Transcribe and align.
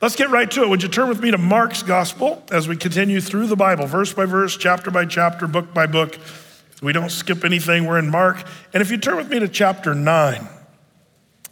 Let's 0.00 0.14
get 0.14 0.30
right 0.30 0.48
to 0.52 0.62
it. 0.62 0.68
Would 0.68 0.84
you 0.84 0.88
turn 0.88 1.08
with 1.08 1.20
me 1.20 1.32
to 1.32 1.38
Mark's 1.38 1.82
gospel 1.82 2.44
as 2.52 2.68
we 2.68 2.76
continue 2.76 3.20
through 3.20 3.48
the 3.48 3.56
Bible, 3.56 3.86
verse 3.86 4.12
by 4.12 4.26
verse, 4.26 4.56
chapter 4.56 4.92
by 4.92 5.06
chapter, 5.06 5.48
book 5.48 5.74
by 5.74 5.86
book. 5.86 6.16
We 6.80 6.92
don't 6.92 7.10
skip 7.10 7.44
anything. 7.44 7.84
We're 7.84 7.98
in 7.98 8.08
Mark. 8.08 8.44
And 8.72 8.80
if 8.80 8.92
you 8.92 8.96
turn 8.96 9.16
with 9.16 9.28
me 9.28 9.40
to 9.40 9.48
chapter 9.48 9.96
9, 9.96 10.48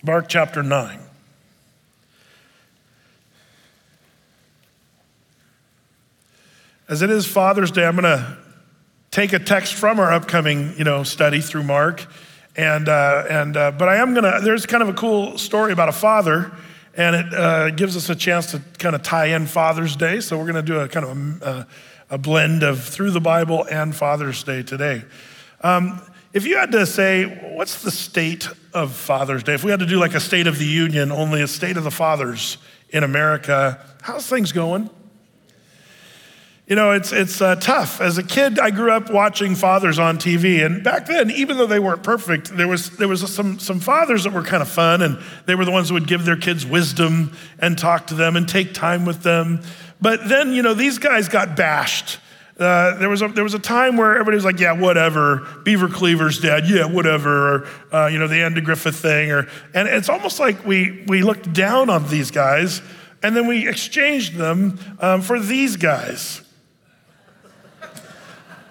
Mark 0.04 0.28
chapter 0.28 0.62
9. 0.62 1.00
As 6.88 7.02
it 7.02 7.10
is 7.10 7.26
Father's 7.26 7.72
Day, 7.72 7.84
I'm 7.84 7.96
going 7.96 8.04
to 8.04 8.36
take 9.10 9.32
a 9.32 9.40
text 9.40 9.74
from 9.74 9.98
our 9.98 10.12
upcoming, 10.12 10.78
you 10.78 10.84
know, 10.84 11.02
study 11.02 11.40
through 11.40 11.64
Mark. 11.64 12.06
And, 12.54 12.88
uh, 12.88 13.24
and, 13.28 13.56
uh, 13.56 13.72
but 13.72 13.88
I 13.88 13.96
am 13.96 14.14
going 14.14 14.22
to, 14.22 14.40
there's 14.40 14.66
kind 14.66 14.84
of 14.84 14.88
a 14.88 14.92
cool 14.94 15.36
story 15.36 15.72
about 15.72 15.88
a 15.88 15.92
father 15.92 16.52
and 16.96 17.14
it 17.14 17.34
uh, 17.34 17.70
gives 17.70 17.96
us 17.96 18.08
a 18.08 18.14
chance 18.14 18.50
to 18.52 18.62
kind 18.78 18.94
of 18.94 19.02
tie 19.02 19.26
in 19.26 19.46
Father's 19.46 19.96
Day. 19.96 20.20
So 20.20 20.38
we're 20.38 20.50
going 20.50 20.54
to 20.54 20.62
do 20.62 20.80
a 20.80 20.88
kind 20.88 21.06
of 21.06 21.42
a, 21.42 21.66
a, 22.10 22.18
blend 22.18 22.62
of 22.62 22.82
through 22.82 23.10
the 23.10 23.20
Bible 23.20 23.66
and 23.70 23.94
Father's 23.94 24.42
Day 24.42 24.62
today. 24.62 25.04
Um, 25.60 26.00
if 26.32 26.46
you 26.46 26.56
had 26.56 26.72
to 26.72 26.86
say, 26.86 27.24
what's 27.54 27.82
the 27.82 27.90
state 27.90 28.48
of 28.72 28.92
Father's 28.92 29.42
Day? 29.42 29.54
If 29.54 29.64
we 29.64 29.70
had 29.70 29.80
to 29.80 29.86
do 29.86 29.98
like 29.98 30.14
a 30.14 30.20
State 30.20 30.46
of 30.46 30.58
the 30.58 30.66
Union, 30.66 31.12
only 31.12 31.42
a 31.42 31.46
State 31.46 31.76
of 31.76 31.84
the 31.84 31.90
Fathers 31.90 32.58
in 32.90 33.04
America, 33.04 33.84
how's 34.02 34.26
things 34.26 34.52
going? 34.52 34.90
You 36.66 36.74
know, 36.74 36.90
it's, 36.90 37.12
it's 37.12 37.40
uh, 37.40 37.54
tough. 37.54 38.00
As 38.00 38.18
a 38.18 38.24
kid, 38.24 38.58
I 38.58 38.70
grew 38.70 38.90
up 38.90 39.08
watching 39.08 39.54
fathers 39.54 40.00
on 40.00 40.18
TV. 40.18 40.66
And 40.66 40.82
back 40.82 41.06
then, 41.06 41.30
even 41.30 41.58
though 41.58 41.66
they 41.66 41.78
weren't 41.78 42.02
perfect, 42.02 42.56
there 42.56 42.66
was, 42.66 42.90
there 42.96 43.06
was 43.06 43.32
some, 43.32 43.60
some 43.60 43.78
fathers 43.78 44.24
that 44.24 44.32
were 44.32 44.42
kind 44.42 44.62
of 44.62 44.68
fun. 44.68 45.00
And 45.00 45.22
they 45.46 45.54
were 45.54 45.64
the 45.64 45.70
ones 45.70 45.88
who 45.88 45.94
would 45.94 46.08
give 46.08 46.24
their 46.24 46.36
kids 46.36 46.66
wisdom 46.66 47.36
and 47.60 47.78
talk 47.78 48.08
to 48.08 48.14
them 48.14 48.34
and 48.34 48.48
take 48.48 48.74
time 48.74 49.04
with 49.04 49.22
them. 49.22 49.60
But 50.00 50.28
then, 50.28 50.52
you 50.54 50.62
know, 50.62 50.74
these 50.74 50.98
guys 50.98 51.28
got 51.28 51.54
bashed. 51.54 52.18
Uh, 52.58 52.96
there, 52.96 53.08
was 53.08 53.22
a, 53.22 53.28
there 53.28 53.44
was 53.44 53.54
a 53.54 53.60
time 53.60 53.96
where 53.96 54.14
everybody 54.14 54.34
was 54.34 54.44
like, 54.44 54.58
yeah, 54.58 54.72
whatever. 54.72 55.46
Beaver 55.62 55.88
Cleaver's 55.88 56.40
dead. 56.40 56.68
Yeah, 56.68 56.86
whatever. 56.86 57.54
Or, 57.54 57.68
uh, 57.92 58.06
you 58.08 58.18
know, 58.18 58.26
the 58.26 58.42
Andy 58.42 58.60
Griffith 58.60 58.96
thing. 58.96 59.30
Or, 59.30 59.46
and 59.72 59.86
it's 59.86 60.08
almost 60.08 60.40
like 60.40 60.66
we, 60.66 61.04
we 61.06 61.22
looked 61.22 61.52
down 61.52 61.90
on 61.90 62.08
these 62.08 62.32
guys 62.32 62.82
and 63.22 63.36
then 63.36 63.46
we 63.46 63.68
exchanged 63.68 64.34
them 64.34 64.80
um, 64.98 65.22
for 65.22 65.38
these 65.38 65.76
guys. 65.76 66.42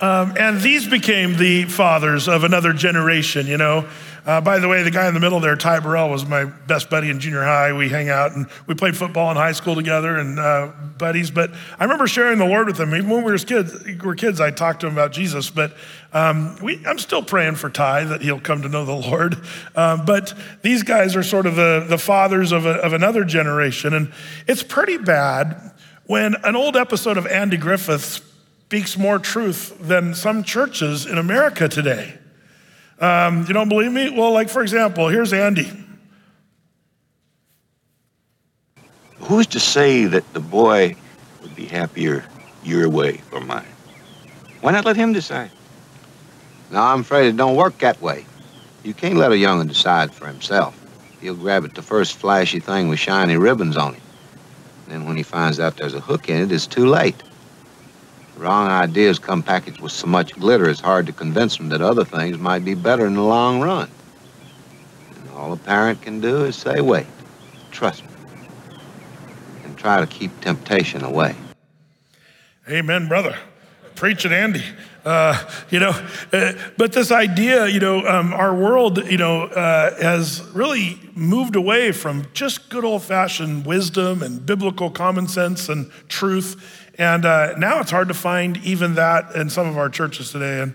Um, 0.02 0.34
and 0.38 0.60
these 0.60 0.88
became 0.88 1.38
the 1.38 1.66
fathers 1.66 2.28
of 2.28 2.44
another 2.44 2.74
generation, 2.74 3.48
you 3.48 3.58
know. 3.58 3.88
Uh, 4.26 4.42
by 4.42 4.58
the 4.58 4.68
way, 4.68 4.82
the 4.82 4.90
guy 4.90 5.08
in 5.08 5.14
the 5.14 5.20
middle 5.20 5.40
there, 5.40 5.56
Ty 5.56 5.82
Burrell, 5.82 6.10
was 6.10 6.26
my 6.26 6.46
best 6.46 6.90
buddy 6.90 7.12
in 7.12 7.20
junior 7.20 7.44
high. 7.44 7.72
We 7.74 7.90
hang 7.90 8.10
out 8.10 8.32
and 8.36 8.48
we 8.66 8.74
played 8.74 8.98
football 8.98 9.30
in 9.30 9.38
high 9.38 9.52
school 9.52 9.76
together 9.76 10.18
and 10.18 10.40
uh, 10.40 10.72
buddies. 10.98 11.30
But 11.30 11.52
I 11.80 11.84
remember 11.84 12.08
sharing 12.08 12.40
the 12.40 12.46
Lord 12.46 12.66
with 12.66 12.80
him. 12.80 12.96
Even 12.96 13.08
when 13.08 13.24
we 13.24 13.32
were 13.32 13.38
kids, 13.38 13.86
we 13.86 13.96
were 13.98 14.16
kids 14.16 14.42
I 14.42 14.50
talked 14.50 14.82
to 14.82 14.88
him 14.88 14.94
about 14.94 15.12
Jesus. 15.12 15.52
But 15.52 15.74
um, 16.12 16.58
we, 16.60 16.84
I'm 16.88 16.98
still 16.98 17.22
praying 17.22 17.56
for 17.56 17.70
Ty 17.70 18.06
that 18.06 18.24
he'll 18.24 18.40
come 18.40 18.64
to 18.64 18.70
know 18.70 18.86
the 18.86 18.94
Lord. 18.94 19.38
Um, 19.76 20.06
but 20.06 20.34
these 20.62 20.84
guys 20.84 21.18
are 21.18 21.24
sort 21.24 21.46
of 21.46 21.56
the, 21.56 21.86
the 21.88 21.98
fathers 21.98 22.54
of, 22.54 22.66
a, 22.66 22.76
of 22.76 22.94
another 22.94 23.26
generation. 23.26 23.94
And 23.94 24.14
it's 24.48 24.64
pretty 24.64 24.98
bad 24.98 25.74
when 26.06 26.36
an 26.44 26.56
old 26.56 26.78
episode 26.78 27.18
of 27.18 27.28
Andy 27.28 27.58
Griffith's 27.58 28.22
speaks 28.66 28.98
more 28.98 29.20
truth 29.20 29.78
than 29.80 30.16
some 30.16 30.44
churches 30.44 31.06
in 31.06 31.20
America 31.20 31.70
today. 31.70 32.18
Um, 33.00 33.46
you 33.48 33.54
don't 33.54 33.70
believe 33.70 33.92
me? 33.92 34.10
Well, 34.10 34.34
like 34.34 34.50
for 34.50 34.64
example, 34.64 35.08
here's 35.08 35.34
Andy. 35.34 35.72
Who's 39.20 39.46
to 39.48 39.60
say 39.60 40.06
that 40.06 40.34
the 40.34 40.40
boy 40.40 40.96
would 41.44 41.56
be 41.56 41.66
happier 41.66 42.26
your 42.64 42.90
way 42.90 43.22
or 43.32 43.40
mine? 43.40 43.68
Why 44.62 44.72
not 44.72 44.84
let 44.84 44.96
him 44.96 45.14
decide? 45.14 45.52
No, 46.72 46.82
I'm 46.82 47.02
afraid 47.02 47.28
it 47.28 47.38
don't 47.38 47.56
work 47.56 47.78
that 47.80 48.02
way. 48.02 48.26
You 48.84 48.96
can't 48.96 49.16
let 49.16 49.32
a 49.32 49.38
young'un 49.38 49.68
decide 49.68 50.12
for 50.12 50.26
himself. 50.26 50.74
He'll 51.22 51.36
grab 51.36 51.66
at 51.66 51.76
the 51.76 51.84
first 51.84 52.16
flashy 52.18 52.60
thing 52.60 52.88
with 52.88 52.98
shiny 52.98 53.38
ribbons 53.38 53.78
on 53.78 53.94
it. 53.94 54.02
Then 54.88 55.06
when 55.06 55.18
he 55.18 55.24
finds 55.24 55.60
out 55.60 55.78
there's 55.78 55.94
a 55.94 56.00
hook 56.00 56.30
in 56.30 56.42
it, 56.42 56.52
it's 56.52 56.66
too 56.66 56.88
late. 56.88 57.16
Wrong 58.38 58.68
ideas 58.68 59.18
come 59.18 59.42
packaged 59.42 59.80
with 59.80 59.94
so 59.94 60.08
much 60.08 60.34
glitter, 60.34 60.70
it's 60.70 60.82
hard 60.82 61.06
to 61.08 61.14
convince 61.14 61.58
them 61.58 61.70
that 61.70 61.82
other 61.82 62.04
things 62.04 62.38
might 62.38 62.66
be 62.66 62.74
better 62.74 63.06
in 63.06 63.14
the 63.14 63.24
long 63.24 63.62
run. 63.62 63.90
And 65.16 65.30
all 65.32 65.54
a 65.54 65.58
parent 65.58 66.02
can 66.02 66.20
do 66.20 66.44
is 66.44 66.56
say, 66.56 66.82
wait, 66.82 67.08
trust 67.72 68.04
me, 68.04 68.10
and 69.64 69.78
try 69.78 70.02
to 70.02 70.08
keep 70.08 70.38
temptation 70.42 71.04
away. 71.04 71.36
Amen, 72.70 73.08
brother. 73.08 73.38
Preach 73.96 74.26
it, 74.26 74.34
Andy. 74.34 74.64
Uh, 75.06 75.38
you 75.70 75.80
know, 75.80 75.92
uh, 76.34 76.54
but 76.78 76.92
this 76.92 77.12
idea, 77.12 77.68
you 77.68 77.80
know, 77.80 78.06
um, 78.08 78.34
our 78.34 78.54
world, 78.54 78.98
you 79.10 79.18
know, 79.18 79.44
uh, 79.44 79.96
has 80.02 80.42
really 80.54 81.00
moved 81.14 81.56
away 81.56 81.92
from 81.92 82.26
just 82.34 82.70
good 82.70 82.84
old 82.84 83.04
fashioned 83.04 83.66
wisdom 83.66 84.24
and 84.24 84.46
biblical 84.46 84.90
common 84.90 85.28
sense 85.28 85.70
and 85.70 85.92
truth 86.10 86.85
and 86.98 87.26
uh, 87.26 87.58
now 87.58 87.80
it's 87.80 87.92
hard 87.92 88.08
to 88.08 88.14
find 88.14 88.58
even 88.58 88.96
that 88.96 89.36
in 89.36 89.50
some 89.50 89.68
of 89.68 89.78
our 89.78 89.90
churches 89.90 90.32
today. 90.32 90.62
And 90.62 90.74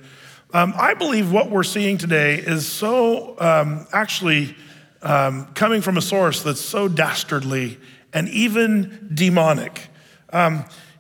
um, 0.53 0.75
I 0.76 0.94
believe 0.94 1.32
what 1.32 1.50
we're 1.50 1.62
seeing 1.62 1.98
today 1.98 2.36
is 2.36 2.66
so 2.66 3.38
um, 3.41 3.86
actually 3.92 4.56
um, 5.03 5.47
coming 5.54 5.81
from 5.81 5.97
a 5.97 6.03
source 6.03 6.42
that's 6.42 6.60
so 6.60 6.88
dastardly 6.88 7.78
and 8.12 8.28
even 8.28 9.10
demonic. 9.14 9.88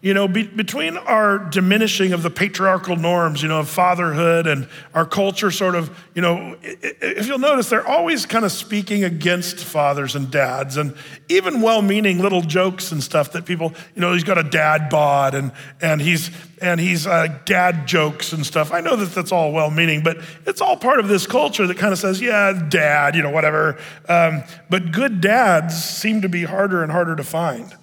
You 0.02 0.14
know, 0.14 0.26
be, 0.26 0.46
between 0.46 0.96
our 0.96 1.38
diminishing 1.38 2.14
of 2.14 2.22
the 2.22 2.30
patriarchal 2.30 2.96
norms, 2.96 3.42
you 3.42 3.48
know, 3.48 3.60
of 3.60 3.68
fatherhood 3.68 4.46
and 4.46 4.66
our 4.94 5.04
culture 5.04 5.50
sort 5.50 5.74
of, 5.74 5.94
you 6.14 6.22
know, 6.22 6.56
if 6.62 7.26
you'll 7.26 7.38
notice, 7.38 7.68
they're 7.68 7.86
always 7.86 8.24
kind 8.24 8.46
of 8.46 8.50
speaking 8.50 9.04
against 9.04 9.58
fathers 9.58 10.16
and 10.16 10.30
dads 10.30 10.78
and 10.78 10.94
even 11.28 11.60
well 11.60 11.82
meaning 11.82 12.18
little 12.18 12.40
jokes 12.40 12.92
and 12.92 13.02
stuff 13.02 13.32
that 13.32 13.44
people, 13.44 13.74
you 13.94 14.00
know, 14.00 14.14
he's 14.14 14.24
got 14.24 14.38
a 14.38 14.42
dad 14.42 14.88
bod 14.88 15.34
and, 15.34 15.52
and 15.82 16.00
he's, 16.00 16.30
and 16.62 16.80
he's 16.80 17.06
uh, 17.06 17.26
dad 17.44 17.86
jokes 17.86 18.32
and 18.32 18.46
stuff. 18.46 18.72
I 18.72 18.80
know 18.80 18.96
that 18.96 19.14
that's 19.14 19.32
all 19.32 19.52
well 19.52 19.70
meaning, 19.70 20.02
but 20.02 20.16
it's 20.46 20.62
all 20.62 20.78
part 20.78 21.00
of 21.00 21.08
this 21.08 21.26
culture 21.26 21.66
that 21.66 21.76
kind 21.76 21.92
of 21.92 21.98
says, 21.98 22.22
yeah, 22.22 22.68
dad, 22.70 23.14
you 23.14 23.22
know, 23.22 23.30
whatever. 23.30 23.78
Um, 24.08 24.44
but 24.70 24.92
good 24.92 25.20
dads 25.20 25.74
seem 25.74 26.22
to 26.22 26.28
be 26.30 26.44
harder 26.44 26.82
and 26.82 26.90
harder 26.90 27.16
to 27.16 27.24
find, 27.24 27.76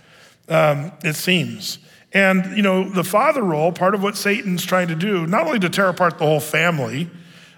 um, 0.50 0.92
it 1.04 1.16
seems. 1.16 1.78
And, 2.14 2.56
you 2.56 2.64
know, 2.64 2.88
the 2.88 3.04
father 3.04 3.44
role, 3.44 3.72
part 3.72 3.94
of 3.94 4.02
what 4.02 4.16
Satan's 4.16 4.66
trying 4.66 4.88
to 4.88 4.96
do, 4.96 5.28
not 5.28 5.46
only 5.46 5.60
to 5.60 5.70
tear 5.70 5.90
apart 5.90 6.18
the 6.18 6.26
whole 6.26 6.40
family, 6.40 7.10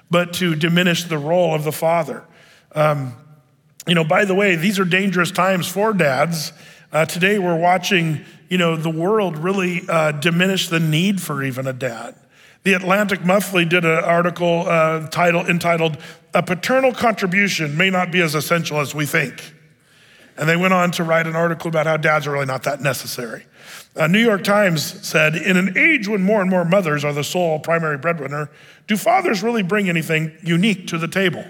but 0.10 0.34
to 0.34 0.56
diminish 0.56 1.04
the 1.04 1.18
role 1.18 1.54
of 1.54 1.64
the 1.64 1.72
father. 1.72 2.24
Um, 2.74 3.14
you 3.88 3.96
know, 3.96 4.04
by 4.04 4.26
the 4.26 4.36
way, 4.36 4.56
these 4.56 4.80
are 4.80 4.86
dangerous 4.86 5.32
times 5.32 5.68
for 5.68 5.94
dads. 5.94 6.52
Uh, 6.92 7.06
today 7.06 7.38
we're 7.38 7.60
watching, 7.60 8.26
you 8.50 8.58
know, 8.58 8.76
the 8.76 8.90
world 8.90 9.38
really 9.38 9.82
uh, 9.88 10.12
diminish 10.14 10.70
the 10.70 10.80
need 10.80 11.22
for 11.22 11.44
even 11.44 11.68
a 11.68 11.74
dad. 11.74 12.16
The 12.64 12.74
Atlantic 12.74 13.24
Monthly 13.24 13.66
did 13.66 13.86
an 13.86 14.04
article 14.04 14.66
uh, 14.68 15.08
title, 15.08 15.46
entitled, 15.46 15.98
A 16.34 16.44
Paternal 16.44 16.94
Contribution 16.94 17.78
May 17.78 17.90
Not 17.90 18.12
Be 18.12 18.22
as 18.22 18.36
Essential 18.36 18.80
as 18.80 18.94
We 18.94 19.06
Think. 19.06 19.54
And 20.38 20.48
they 20.48 20.56
went 20.56 20.74
on 20.74 20.92
to 20.92 21.04
write 21.04 21.28
an 21.28 21.36
article 21.36 21.68
about 21.70 21.86
how 21.86 21.98
dads 21.98 22.28
are 22.28 22.32
really 22.32 22.46
not 22.46 22.64
that 22.64 22.82
necessary. 22.82 23.46
Uh, 24.00 24.08
New 24.08 24.24
York 24.24 24.46
Times 24.46 25.06
said, 25.06 25.36
in 25.36 25.58
an 25.58 25.78
age 25.78 26.08
when 26.08 26.24
more 26.24 26.40
and 26.40 26.50
more 26.50 26.64
mothers 26.64 27.04
are 27.04 27.12
the 27.12 27.24
sole 27.24 27.60
primary 27.60 27.98
breadwinner, 27.98 28.50
do 28.88 28.96
fathers 28.96 29.44
really 29.44 29.62
bring 29.62 29.90
anything 29.90 30.32
unique 30.42 30.88
to 30.88 30.98
the 30.98 31.08
table? 31.08 31.44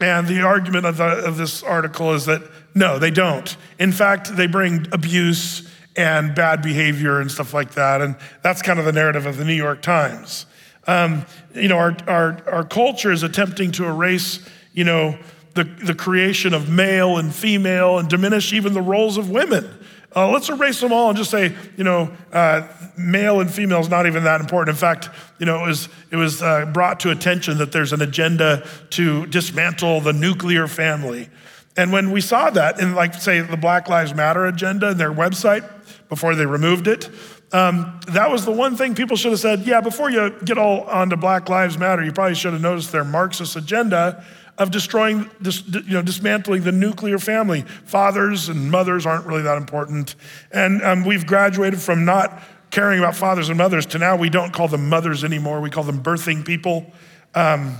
And 0.00 0.26
the 0.26 0.40
argument 0.40 0.86
of, 0.86 0.96
the, 0.96 1.04
of 1.04 1.36
this 1.36 1.62
article 1.62 2.14
is 2.14 2.24
that 2.24 2.40
no, 2.74 2.98
they 2.98 3.10
don't. 3.10 3.54
In 3.78 3.92
fact, 3.92 4.34
they 4.36 4.46
bring 4.46 4.86
abuse 4.92 5.68
and 5.96 6.34
bad 6.34 6.62
behavior 6.62 7.20
and 7.20 7.30
stuff 7.30 7.52
like 7.52 7.72
that. 7.72 8.00
And 8.00 8.16
that's 8.42 8.62
kind 8.62 8.78
of 8.78 8.86
the 8.86 8.92
narrative 8.92 9.26
of 9.26 9.36
the 9.36 9.44
New 9.44 9.52
York 9.52 9.82
Times. 9.82 10.46
Um, 10.86 11.26
you 11.54 11.68
know, 11.68 11.76
our, 11.76 11.94
our, 12.06 12.42
our 12.50 12.64
culture 12.64 13.12
is 13.12 13.22
attempting 13.22 13.72
to 13.72 13.84
erase, 13.84 14.48
you 14.72 14.84
know, 14.84 15.18
the, 15.54 15.64
the 15.64 15.94
creation 15.94 16.54
of 16.54 16.70
male 16.70 17.18
and 17.18 17.34
female 17.34 17.98
and 17.98 18.08
diminish 18.08 18.54
even 18.54 18.72
the 18.72 18.80
roles 18.80 19.18
of 19.18 19.28
women. 19.28 19.68
Uh, 20.14 20.28
let's 20.28 20.48
erase 20.48 20.80
them 20.80 20.92
all 20.92 21.08
and 21.08 21.16
just 21.16 21.30
say, 21.30 21.54
you 21.76 21.84
know, 21.84 22.10
uh, 22.32 22.66
male 22.96 23.40
and 23.40 23.52
female 23.52 23.80
is 23.80 23.88
not 23.88 24.06
even 24.06 24.24
that 24.24 24.40
important. 24.40 24.74
In 24.74 24.78
fact, 24.78 25.08
you 25.38 25.46
know, 25.46 25.64
it 25.64 25.68
was, 25.68 25.88
it 26.10 26.16
was 26.16 26.42
uh, 26.42 26.66
brought 26.66 26.98
to 27.00 27.10
attention 27.10 27.58
that 27.58 27.70
there's 27.70 27.92
an 27.92 28.02
agenda 28.02 28.66
to 28.90 29.26
dismantle 29.26 30.00
the 30.00 30.12
nuclear 30.12 30.66
family. 30.66 31.28
And 31.76 31.92
when 31.92 32.10
we 32.10 32.20
saw 32.20 32.50
that 32.50 32.80
in, 32.80 32.96
like, 32.96 33.14
say, 33.14 33.40
the 33.40 33.56
Black 33.56 33.88
Lives 33.88 34.12
Matter 34.12 34.46
agenda 34.46 34.90
in 34.90 34.98
their 34.98 35.12
website 35.12 35.68
before 36.08 36.34
they 36.34 36.44
removed 36.44 36.88
it, 36.88 37.08
um, 37.52 38.00
that 38.08 38.30
was 38.30 38.44
the 38.44 38.52
one 38.52 38.76
thing 38.76 38.94
people 38.94 39.16
should 39.16 39.30
have 39.30 39.40
said, 39.40 39.60
yeah, 39.60 39.80
before 39.80 40.10
you 40.10 40.34
get 40.44 40.58
all 40.58 40.82
onto 40.82 41.16
Black 41.16 41.48
Lives 41.48 41.78
Matter, 41.78 42.04
you 42.04 42.12
probably 42.12 42.34
should 42.34 42.52
have 42.52 42.62
noticed 42.62 42.90
their 42.90 43.04
Marxist 43.04 43.54
agenda 43.54 44.24
of 44.60 44.70
destroying, 44.70 45.28
you 45.42 45.94
know, 45.94 46.02
dismantling 46.02 46.62
the 46.62 46.70
nuclear 46.70 47.18
family. 47.18 47.62
Fathers 47.86 48.50
and 48.50 48.70
mothers 48.70 49.06
aren't 49.06 49.26
really 49.26 49.42
that 49.42 49.56
important. 49.56 50.14
And 50.52 50.82
um, 50.82 51.04
we've 51.04 51.26
graduated 51.26 51.80
from 51.80 52.04
not 52.04 52.42
caring 52.70 52.98
about 52.98 53.16
fathers 53.16 53.48
and 53.48 53.56
mothers 53.56 53.86
to 53.86 53.98
now 53.98 54.16
we 54.16 54.28
don't 54.28 54.52
call 54.52 54.68
them 54.68 54.88
mothers 54.88 55.24
anymore. 55.24 55.62
We 55.62 55.70
call 55.70 55.82
them 55.82 56.02
birthing 56.02 56.44
people 56.44 56.92
um, 57.34 57.78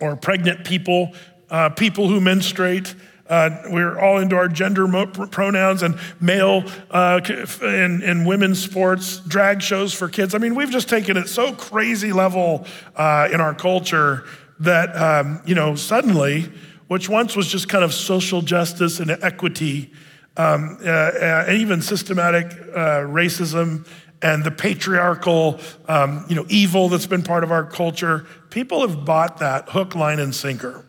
or 0.00 0.14
pregnant 0.14 0.64
people, 0.64 1.12
uh, 1.50 1.70
people 1.70 2.08
who 2.08 2.20
menstruate. 2.20 2.94
Uh, 3.28 3.50
we're 3.70 3.98
all 3.98 4.18
into 4.18 4.36
our 4.36 4.48
gender 4.48 4.86
mo- 4.86 5.06
pronouns 5.06 5.82
and 5.82 5.98
male 6.20 6.62
uh, 6.92 7.20
and, 7.60 8.02
and 8.04 8.24
women's 8.24 8.62
sports, 8.62 9.18
drag 9.18 9.62
shows 9.62 9.92
for 9.92 10.08
kids. 10.08 10.32
I 10.34 10.38
mean, 10.38 10.54
we've 10.54 10.70
just 10.70 10.88
taken 10.88 11.16
it 11.16 11.28
so 11.28 11.52
crazy 11.54 12.12
level 12.12 12.66
uh, 12.94 13.28
in 13.32 13.40
our 13.40 13.54
culture 13.54 14.24
that, 14.60 14.94
um, 14.96 15.42
you 15.46 15.54
know, 15.54 15.74
suddenly, 15.74 16.50
which 16.88 17.08
once 17.08 17.34
was 17.34 17.48
just 17.48 17.68
kind 17.68 17.84
of 17.84 17.92
social 17.92 18.42
justice 18.42 19.00
and 19.00 19.10
equity, 19.10 19.92
um, 20.36 20.78
uh, 20.84 20.88
uh, 20.88 21.44
and 21.48 21.58
even 21.58 21.80
systematic 21.80 22.46
uh, 22.74 23.00
racism 23.06 23.86
and 24.22 24.42
the 24.42 24.50
patriarchal, 24.50 25.60
um, 25.86 26.24
you 26.28 26.34
know, 26.34 26.46
evil 26.48 26.88
that's 26.88 27.06
been 27.06 27.22
part 27.22 27.44
of 27.44 27.52
our 27.52 27.64
culture, 27.64 28.26
people 28.50 28.80
have 28.80 29.04
bought 29.04 29.38
that 29.38 29.68
hook, 29.68 29.94
line, 29.94 30.18
and 30.18 30.34
sinker. 30.34 30.84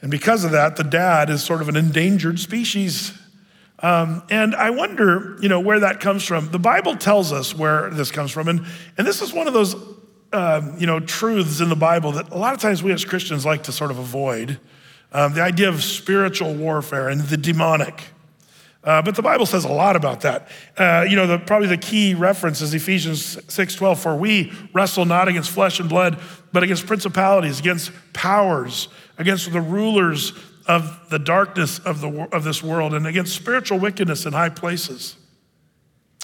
And 0.00 0.10
because 0.10 0.44
of 0.44 0.52
that, 0.52 0.76
the 0.76 0.84
dad 0.84 1.28
is 1.28 1.42
sort 1.42 1.60
of 1.60 1.68
an 1.68 1.76
endangered 1.76 2.38
species. 2.38 3.12
Um, 3.80 4.22
and 4.30 4.54
I 4.54 4.70
wonder, 4.70 5.36
you 5.40 5.48
know, 5.48 5.60
where 5.60 5.80
that 5.80 6.00
comes 6.00 6.24
from. 6.24 6.50
The 6.50 6.58
Bible 6.58 6.96
tells 6.96 7.32
us 7.32 7.54
where 7.54 7.90
this 7.90 8.10
comes 8.10 8.30
from. 8.30 8.48
And, 8.48 8.64
and 8.96 9.06
this 9.06 9.22
is 9.22 9.32
one 9.32 9.46
of 9.46 9.54
those, 9.54 9.74
um, 10.32 10.76
you 10.78 10.86
know, 10.86 11.00
truths 11.00 11.60
in 11.60 11.68
the 11.68 11.76
Bible 11.76 12.12
that 12.12 12.30
a 12.30 12.38
lot 12.38 12.54
of 12.54 12.60
times 12.60 12.82
we 12.82 12.92
as 12.92 13.04
Christians 13.04 13.46
like 13.46 13.64
to 13.64 13.72
sort 13.72 13.90
of 13.90 13.98
avoid. 13.98 14.58
Um, 15.12 15.34
the 15.34 15.42
idea 15.42 15.68
of 15.68 15.82
spiritual 15.82 16.54
warfare 16.54 17.08
and 17.08 17.20
the 17.22 17.36
demonic. 17.36 18.04
Uh, 18.84 19.02
but 19.02 19.16
the 19.16 19.22
Bible 19.22 19.46
says 19.46 19.64
a 19.64 19.72
lot 19.72 19.96
about 19.96 20.20
that. 20.20 20.48
Uh, 20.76 21.04
you 21.08 21.16
know, 21.16 21.26
the, 21.26 21.38
probably 21.38 21.66
the 21.66 21.76
key 21.76 22.14
reference 22.14 22.60
is 22.60 22.74
Ephesians 22.74 23.36
6:12. 23.36 23.98
For 23.98 24.16
we 24.16 24.52
wrestle 24.72 25.04
not 25.04 25.28
against 25.28 25.50
flesh 25.50 25.80
and 25.80 25.88
blood, 25.88 26.20
but 26.52 26.62
against 26.62 26.86
principalities, 26.86 27.58
against 27.58 27.90
powers, 28.12 28.88
against 29.18 29.52
the 29.52 29.60
rulers 29.60 30.32
of 30.66 31.08
the 31.08 31.18
darkness 31.18 31.78
of, 31.80 32.02
the, 32.02 32.28
of 32.30 32.44
this 32.44 32.62
world, 32.62 32.94
and 32.94 33.06
against 33.06 33.34
spiritual 33.34 33.78
wickedness 33.78 34.26
in 34.26 34.34
high 34.34 34.50
places. 34.50 35.16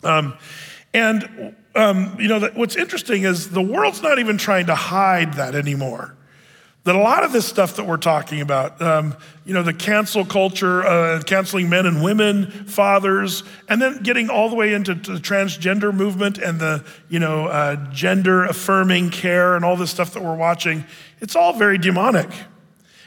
Um, 0.02 0.34
and, 0.92 1.56
um, 1.74 2.16
you 2.18 2.28
know, 2.28 2.48
what's 2.54 2.76
interesting 2.76 3.24
is 3.24 3.50
the 3.50 3.62
world's 3.62 4.02
not 4.02 4.18
even 4.18 4.38
trying 4.38 4.66
to 4.66 4.74
hide 4.74 5.34
that 5.34 5.54
anymore. 5.54 6.14
That 6.84 6.94
a 6.94 6.98
lot 6.98 7.24
of 7.24 7.32
this 7.32 7.46
stuff 7.46 7.76
that 7.76 7.86
we're 7.86 7.96
talking 7.96 8.42
about, 8.42 8.80
um, 8.82 9.16
you 9.46 9.54
know, 9.54 9.62
the 9.62 9.72
cancel 9.72 10.24
culture, 10.24 10.84
uh, 10.84 11.22
canceling 11.22 11.70
men 11.70 11.86
and 11.86 12.04
women, 12.04 12.50
fathers, 12.50 13.42
and 13.70 13.80
then 13.80 14.02
getting 14.02 14.28
all 14.28 14.50
the 14.50 14.54
way 14.54 14.74
into 14.74 14.94
the 14.94 15.14
transgender 15.14 15.94
movement 15.94 16.36
and 16.36 16.60
the, 16.60 16.84
you 17.08 17.18
know, 17.18 17.46
uh, 17.46 17.76
gender 17.90 18.44
affirming 18.44 19.08
care 19.08 19.56
and 19.56 19.64
all 19.64 19.76
this 19.76 19.90
stuff 19.90 20.12
that 20.12 20.22
we're 20.22 20.36
watching, 20.36 20.84
it's 21.20 21.34
all 21.34 21.54
very 21.54 21.78
demonic. 21.78 22.28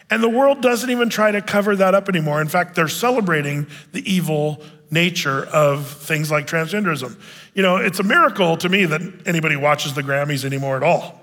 And 0.10 0.24
the 0.24 0.30
world 0.30 0.62
doesn't 0.62 0.90
even 0.90 1.10
try 1.10 1.32
to 1.32 1.42
cover 1.42 1.76
that 1.76 1.94
up 1.94 2.10
anymore. 2.10 2.42
In 2.42 2.48
fact, 2.48 2.76
they're 2.76 2.88
celebrating 2.88 3.68
the 3.92 4.12
evil 4.12 4.64
nature 4.90 5.46
of 5.46 5.88
things 5.88 6.32
like 6.32 6.48
transgenderism. 6.48 7.16
You 7.58 7.64
know, 7.64 7.78
it's 7.78 7.98
a 7.98 8.04
miracle 8.04 8.56
to 8.58 8.70
me 8.70 8.86
that 8.86 9.02
anybody 9.26 9.56
watches 9.56 9.96
the 9.96 10.04
Grammys 10.04 10.46
anymore 10.46 10.78
at 10.78 10.84
all. 10.84 11.20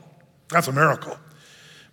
That's 0.48 0.66
a 0.66 0.72
miracle. 0.72 1.16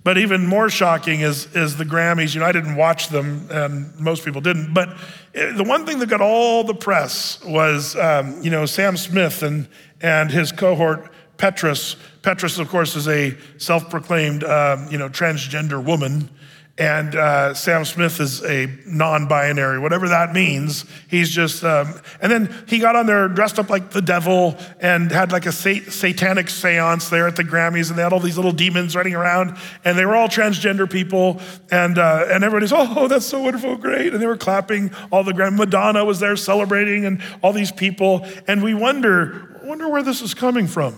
But 0.04 0.18
even 0.18 0.48
more 0.48 0.68
shocking 0.68 1.20
is, 1.20 1.46
is 1.56 1.78
the 1.78 1.84
Grammys. 1.84 2.34
You 2.34 2.40
know, 2.40 2.48
I 2.48 2.52
didn't 2.52 2.76
watch 2.76 3.10
them, 3.10 3.48
and 3.52 3.96
most 4.00 4.26
people 4.26 4.42
didn't. 4.42 4.74
But 4.74 4.98
the 5.34 5.64
one 5.64 5.86
thing 5.86 6.00
that 6.00 6.10
got 6.10 6.22
all 6.22 6.64
the 6.64 6.74
press 6.74 7.40
was, 7.46 7.96
um, 7.98 8.42
you 8.42 8.50
know, 8.50 8.66
Sam 8.66 8.98
Smith 8.98 9.44
and, 9.44 9.70
and 10.02 10.32
his 10.32 10.52
cohort, 10.52 11.12
Petras. 11.38 11.96
Petras, 12.24 12.58
of 12.58 12.68
course, 12.68 12.96
is 12.96 13.08
a 13.08 13.38
self 13.60 13.92
proclaimed, 13.92 14.44
um, 14.44 14.88
you 14.90 14.98
know, 14.98 15.08
transgender 15.08 15.84
woman 15.86 16.32
and 16.78 17.16
uh, 17.16 17.54
Sam 17.54 17.84
Smith 17.84 18.20
is 18.20 18.44
a 18.44 18.68
non 18.86 19.28
binary, 19.28 19.78
whatever 19.78 20.08
that 20.10 20.34
means. 20.34 20.86
He's 21.10 21.30
just, 21.30 21.64
um, 21.64 22.00
and 22.22 22.32
then 22.32 22.64
he 22.68 22.80
got 22.80 22.96
on 22.96 23.06
there 23.06 23.28
dressed 23.28 23.60
up 23.60 23.70
like 23.70 23.92
the 23.92 24.02
devil 24.02 24.58
and 24.80 25.12
had 25.12 25.32
like 25.32 25.46
a 25.46 25.52
sat- 25.52 25.92
satanic 25.92 26.50
seance 26.50 27.10
there 27.10 27.28
at 27.28 27.36
the 27.36 27.44
Grammys, 27.44 27.90
and 27.90 28.00
they 28.00 28.04
had 28.04 28.14
all 28.14 28.20
these 28.20 28.38
little 28.38 28.54
demons 28.54 28.96
running 28.96 29.14
around, 29.14 29.58
and 29.84 29.98
they 29.98 30.06
were 30.06 30.16
all 30.16 30.30
transgender 30.30 30.90
people, 30.90 31.42
and, 31.72 31.98
uh, 31.98 32.26
and 32.30 32.44
everybody's, 32.44 32.72
oh, 32.74 33.08
that's 33.08 33.26
so 33.26 33.42
wonderful, 33.42 33.76
great. 33.76 34.14
And 34.14 34.22
they 34.22 34.28
were 34.28 34.38
clapping, 34.38 34.92
all 35.12 35.24
the 35.24 35.34
Grammy, 35.34 35.58
Madonna 35.58 36.06
was 36.06 36.20
there 36.20 36.38
celebrating, 36.38 37.06
and 37.06 37.22
all 37.44 37.52
these 37.52 37.72
people, 37.72 38.26
and 38.48 38.64
we 38.64 38.74
wonder, 38.74 39.60
wonder 39.64 39.90
where 39.90 40.04
this 40.04 40.22
is 40.22 40.34
coming 40.34 40.68
from. 40.68 40.96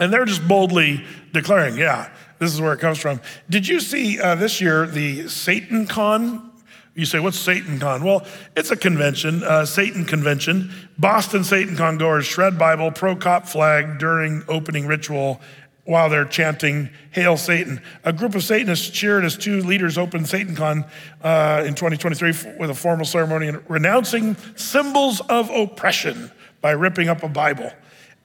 And 0.00 0.12
they're 0.12 0.24
just 0.24 0.46
boldly 0.46 1.04
declaring, 1.32 1.76
yeah, 1.76 2.10
this 2.38 2.52
is 2.52 2.60
where 2.60 2.72
it 2.72 2.78
comes 2.78 2.98
from. 2.98 3.20
Did 3.50 3.66
you 3.66 3.80
see 3.80 4.20
uh, 4.20 4.34
this 4.34 4.60
year 4.60 4.86
the 4.86 5.28
Satan 5.28 5.86
Con? 5.86 6.50
You 6.94 7.04
say, 7.04 7.20
what's 7.20 7.38
Satan 7.38 7.78
Con? 7.78 8.02
Well, 8.02 8.26
it's 8.56 8.70
a 8.70 8.76
convention, 8.76 9.44
uh, 9.44 9.64
Satan 9.64 10.04
convention. 10.04 10.72
Boston 10.98 11.44
Satan 11.44 11.76
Con 11.76 11.98
goers 11.98 12.26
shred 12.26 12.58
Bible, 12.58 12.90
pro 12.90 13.14
cop 13.14 13.46
flag 13.46 13.98
during 13.98 14.42
opening 14.48 14.86
ritual 14.86 15.40
while 15.88 16.10
they're 16.10 16.26
chanting 16.26 16.90
Hail 17.12 17.38
Satan. 17.38 17.80
A 18.04 18.12
group 18.12 18.34
of 18.34 18.44
Satanists 18.44 18.90
cheered 18.90 19.24
as 19.24 19.38
two 19.38 19.62
leaders 19.62 19.96
opened 19.96 20.26
SatanCon 20.26 20.86
uh, 21.22 21.62
in 21.64 21.74
2023 21.74 22.56
with 22.58 22.68
a 22.68 22.74
formal 22.74 23.06
ceremony 23.06 23.52
renouncing 23.68 24.36
symbols 24.54 25.22
of 25.30 25.48
oppression 25.48 26.30
by 26.60 26.72
ripping 26.72 27.08
up 27.08 27.22
a 27.22 27.28
Bible 27.28 27.72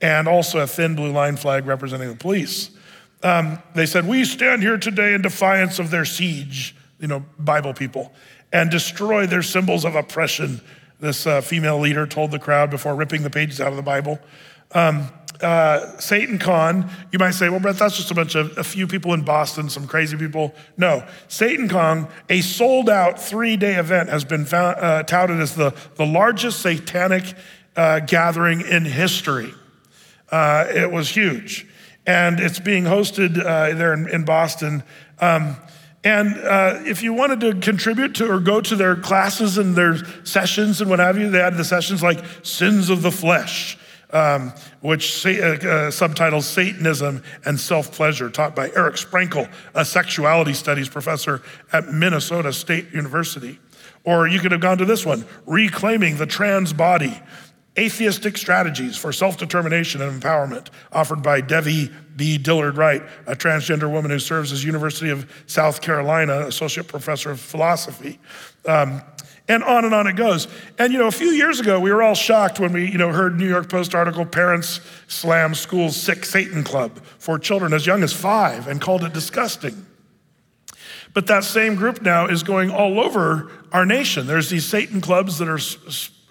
and 0.01 0.27
also 0.27 0.59
a 0.59 0.67
thin 0.67 0.93
blue 0.93 1.13
line 1.13 1.37
flag 1.37 1.65
representing 1.65 2.09
the 2.09 2.15
police 2.17 2.71
um, 3.23 3.59
they 3.73 3.85
said, 3.85 4.07
We 4.07 4.25
stand 4.25 4.61
here 4.61 4.77
today 4.77 5.13
in 5.13 5.21
defiance 5.21 5.79
of 5.79 5.89
their 5.89 6.05
siege, 6.05 6.75
you 6.99 7.07
know, 7.07 7.25
Bible 7.39 7.73
people, 7.73 8.13
and 8.51 8.69
destroy 8.69 9.25
their 9.25 9.41
symbols 9.41 9.85
of 9.85 9.95
oppression, 9.95 10.61
this 10.99 11.25
uh, 11.25 11.41
female 11.41 11.79
leader 11.79 12.05
told 12.05 12.31
the 12.31 12.39
crowd 12.39 12.69
before 12.69 12.95
ripping 12.95 13.23
the 13.23 13.29
pages 13.29 13.59
out 13.59 13.69
of 13.69 13.77
the 13.77 13.81
Bible. 13.81 14.19
Um, 14.73 15.09
uh, 15.41 15.97
Satan 15.99 16.37
Con, 16.37 16.89
you 17.11 17.19
might 17.19 17.31
say, 17.31 17.49
well, 17.49 17.59
Brett, 17.59 17.77
that's 17.77 17.97
just 17.97 18.11
a 18.11 18.15
bunch 18.15 18.35
of 18.35 18.57
a 18.57 18.63
few 18.63 18.87
people 18.87 19.13
in 19.13 19.23
Boston, 19.23 19.69
some 19.69 19.87
crazy 19.87 20.15
people. 20.15 20.53
No, 20.77 21.05
Satan 21.27 21.67
Con, 21.67 22.07
a 22.29 22.41
sold 22.41 22.89
out 22.89 23.19
three 23.19 23.57
day 23.57 23.75
event, 23.75 24.09
has 24.09 24.23
been 24.23 24.45
found, 24.45 24.77
uh, 24.79 25.03
touted 25.03 25.39
as 25.39 25.55
the, 25.55 25.73
the 25.95 26.05
largest 26.05 26.61
satanic 26.61 27.33
uh, 27.75 27.99
gathering 28.01 28.61
in 28.61 28.85
history. 28.85 29.53
Uh, 30.31 30.65
it 30.69 30.91
was 30.91 31.09
huge 31.09 31.67
and 32.05 32.39
it's 32.39 32.59
being 32.59 32.83
hosted 32.83 33.37
uh, 33.37 33.75
there 33.75 33.93
in, 33.93 34.09
in 34.09 34.25
Boston. 34.25 34.83
Um, 35.19 35.57
and 36.03 36.37
uh, 36.37 36.81
if 36.85 37.01
you 37.01 37.13
wanted 37.13 37.39
to 37.41 37.55
contribute 37.55 38.15
to 38.15 38.29
or 38.29 38.39
go 38.39 38.59
to 38.59 38.75
their 38.75 38.95
classes 38.95 39.57
and 39.57 39.73
their 39.73 39.97
sessions 40.25 40.81
and 40.81 40.89
what 40.89 40.99
have 40.99 41.17
you, 41.17 41.29
they 41.29 41.39
had 41.39 41.55
the 41.55 41.63
sessions 41.63 42.03
like 42.03 42.19
Sins 42.43 42.89
of 42.89 43.01
the 43.01 43.11
Flesh, 43.11 43.77
um, 44.11 44.53
which 44.81 45.25
uh, 45.25 45.29
uh, 45.29 45.91
subtitles 45.91 46.45
Satanism 46.45 47.23
and 47.45 47.57
Self 47.57 47.93
Pleasure, 47.93 48.29
taught 48.29 48.53
by 48.53 48.69
Eric 48.75 48.95
Sprankle, 48.95 49.49
a 49.75 49.85
sexuality 49.85 50.53
studies 50.53 50.89
professor 50.89 51.41
at 51.71 51.87
Minnesota 51.87 52.51
State 52.51 52.91
University. 52.93 53.59
Or 54.03 54.27
you 54.27 54.41
could 54.41 54.51
have 54.51 54.59
gone 54.59 54.77
to 54.79 54.85
this 54.85 55.05
one, 55.05 55.25
Reclaiming 55.45 56.17
the 56.17 56.25
Trans 56.25 56.73
Body, 56.73 57.17
Atheistic 57.77 58.37
Strategies 58.37 58.97
for 58.97 59.11
Self 59.11 59.37
Determination 59.37 60.01
and 60.01 60.21
Empowerment, 60.21 60.67
offered 60.91 61.23
by 61.23 61.41
Devi 61.41 61.91
B. 62.15 62.37
Dillard 62.37 62.77
Wright, 62.77 63.01
a 63.25 63.35
transgender 63.35 63.89
woman 63.91 64.11
who 64.11 64.19
serves 64.19 64.51
as 64.51 64.63
University 64.63 65.09
of 65.09 65.29
South 65.47 65.81
Carolina 65.81 66.41
Associate 66.41 66.87
Professor 66.87 67.31
of 67.31 67.39
Philosophy. 67.39 68.19
Um, 68.65 69.01
and 69.47 69.63
on 69.63 69.83
and 69.83 69.93
on 69.93 70.07
it 70.07 70.15
goes. 70.15 70.47
And 70.79 70.93
you 70.93 70.99
know, 70.99 71.07
a 71.07 71.11
few 71.11 71.29
years 71.29 71.59
ago, 71.59 71.79
we 71.79 71.91
were 71.91 72.01
all 72.01 72.15
shocked 72.15 72.59
when 72.59 72.71
we, 72.71 72.89
you 72.89 72.97
know, 72.97 73.11
heard 73.11 73.37
New 73.37 73.49
York 73.49 73.69
Post 73.69 73.93
article, 73.93 74.25
Parents 74.25 74.79
Slam 75.07 75.53
School's 75.53 75.97
Sick 75.97 76.23
Satan 76.23 76.63
Club 76.63 77.03
for 77.19 77.37
children 77.37 77.73
as 77.73 77.85
young 77.85 78.03
as 78.03 78.13
five 78.13 78.67
and 78.67 78.79
called 78.79 79.03
it 79.03 79.13
disgusting. 79.13 79.85
But 81.13 81.27
that 81.27 81.43
same 81.43 81.75
group 81.75 82.01
now 82.01 82.27
is 82.27 82.43
going 82.43 82.71
all 82.71 82.99
over 82.99 83.51
our 83.71 83.85
nation. 83.85 84.25
There's 84.27 84.49
these 84.49 84.65
Satan 84.65 84.99
clubs 84.99 85.37
that 85.37 85.47
are 85.47 85.59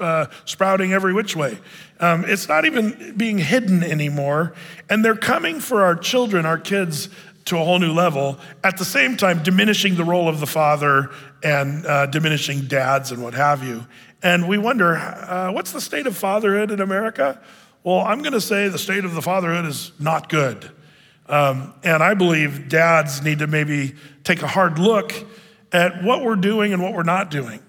uh, 0.01 0.27
sprouting 0.45 0.93
every 0.93 1.13
which 1.13 1.37
way. 1.37 1.59
Um, 2.01 2.25
it's 2.27 2.49
not 2.49 2.65
even 2.65 3.15
being 3.17 3.39
hidden 3.39 3.85
anymore. 3.85 4.55
And 4.91 5.05
they're 5.05 5.15
coming 5.15 5.61
for 5.61 5.83
our 5.83 5.95
children, 5.95 6.45
our 6.45 6.59
kids, 6.59 7.09
to 7.45 7.59
a 7.59 7.65
whole 7.65 7.79
new 7.79 7.93
level, 7.93 8.39
at 8.63 8.77
the 8.77 8.85
same 8.85 9.17
time 9.17 9.43
diminishing 9.43 9.97
the 9.97 10.05
role 10.05 10.29
of 10.29 10.41
the 10.41 10.47
father 10.47 11.11
and 11.43 11.87
uh, 11.87 12.07
diminishing 12.07 12.67
dads 12.67 13.11
and 13.11 13.23
what 13.23 13.35
have 13.35 13.65
you. 13.65 13.87
And 14.23 14.49
we 14.49 14.59
wonder, 14.59 14.97
uh, 14.97 15.51
what's 15.53 15.73
the 15.73 15.81
state 15.81 16.07
of 16.07 16.17
fatherhood 16.17 16.71
in 16.71 16.81
America? 16.81 17.41
Well, 17.83 17.99
I'm 17.99 18.21
going 18.21 18.33
to 18.33 18.41
say 18.41 18.69
the 18.69 18.79
state 18.79 19.05
of 19.05 19.15
the 19.15 19.23
fatherhood 19.23 19.67
is 19.67 19.91
not 19.99 20.29
good. 20.29 20.71
Um, 21.33 21.73
and 21.83 22.03
I 22.03 22.13
believe 22.13 22.69
dads 22.69 23.23
need 23.23 23.39
to 23.39 23.47
maybe 23.47 23.95
take 24.23 24.43
a 24.43 24.47
hard 24.47 24.79
look 24.79 25.15
at 25.73 26.05
what 26.05 26.23
we're 26.23 26.37
doing 26.37 26.75
and 26.75 26.83
what 26.83 26.93
we're 26.93 27.05
not 27.05 27.31
doing. 27.31 27.63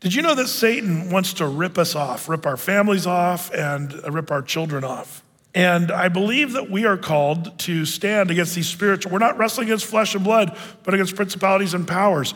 Did 0.00 0.12
you 0.12 0.22
know 0.22 0.34
that 0.34 0.48
Satan 0.48 1.10
wants 1.10 1.34
to 1.34 1.46
rip 1.46 1.78
us 1.78 1.94
off, 1.94 2.28
rip 2.28 2.44
our 2.44 2.56
families 2.56 3.06
off, 3.06 3.54
and 3.54 3.92
rip 4.12 4.32
our 4.32 4.42
children 4.42 4.82
off? 4.82 5.22
And 5.54 5.92
I 5.92 6.08
believe 6.08 6.54
that 6.54 6.68
we 6.68 6.84
are 6.84 6.96
called 6.96 7.56
to 7.60 7.86
stand 7.86 8.32
against 8.32 8.56
these 8.56 8.66
spiritual, 8.66 9.12
we're 9.12 9.20
not 9.20 9.38
wrestling 9.38 9.68
against 9.68 9.86
flesh 9.86 10.16
and 10.16 10.24
blood, 10.24 10.58
but 10.82 10.94
against 10.94 11.14
principalities 11.14 11.74
and 11.74 11.86
powers. 11.86 12.34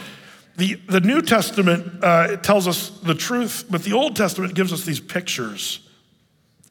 The, 0.56 0.74
the 0.88 1.00
New 1.00 1.20
Testament 1.20 2.04
uh, 2.04 2.36
tells 2.36 2.68
us 2.68 2.90
the 2.90 3.16
truth, 3.16 3.64
but 3.68 3.82
the 3.82 3.94
Old 3.94 4.14
Testament 4.14 4.54
gives 4.54 4.72
us 4.72 4.84
these 4.84 5.00
pictures. 5.00 5.80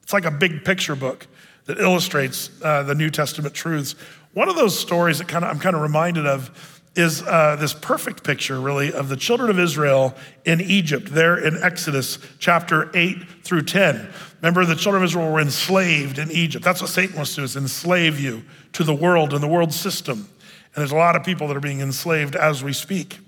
It's 0.04 0.14
like 0.14 0.24
a 0.24 0.32
big 0.32 0.64
picture 0.64 0.96
book 0.96 1.28
that 1.66 1.80
illustrates 1.80 2.50
uh, 2.62 2.84
the 2.84 2.96
New 2.96 3.10
Testament 3.10 3.54
truths. 3.54 3.96
One 4.34 4.50
of 4.50 4.56
those 4.56 4.78
stories 4.78 5.20
that 5.20 5.28
kind 5.28 5.44
of 5.44 5.52
I'm 5.52 5.60
kind 5.60 5.76
of 5.76 5.82
reminded 5.82 6.26
of 6.26 6.82
is 6.96 7.22
uh, 7.24 7.58
this 7.60 7.74
perfect 7.74 8.24
picture, 8.24 8.60
really, 8.60 8.94
of 8.94 9.10
the 9.10 9.18
children 9.18 9.50
of 9.50 9.60
Israel 9.60 10.16
in 10.46 10.62
Egypt, 10.62 11.08
there 11.08 11.38
in 11.38 11.62
Exodus 11.62 12.20
chapter 12.40 12.90
8 12.96 13.44
through 13.44 13.64
10. 13.64 14.10
Remember, 14.42 14.66
the 14.66 14.76
children 14.76 15.04
of 15.04 15.10
Israel 15.10 15.32
were 15.32 15.42
enslaved 15.42 16.20
in 16.20 16.32
Egypt. 16.32 16.64
That's 16.64 16.82
what 16.82 16.90
Satan 16.90 17.16
wants 17.18 17.32
to 17.32 17.42
do, 17.42 17.44
is 17.44 17.58
enslave 17.58 18.20
you 18.20 18.44
to 18.74 18.84
the 18.84 18.94
world 18.94 19.34
and 19.34 19.44
the 19.44 19.48
world 19.48 19.74
system. 19.74 20.30
And 20.76 20.82
there's 20.82 20.92
a 20.92 20.96
lot 20.96 21.16
of 21.16 21.24
people 21.24 21.48
that 21.50 21.58
are 21.58 21.62
being 21.62 21.82
enslaved 21.82 22.36
as 22.36 22.64
we 22.64 22.72
speak. 22.72 23.20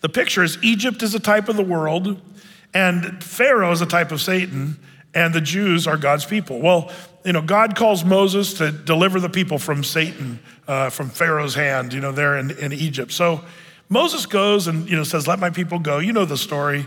The 0.00 0.08
picture 0.08 0.42
is 0.42 0.58
Egypt 0.62 1.02
is 1.02 1.14
a 1.14 1.20
type 1.20 1.48
of 1.48 1.56
the 1.56 1.64
world, 1.64 2.20
and 2.74 3.22
Pharaoh 3.22 3.70
is 3.70 3.80
a 3.80 3.86
type 3.86 4.10
of 4.10 4.20
Satan, 4.20 4.78
and 5.14 5.34
the 5.34 5.40
Jews 5.40 5.86
are 5.86 5.96
God's 5.96 6.24
people. 6.24 6.60
Well, 6.60 6.90
you 7.24 7.32
know, 7.32 7.42
God 7.42 7.76
calls 7.76 8.04
Moses 8.04 8.54
to 8.54 8.70
deliver 8.70 9.20
the 9.20 9.28
people 9.28 9.58
from 9.58 9.82
Satan, 9.84 10.38
uh, 10.66 10.90
from 10.90 11.10
Pharaoh's 11.10 11.54
hand, 11.54 11.92
you 11.92 12.00
know, 12.00 12.12
there 12.12 12.38
in, 12.38 12.50
in 12.52 12.72
Egypt. 12.72 13.12
So 13.12 13.44
Moses 13.88 14.26
goes 14.26 14.66
and, 14.66 14.88
you 14.88 14.96
know, 14.96 15.04
says, 15.04 15.26
Let 15.26 15.38
my 15.38 15.50
people 15.50 15.78
go. 15.78 15.98
You 15.98 16.12
know 16.12 16.24
the 16.24 16.36
story. 16.36 16.86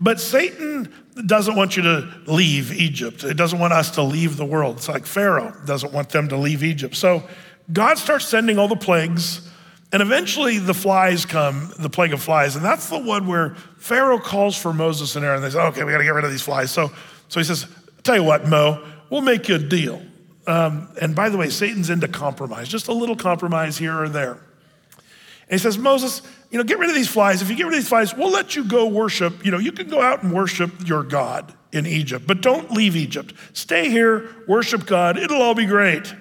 But 0.00 0.20
Satan 0.20 0.92
doesn't 1.26 1.54
want 1.54 1.76
you 1.76 1.82
to 1.84 2.12
leave 2.26 2.72
Egypt. 2.72 3.22
It 3.22 3.34
doesn't 3.34 3.58
want 3.58 3.72
us 3.72 3.92
to 3.92 4.02
leave 4.02 4.36
the 4.36 4.44
world. 4.44 4.78
It's 4.78 4.88
like 4.88 5.06
Pharaoh 5.06 5.54
doesn't 5.64 5.92
want 5.92 6.10
them 6.10 6.28
to 6.28 6.36
leave 6.36 6.64
Egypt. 6.64 6.96
So 6.96 7.22
God 7.72 7.98
starts 7.98 8.26
sending 8.26 8.58
all 8.58 8.68
the 8.68 8.76
plagues, 8.76 9.48
and 9.92 10.02
eventually 10.02 10.58
the 10.58 10.74
flies 10.74 11.24
come, 11.24 11.72
the 11.78 11.90
plague 11.90 12.12
of 12.12 12.22
flies. 12.22 12.56
And 12.56 12.64
that's 12.64 12.88
the 12.88 12.98
one 12.98 13.26
where 13.26 13.54
Pharaoh 13.76 14.18
calls 14.18 14.56
for 14.56 14.72
Moses 14.72 15.14
and 15.14 15.24
Aaron. 15.24 15.42
They 15.42 15.50
say, 15.50 15.60
okay, 15.60 15.84
we 15.84 15.92
got 15.92 15.98
to 15.98 16.04
get 16.04 16.14
rid 16.14 16.24
of 16.24 16.30
these 16.30 16.42
flies. 16.42 16.70
So, 16.70 16.90
so 17.32 17.40
he 17.40 17.44
says, 17.44 17.66
tell 18.02 18.14
you 18.14 18.24
what, 18.24 18.46
Mo, 18.46 18.86
we'll 19.08 19.22
make 19.22 19.48
you 19.48 19.54
a 19.54 19.58
deal. 19.58 20.02
Um, 20.46 20.90
and 21.00 21.16
by 21.16 21.30
the 21.30 21.38
way, 21.38 21.48
Satan's 21.48 21.88
into 21.88 22.06
compromise, 22.06 22.68
just 22.68 22.88
a 22.88 22.92
little 22.92 23.16
compromise 23.16 23.78
here 23.78 23.98
or 23.98 24.10
there. 24.10 24.32
And 24.32 25.52
he 25.52 25.56
says, 25.56 25.78
Moses, 25.78 26.20
you 26.50 26.58
know, 26.58 26.64
get 26.64 26.78
rid 26.78 26.90
of 26.90 26.94
these 26.94 27.08
flies. 27.08 27.40
If 27.40 27.48
you 27.48 27.56
get 27.56 27.62
rid 27.62 27.72
of 27.72 27.78
these 27.78 27.88
flies, 27.88 28.14
we'll 28.14 28.32
let 28.32 28.54
you 28.54 28.64
go 28.64 28.86
worship. 28.86 29.46
You 29.46 29.50
know, 29.50 29.56
you 29.56 29.72
can 29.72 29.88
go 29.88 30.02
out 30.02 30.22
and 30.22 30.30
worship 30.30 30.86
your 30.86 31.02
God 31.02 31.54
in 31.72 31.86
Egypt, 31.86 32.26
but 32.26 32.42
don't 32.42 32.70
leave 32.70 32.96
Egypt. 32.96 33.32
Stay 33.54 33.88
here, 33.88 34.28
worship 34.46 34.84
God. 34.84 35.16
It'll 35.16 35.40
all 35.40 35.54
be 35.54 35.64
great. 35.64 36.14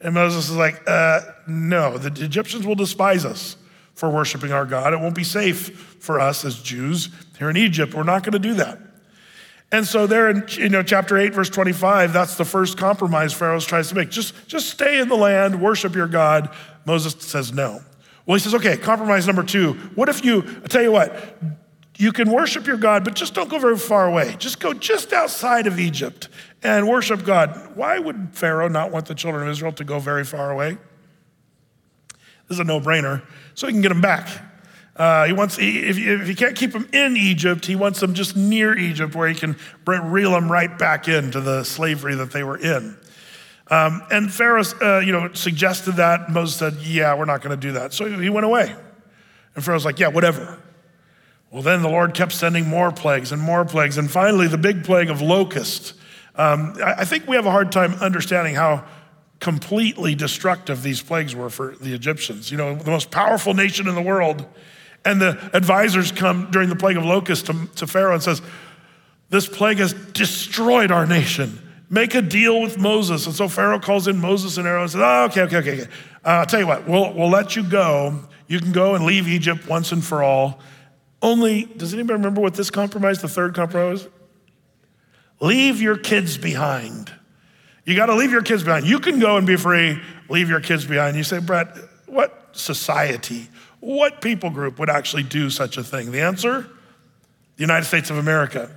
And 0.00 0.14
Moses 0.14 0.48
is 0.48 0.54
like, 0.54 0.80
uh, 0.86 1.22
no, 1.48 1.98
the 1.98 2.24
Egyptians 2.24 2.64
will 2.64 2.76
despise 2.76 3.24
us 3.24 3.56
for 3.96 4.10
worshiping 4.10 4.52
our 4.52 4.64
God. 4.64 4.92
It 4.92 5.00
won't 5.00 5.16
be 5.16 5.24
safe 5.24 5.76
for 5.98 6.20
us 6.20 6.44
as 6.44 6.62
Jews 6.62 7.08
here 7.36 7.50
in 7.50 7.56
Egypt. 7.56 7.94
We're 7.94 8.04
not 8.04 8.22
going 8.22 8.34
to 8.34 8.38
do 8.38 8.54
that. 8.54 8.78
And 9.72 9.86
so 9.86 10.06
there 10.06 10.28
in 10.28 10.44
you 10.50 10.68
know 10.68 10.82
chapter 10.82 11.16
8 11.16 11.32
verse 11.32 11.48
25 11.48 12.12
that's 12.12 12.36
the 12.36 12.44
first 12.44 12.76
compromise 12.76 13.32
Pharaoh 13.32 13.58
tries 13.58 13.88
to 13.88 13.94
make. 13.94 14.10
Just 14.10 14.34
just 14.46 14.68
stay 14.68 15.00
in 15.00 15.08
the 15.08 15.16
land, 15.16 15.60
worship 15.60 15.94
your 15.94 16.06
God. 16.06 16.54
Moses 16.84 17.14
says 17.18 17.52
no. 17.52 17.80
Well, 18.24 18.36
he 18.36 18.40
says, 18.40 18.54
okay, 18.54 18.76
compromise 18.76 19.26
number 19.26 19.42
2. 19.42 19.72
What 19.94 20.08
if 20.08 20.24
you 20.24 20.42
I 20.62 20.68
tell 20.68 20.82
you 20.82 20.92
what, 20.92 21.38
you 21.96 22.12
can 22.12 22.30
worship 22.30 22.66
your 22.66 22.76
God, 22.76 23.02
but 23.02 23.14
just 23.14 23.34
don't 23.34 23.48
go 23.48 23.58
very 23.58 23.78
far 23.78 24.06
away. 24.06 24.36
Just 24.38 24.60
go 24.60 24.74
just 24.74 25.12
outside 25.12 25.66
of 25.66 25.80
Egypt 25.80 26.28
and 26.62 26.86
worship 26.86 27.24
God. 27.24 27.72
Why 27.74 27.98
would 27.98 28.30
Pharaoh 28.32 28.68
not 28.68 28.90
want 28.90 29.06
the 29.06 29.14
children 29.14 29.44
of 29.44 29.50
Israel 29.50 29.72
to 29.72 29.84
go 29.84 29.98
very 29.98 30.24
far 30.24 30.50
away? 30.50 30.78
This 32.48 32.56
is 32.56 32.60
a 32.60 32.64
no-brainer. 32.64 33.22
So 33.54 33.66
he 33.66 33.72
can 33.72 33.82
get 33.82 33.88
them 33.88 34.00
back. 34.00 34.28
Uh, 34.94 35.24
he 35.24 35.32
wants, 35.32 35.56
if, 35.58 35.96
if 35.98 36.26
he 36.26 36.34
can't 36.34 36.54
keep 36.54 36.72
them 36.72 36.86
in 36.92 37.16
Egypt, 37.16 37.64
he 37.64 37.76
wants 37.76 38.00
them 38.00 38.12
just 38.12 38.36
near 38.36 38.76
Egypt 38.76 39.14
where 39.14 39.26
he 39.26 39.34
can 39.34 39.56
reel 39.86 40.32
them 40.32 40.52
right 40.52 40.78
back 40.78 41.08
into 41.08 41.40
the 41.40 41.64
slavery 41.64 42.14
that 42.14 42.30
they 42.30 42.44
were 42.44 42.58
in. 42.58 42.96
Um, 43.68 44.02
and 44.10 44.30
Pharaoh, 44.30 44.64
uh, 44.82 44.98
you 44.98 45.12
know, 45.12 45.32
suggested 45.32 45.92
that. 45.92 46.30
Moses 46.30 46.56
said, 46.56 46.74
"Yeah, 46.82 47.14
we're 47.14 47.24
not 47.24 47.40
going 47.40 47.58
to 47.58 47.66
do 47.66 47.72
that." 47.72 47.94
So 47.94 48.04
he 48.04 48.28
went 48.28 48.44
away. 48.44 48.74
And 49.54 49.64
Pharaoh's 49.64 49.86
like, 49.86 49.98
"Yeah, 49.98 50.08
whatever." 50.08 50.58
Well, 51.50 51.62
then 51.62 51.80
the 51.80 51.88
Lord 51.88 52.12
kept 52.12 52.32
sending 52.32 52.66
more 52.66 52.92
plagues 52.92 53.32
and 53.32 53.40
more 53.40 53.64
plagues, 53.64 53.96
and 53.96 54.10
finally 54.10 54.46
the 54.46 54.58
big 54.58 54.84
plague 54.84 55.08
of 55.08 55.22
locusts. 55.22 55.94
Um, 56.34 56.76
I 56.84 57.04
think 57.06 57.26
we 57.26 57.36
have 57.36 57.46
a 57.46 57.50
hard 57.50 57.72
time 57.72 57.94
understanding 57.94 58.54
how 58.54 58.84
completely 59.38 60.14
destructive 60.14 60.82
these 60.82 61.02
plagues 61.02 61.34
were 61.34 61.50
for 61.50 61.74
the 61.80 61.94
Egyptians. 61.94 62.50
You 62.50 62.58
know, 62.58 62.74
the 62.74 62.90
most 62.90 63.10
powerful 63.10 63.54
nation 63.54 63.88
in 63.88 63.94
the 63.94 64.02
world 64.02 64.46
and 65.04 65.20
the 65.20 65.50
advisors 65.54 66.12
come 66.12 66.50
during 66.50 66.68
the 66.68 66.76
plague 66.76 66.96
of 66.96 67.04
locusts 67.04 67.46
to, 67.48 67.66
to 67.76 67.86
Pharaoh 67.86 68.14
and 68.14 68.22
says, 68.22 68.42
this 69.30 69.48
plague 69.48 69.78
has 69.78 69.92
destroyed 69.92 70.90
our 70.90 71.06
nation. 71.06 71.58
Make 71.88 72.14
a 72.14 72.22
deal 72.22 72.60
with 72.60 72.78
Moses. 72.78 73.26
And 73.26 73.34
so 73.34 73.48
Pharaoh 73.48 73.80
calls 73.80 74.08
in 74.08 74.18
Moses 74.18 74.58
and 74.58 74.66
Aaron 74.66 74.82
and 74.82 74.90
says, 74.90 75.00
oh, 75.02 75.24
okay, 75.24 75.42
okay, 75.42 75.56
okay. 75.56 75.82
okay. 75.82 75.90
Uh, 76.24 76.28
I'll 76.28 76.46
tell 76.46 76.60
you 76.60 76.66
what, 76.66 76.86
we'll, 76.86 77.12
we'll 77.14 77.30
let 77.30 77.56
you 77.56 77.62
go. 77.62 78.20
You 78.46 78.60
can 78.60 78.72
go 78.72 78.94
and 78.94 79.04
leave 79.04 79.28
Egypt 79.28 79.66
once 79.66 79.92
and 79.92 80.04
for 80.04 80.22
all. 80.22 80.60
Only, 81.20 81.64
does 81.64 81.94
anybody 81.94 82.14
remember 82.14 82.40
what 82.40 82.54
this 82.54 82.70
compromise, 82.70 83.22
the 83.22 83.28
third 83.28 83.54
compromise? 83.54 84.06
Leave 85.40 85.80
your 85.80 85.96
kids 85.96 86.38
behind. 86.38 87.12
You 87.84 87.96
got 87.96 88.06
to 88.06 88.14
leave 88.14 88.30
your 88.30 88.42
kids 88.42 88.62
behind. 88.62 88.86
You 88.86 89.00
can 89.00 89.18
go 89.18 89.36
and 89.36 89.46
be 89.46 89.56
free, 89.56 90.00
leave 90.28 90.48
your 90.48 90.60
kids 90.60 90.84
behind. 90.84 91.16
You 91.16 91.24
say, 91.24 91.40
Brett, 91.40 91.76
what 92.06 92.50
society 92.52 93.48
what 93.82 94.20
people 94.20 94.48
group 94.48 94.78
would 94.78 94.88
actually 94.88 95.24
do 95.24 95.50
such 95.50 95.76
a 95.76 95.82
thing? 95.82 96.12
The 96.12 96.20
answer 96.20 96.68
the 97.56 97.62
United 97.62 97.84
States 97.84 98.10
of 98.10 98.16
America. 98.16 98.70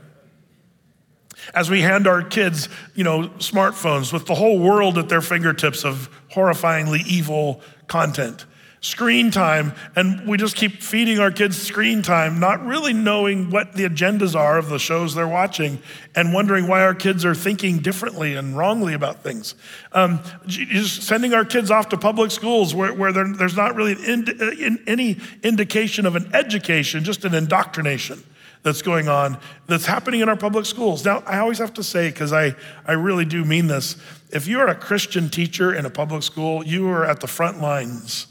As 1.54 1.70
we 1.70 1.82
hand 1.82 2.08
our 2.08 2.24
kids, 2.24 2.70
you 2.96 3.04
know, 3.04 3.30
smartphones 3.38 4.12
with 4.12 4.26
the 4.26 4.36
whole 4.36 4.60
world 4.60 4.98
at 4.98 5.10
their 5.10 5.22
fingertips 5.22 5.86
of 5.86 6.10
horrifyingly 6.32 7.06
evil 7.06 7.62
content 7.88 8.46
screen 8.86 9.32
time, 9.32 9.74
and 9.96 10.28
we 10.28 10.38
just 10.38 10.56
keep 10.56 10.84
feeding 10.84 11.18
our 11.18 11.32
kids 11.32 11.58
screen 11.60 12.04
time, 12.04 12.40
not 12.40 12.64
really 12.64 12.94
knowing 12.94 13.50
what 13.50 13.74
the 13.74 13.84
agendas 13.84 14.36
are 14.36 14.60
of 14.60 14.70
the 14.70 14.78
shows 14.78 15.16
they're 15.16 15.28
watching, 15.28 15.80
and 16.14 16.32
wondering 16.32 16.68
why 16.68 16.84
our 16.84 16.94
kids 16.94 17.26
are 17.26 17.34
thinking 17.34 17.80
differently 17.80 18.36
and 18.36 18.56
wrongly 18.56 18.94
about 18.94 19.24
things. 19.24 19.56
Um, 19.92 20.22
just 20.46 21.02
sending 21.02 21.34
our 21.34 21.44
kids 21.44 21.72
off 21.72 21.90
to 21.90 21.98
public 21.98 22.30
schools 22.30 22.76
where, 22.76 22.94
where 22.94 23.12
there's 23.12 23.58
not 23.58 23.76
really 23.76 23.94
in, 23.94 24.30
in, 24.60 24.84
any 24.86 25.18
indication 25.42 26.06
of 26.06 26.16
an 26.16 26.30
education, 26.36 27.04
just 27.04 27.26
an 27.26 27.34
indoctrination 27.34 28.24
that's 28.62 28.84
going 28.84 29.08
on 29.08 29.40
that's 29.66 29.88
happening 29.88 30.22
in 30.22 30.30
our 30.30 30.38
public 30.38 30.68
schools. 30.68 31.04
Now, 31.04 31.24
I 31.26 31.40
always 31.40 31.58
have 31.58 31.74
to 31.76 31.84
say, 31.84 32.10
because 32.10 32.32
I, 32.32 32.56
I 32.86 32.92
really 32.92 33.26
do 33.26 33.44
mean 33.46 33.66
this, 33.66 33.98
if 34.30 34.48
you 34.48 34.60
are 34.60 34.68
a 34.68 34.76
Christian 34.76 35.30
teacher 35.30 35.74
in 35.74 35.88
a 35.88 35.90
public 35.90 36.22
school, 36.22 36.64
you 36.64 36.88
are 36.90 37.04
at 37.04 37.20
the 37.20 37.28
front 37.28 37.60
lines 37.62 38.28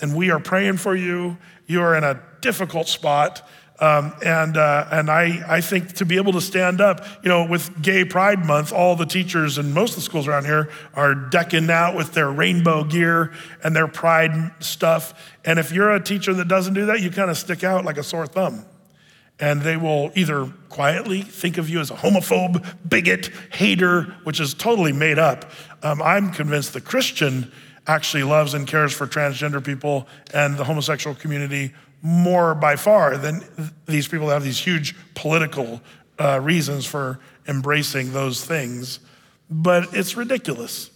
and 0.00 0.14
we 0.14 0.30
are 0.30 0.40
praying 0.40 0.78
for 0.78 0.94
you. 0.94 1.38
You 1.66 1.82
are 1.82 1.96
in 1.96 2.04
a 2.04 2.22
difficult 2.40 2.88
spot. 2.88 3.48
Um, 3.80 4.12
and 4.24 4.56
uh, 4.56 4.88
and 4.90 5.08
I, 5.08 5.44
I 5.46 5.60
think 5.60 5.92
to 5.94 6.04
be 6.04 6.16
able 6.16 6.32
to 6.32 6.40
stand 6.40 6.80
up, 6.80 7.04
you 7.22 7.28
know, 7.28 7.46
with 7.46 7.80
Gay 7.80 8.04
Pride 8.04 8.44
Month, 8.44 8.72
all 8.72 8.96
the 8.96 9.06
teachers 9.06 9.56
and 9.56 9.72
most 9.72 9.90
of 9.90 9.96
the 9.96 10.02
schools 10.02 10.26
around 10.26 10.46
here 10.46 10.68
are 10.94 11.14
decking 11.14 11.70
out 11.70 11.96
with 11.96 12.12
their 12.12 12.28
rainbow 12.28 12.82
gear 12.82 13.32
and 13.62 13.76
their 13.76 13.86
pride 13.86 14.50
stuff. 14.58 15.36
And 15.44 15.60
if 15.60 15.70
you're 15.70 15.92
a 15.92 16.02
teacher 16.02 16.34
that 16.34 16.48
doesn't 16.48 16.74
do 16.74 16.86
that, 16.86 17.00
you 17.02 17.10
kind 17.10 17.30
of 17.30 17.38
stick 17.38 17.62
out 17.62 17.84
like 17.84 17.98
a 17.98 18.02
sore 18.02 18.26
thumb. 18.26 18.64
And 19.38 19.62
they 19.62 19.76
will 19.76 20.10
either 20.16 20.52
quietly 20.68 21.22
think 21.22 21.58
of 21.58 21.70
you 21.70 21.78
as 21.78 21.92
a 21.92 21.94
homophobe, 21.94 22.74
bigot, 22.88 23.30
hater, 23.52 24.16
which 24.24 24.40
is 24.40 24.54
totally 24.54 24.92
made 24.92 25.20
up. 25.20 25.52
Um, 25.84 26.02
I'm 26.02 26.32
convinced 26.32 26.72
the 26.72 26.80
Christian 26.80 27.52
actually 27.88 28.22
loves 28.22 28.54
and 28.54 28.66
cares 28.66 28.92
for 28.92 29.06
transgender 29.06 29.64
people 29.64 30.06
and 30.32 30.56
the 30.56 30.64
homosexual 30.64 31.16
community 31.16 31.72
more 32.02 32.54
by 32.54 32.76
far 32.76 33.16
than 33.16 33.42
these 33.86 34.06
people 34.06 34.28
that 34.28 34.34
have 34.34 34.44
these 34.44 34.60
huge 34.60 34.94
political 35.14 35.80
uh, 36.20 36.38
reasons 36.40 36.86
for 36.86 37.18
embracing 37.48 38.12
those 38.12 38.44
things. 38.44 39.00
But 39.50 39.94
it's 39.94 40.16
ridiculous. 40.16 40.90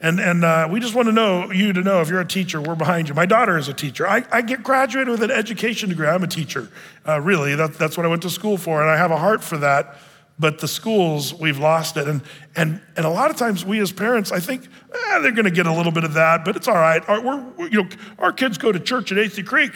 And, 0.00 0.20
and 0.20 0.44
uh, 0.44 0.68
we 0.70 0.78
just 0.78 0.94
want 0.94 1.06
to 1.06 1.12
know 1.12 1.50
you 1.50 1.72
to 1.72 1.80
know 1.80 2.00
if 2.00 2.08
you're 2.08 2.20
a 2.20 2.26
teacher, 2.26 2.60
we're 2.60 2.76
behind 2.76 3.08
you. 3.08 3.14
My 3.14 3.26
daughter 3.26 3.58
is 3.58 3.68
a 3.68 3.72
teacher. 3.72 4.06
I, 4.06 4.24
I 4.30 4.42
get 4.42 4.62
graduated 4.62 5.10
with 5.10 5.22
an 5.22 5.30
education 5.30 5.88
degree. 5.88 6.06
I'm 6.06 6.22
a 6.22 6.28
teacher, 6.28 6.70
uh, 7.06 7.20
really. 7.20 7.54
That, 7.56 7.74
that's 7.74 7.96
what 7.96 8.06
I 8.06 8.08
went 8.08 8.22
to 8.22 8.30
school 8.30 8.58
for, 8.58 8.80
and 8.80 8.90
I 8.90 8.96
have 8.96 9.10
a 9.10 9.16
heart 9.16 9.42
for 9.42 9.58
that. 9.58 9.96
But 10.38 10.60
the 10.60 10.68
schools, 10.68 11.34
we've 11.34 11.58
lost 11.58 11.96
it. 11.96 12.06
And, 12.06 12.22
and, 12.54 12.80
and 12.96 13.04
a 13.04 13.10
lot 13.10 13.30
of 13.30 13.36
times 13.36 13.64
we 13.64 13.80
as 13.80 13.92
parents, 13.92 14.30
I 14.30 14.40
think, 14.40 14.64
eh, 14.64 15.18
they're 15.20 15.32
going 15.32 15.44
to 15.44 15.50
get 15.50 15.66
a 15.66 15.72
little 15.72 15.92
bit 15.92 16.04
of 16.04 16.14
that, 16.14 16.44
but 16.44 16.56
it's 16.56 16.68
all 16.68 16.74
right. 16.74 17.06
Our, 17.08 17.20
we're, 17.20 17.68
you 17.68 17.82
know, 17.82 17.88
our 18.18 18.32
kids 18.32 18.56
go 18.58 18.70
to 18.70 18.78
church 18.78 19.10
at 19.10 19.18
Athey 19.18 19.44
Creek. 19.44 19.72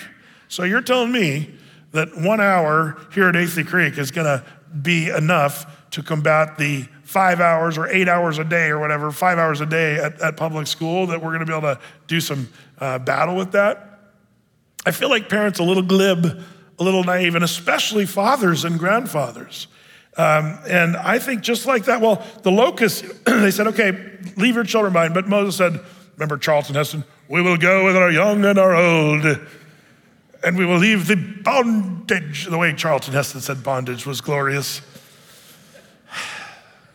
So 0.49 0.65
you're 0.65 0.83
telling 0.83 1.13
me 1.13 1.55
that 1.93 2.17
one 2.17 2.41
hour 2.41 3.01
here 3.13 3.29
at 3.29 3.35
Athey 3.35 3.67
Creek 3.67 3.99
is 3.99 4.11
going 4.11 4.27
to 4.27 4.45
be 4.81 5.09
enough 5.09 5.91
to 5.91 6.03
combat 6.03 6.57
the 6.59 6.87
five 7.03 7.41
hours 7.41 7.77
or 7.77 7.89
eight 7.89 8.09
hours 8.09 8.39
a 8.39 8.45
day 8.45 8.69
or 8.69 8.79
whatever, 8.79 9.11
five 9.11 9.39
hours 9.39 9.61
a 9.61 9.67
day 9.67 9.97
at, 9.97 10.21
at 10.23 10.37
public 10.37 10.67
school, 10.67 11.07
that 11.09 11.21
we're 11.21 11.31
going 11.31 11.41
to 11.41 11.47
be 11.47 11.53
able 11.53 11.75
to 11.75 11.81
do 12.07 12.21
some 12.21 12.49
uh, 12.79 12.99
battle 12.99 13.37
with 13.37 13.53
that. 13.53 14.01
I 14.87 14.93
feel 14.93 15.11
like 15.11 15.29
parents 15.29 15.59
a 15.59 15.63
little 15.63 15.83
glib, 15.83 16.25
a 16.79 16.83
little 16.83 17.05
naive, 17.05 17.35
and 17.35 17.45
especially 17.45 18.07
fathers 18.07 18.65
and 18.65 18.79
grandfathers. 18.79 19.67
Um, 20.17 20.59
and 20.69 20.97
I 20.97 21.19
think 21.19 21.41
just 21.41 21.65
like 21.65 21.87
that, 21.87 22.01
well, 22.01 22.25
the 22.43 22.51
locusts, 22.51 23.03
they 23.25 23.51
said, 23.51 23.69
okay, 23.69 24.19
leave 24.37 24.55
your 24.55 24.65
children 24.65 24.93
behind. 24.93 25.15
But 25.15 25.27
Moses 25.27 25.57
said, 25.57 25.81
remember 26.17 26.37
Charlton 26.37 26.75
Heston, 26.75 27.05
we 27.29 27.41
will 27.41 27.57
go 27.57 27.85
with 27.85 27.97
our 27.97 28.11
young 28.11 28.45
and 28.45 28.59
our 28.59 28.75
old, 28.75 29.25
and 30.45 30.59
we 30.59 30.67
will 30.67 30.77
leave 30.77 31.07
the 31.07 31.17
bondage. 31.17 32.45
The 32.45 32.59
way 32.59 32.75
Charlton 32.75 33.15
Heston 33.15 33.41
said 33.41 33.63
bondage 33.63 34.07
was 34.07 34.21
glorious. 34.21 34.81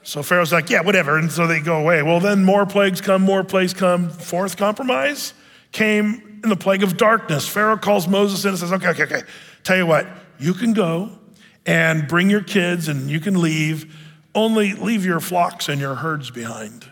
So 0.03 0.23
Pharaoh's 0.23 0.53
like, 0.53 0.69
yeah, 0.69 0.79
whatever. 0.79 1.17
And 1.17 1.29
so 1.29 1.47
they 1.47 1.59
go 1.59 1.81
away. 1.81 2.01
Well, 2.01 2.21
then 2.21 2.45
more 2.45 2.65
plagues 2.65 3.01
come, 3.01 3.23
more 3.23 3.43
plagues 3.43 3.73
come. 3.73 4.09
Fourth 4.09 4.55
compromise 4.55 5.33
came 5.73 6.39
in 6.45 6.49
the 6.49 6.55
plague 6.55 6.81
of 6.81 6.95
darkness. 6.95 7.45
Pharaoh 7.45 7.75
calls 7.75 8.07
Moses 8.07 8.45
in 8.45 8.51
and 8.51 8.57
says, 8.57 8.71
okay, 8.71 8.87
okay, 8.91 9.03
okay. 9.03 9.21
Tell 9.65 9.75
you 9.75 9.85
what, 9.85 10.07
you 10.39 10.53
can 10.53 10.71
go 10.71 11.11
and 11.67 12.07
bring 12.07 12.29
your 12.29 12.41
kids 12.41 12.87
and 12.87 13.11
you 13.11 13.19
can 13.19 13.39
leave. 13.39 13.93
Only 14.33 14.73
leave 14.73 15.05
your 15.05 15.19
flocks 15.19 15.67
and 15.67 15.79
your 15.79 15.95
herds 15.95 16.31
behind. 16.31 16.89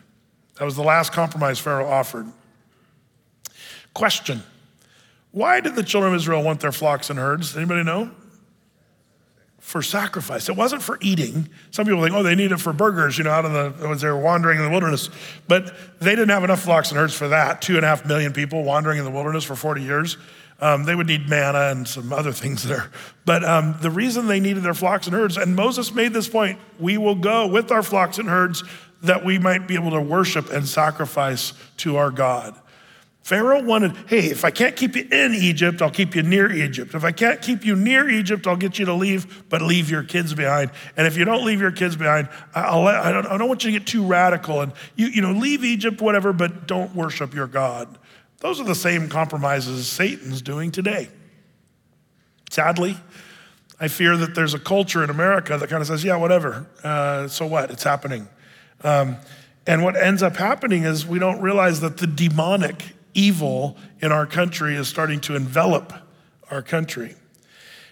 That 0.60 0.65
was 0.65 0.75
the 0.75 0.84
last 0.84 1.13
compromise 1.13 1.58
Pharaoh 1.60 1.88
offered. 1.88 2.27
Question 3.94 4.44
Why 5.32 5.62
did 5.62 5.75
the 5.75 5.84
children 5.84 6.13
of 6.13 6.20
Israel 6.20 6.44
want 6.44 6.60
their 6.60 6.72
flocks 6.72 7.10
and 7.10 7.17
herds? 7.17 7.55
Anybody 7.55 7.84
know? 7.84 8.12
For 9.60 9.82
sacrifice. 9.82 10.48
It 10.48 10.55
wasn't 10.55 10.84
for 10.84 11.00
eating. 11.01 11.50
Some 11.72 11.86
people 11.86 12.03
think, 12.03 12.13
oh, 12.13 12.22
they 12.22 12.36
need 12.36 12.51
it 12.51 12.60
for 12.60 12.72
burgers, 12.72 13.17
you 13.17 13.24
know, 13.24 13.32
out 13.32 13.46
of 13.46 13.79
the, 13.79 13.89
as 13.89 14.01
they 14.01 14.10
were 14.10 14.20
wandering 14.20 14.60
in 14.60 14.63
the 14.63 14.70
wilderness. 14.70 15.10
But 15.48 15.74
they 16.00 16.12
didn't 16.12 16.29
have 16.29 16.44
enough 16.44 16.62
flocks 16.62 16.91
and 16.91 17.00
herds 17.00 17.15
for 17.15 17.29
that. 17.29 17.63
Two 17.63 17.75
and 17.75 17.84
a 17.84 17.88
half 17.88 18.05
million 18.05 18.32
people 18.32 18.63
wandering 18.63 19.00
in 19.00 19.05
the 19.05 19.12
wilderness 19.12 19.44
for 19.44 19.55
40 19.55 19.82
years. 19.82 20.17
Um, 20.59 20.85
they 20.85 20.95
would 20.95 21.07
need 21.07 21.27
manna 21.27 21.71
and 21.71 21.88
some 21.88 22.13
other 22.13 22.31
things 22.31 22.63
there. 22.63 22.89
But 23.25 23.43
um, 23.43 23.75
the 23.81 23.91
reason 23.91 24.27
they 24.27 24.39
needed 24.39 24.63
their 24.63 24.74
flocks 24.74 25.05
and 25.05 25.15
herds, 25.15 25.38
and 25.38 25.55
Moses 25.55 25.93
made 25.93 26.13
this 26.13 26.29
point 26.29 26.59
we 26.79 26.97
will 26.97 27.15
go 27.15 27.47
with 27.47 27.71
our 27.71 27.83
flocks 27.83 28.17
and 28.19 28.29
herds 28.29 28.63
that 29.01 29.25
we 29.25 29.38
might 29.38 29.67
be 29.67 29.75
able 29.75 29.91
to 29.91 30.01
worship 30.01 30.50
and 30.51 30.67
sacrifice 30.67 31.53
to 31.77 31.97
our 31.97 32.09
God. 32.09 32.55
Pharaoh 33.25 33.63
wanted, 33.63 33.97
hey, 34.07 34.27
if 34.27 34.45
I 34.45 34.51
can't 34.51 34.75
keep 34.75 34.95
you 34.95 35.07
in 35.12 35.33
Egypt, 35.33 35.81
I'll 35.81 35.89
keep 35.89 36.13
you 36.13 36.21
near 36.21 36.51
Egypt. 36.51 36.93
If 36.93 37.03
I 37.03 37.12
can't 37.12 37.41
keep 37.41 37.65
you 37.65 37.75
near 37.75 38.07
Egypt, 38.07 38.45
I'll 38.45 38.55
get 38.55 38.77
you 38.77 38.85
to 38.85 38.93
leave, 38.93 39.50
but 39.50 39.63
leave 39.63 39.89
your 39.89 40.03
kids 40.03 40.35
behind. 40.35 40.69
And 40.95 41.07
if 41.07 41.17
you 41.17 41.25
don't 41.25 41.43
leave 41.43 41.59
your 41.59 41.71
kids 41.71 41.95
behind, 41.95 42.29
I'll 42.53 42.83
let, 42.83 42.95
I, 42.97 43.12
don't, 43.12 43.25
I 43.25 43.35
don't 43.39 43.47
want 43.47 43.63
you 43.63 43.71
to 43.71 43.79
get 43.79 43.88
too 43.88 44.05
radical 44.05 44.62
and 44.62 44.74
you, 44.95 45.07
you 45.07 45.21
know, 45.24 45.31
leave 45.31 45.63
Egypt, 45.63 46.01
whatever, 46.01 46.33
but 46.33 46.67
don't 46.67 46.93
worship 46.93 47.33
your 47.33 47.47
God. 47.47 47.97
Those 48.45 48.61
are 48.61 48.65
the 48.65 48.75
same 48.75 49.09
compromises 49.09 49.87
Satan's 49.87 50.39
doing 50.39 50.69
today. 50.69 51.09
Sadly, 52.51 52.95
I 53.79 53.87
fear 53.87 54.15
that 54.17 54.35
there's 54.35 54.53
a 54.53 54.59
culture 54.59 55.03
in 55.03 55.09
America 55.09 55.57
that 55.57 55.67
kind 55.67 55.81
of 55.81 55.87
says, 55.87 56.03
yeah, 56.03 56.15
whatever, 56.17 56.67
uh, 56.83 57.27
so 57.27 57.47
what? 57.47 57.71
It's 57.71 57.81
happening. 57.81 58.27
Um, 58.83 59.17
and 59.65 59.83
what 59.83 59.95
ends 59.95 60.21
up 60.21 60.35
happening 60.35 60.83
is 60.83 61.07
we 61.07 61.17
don't 61.17 61.41
realize 61.41 61.79
that 61.79 61.97
the 61.97 62.05
demonic 62.05 62.83
evil 63.15 63.77
in 63.99 64.11
our 64.11 64.27
country 64.27 64.75
is 64.75 64.87
starting 64.87 65.19
to 65.21 65.35
envelop 65.35 65.91
our 66.51 66.61
country. 66.61 67.15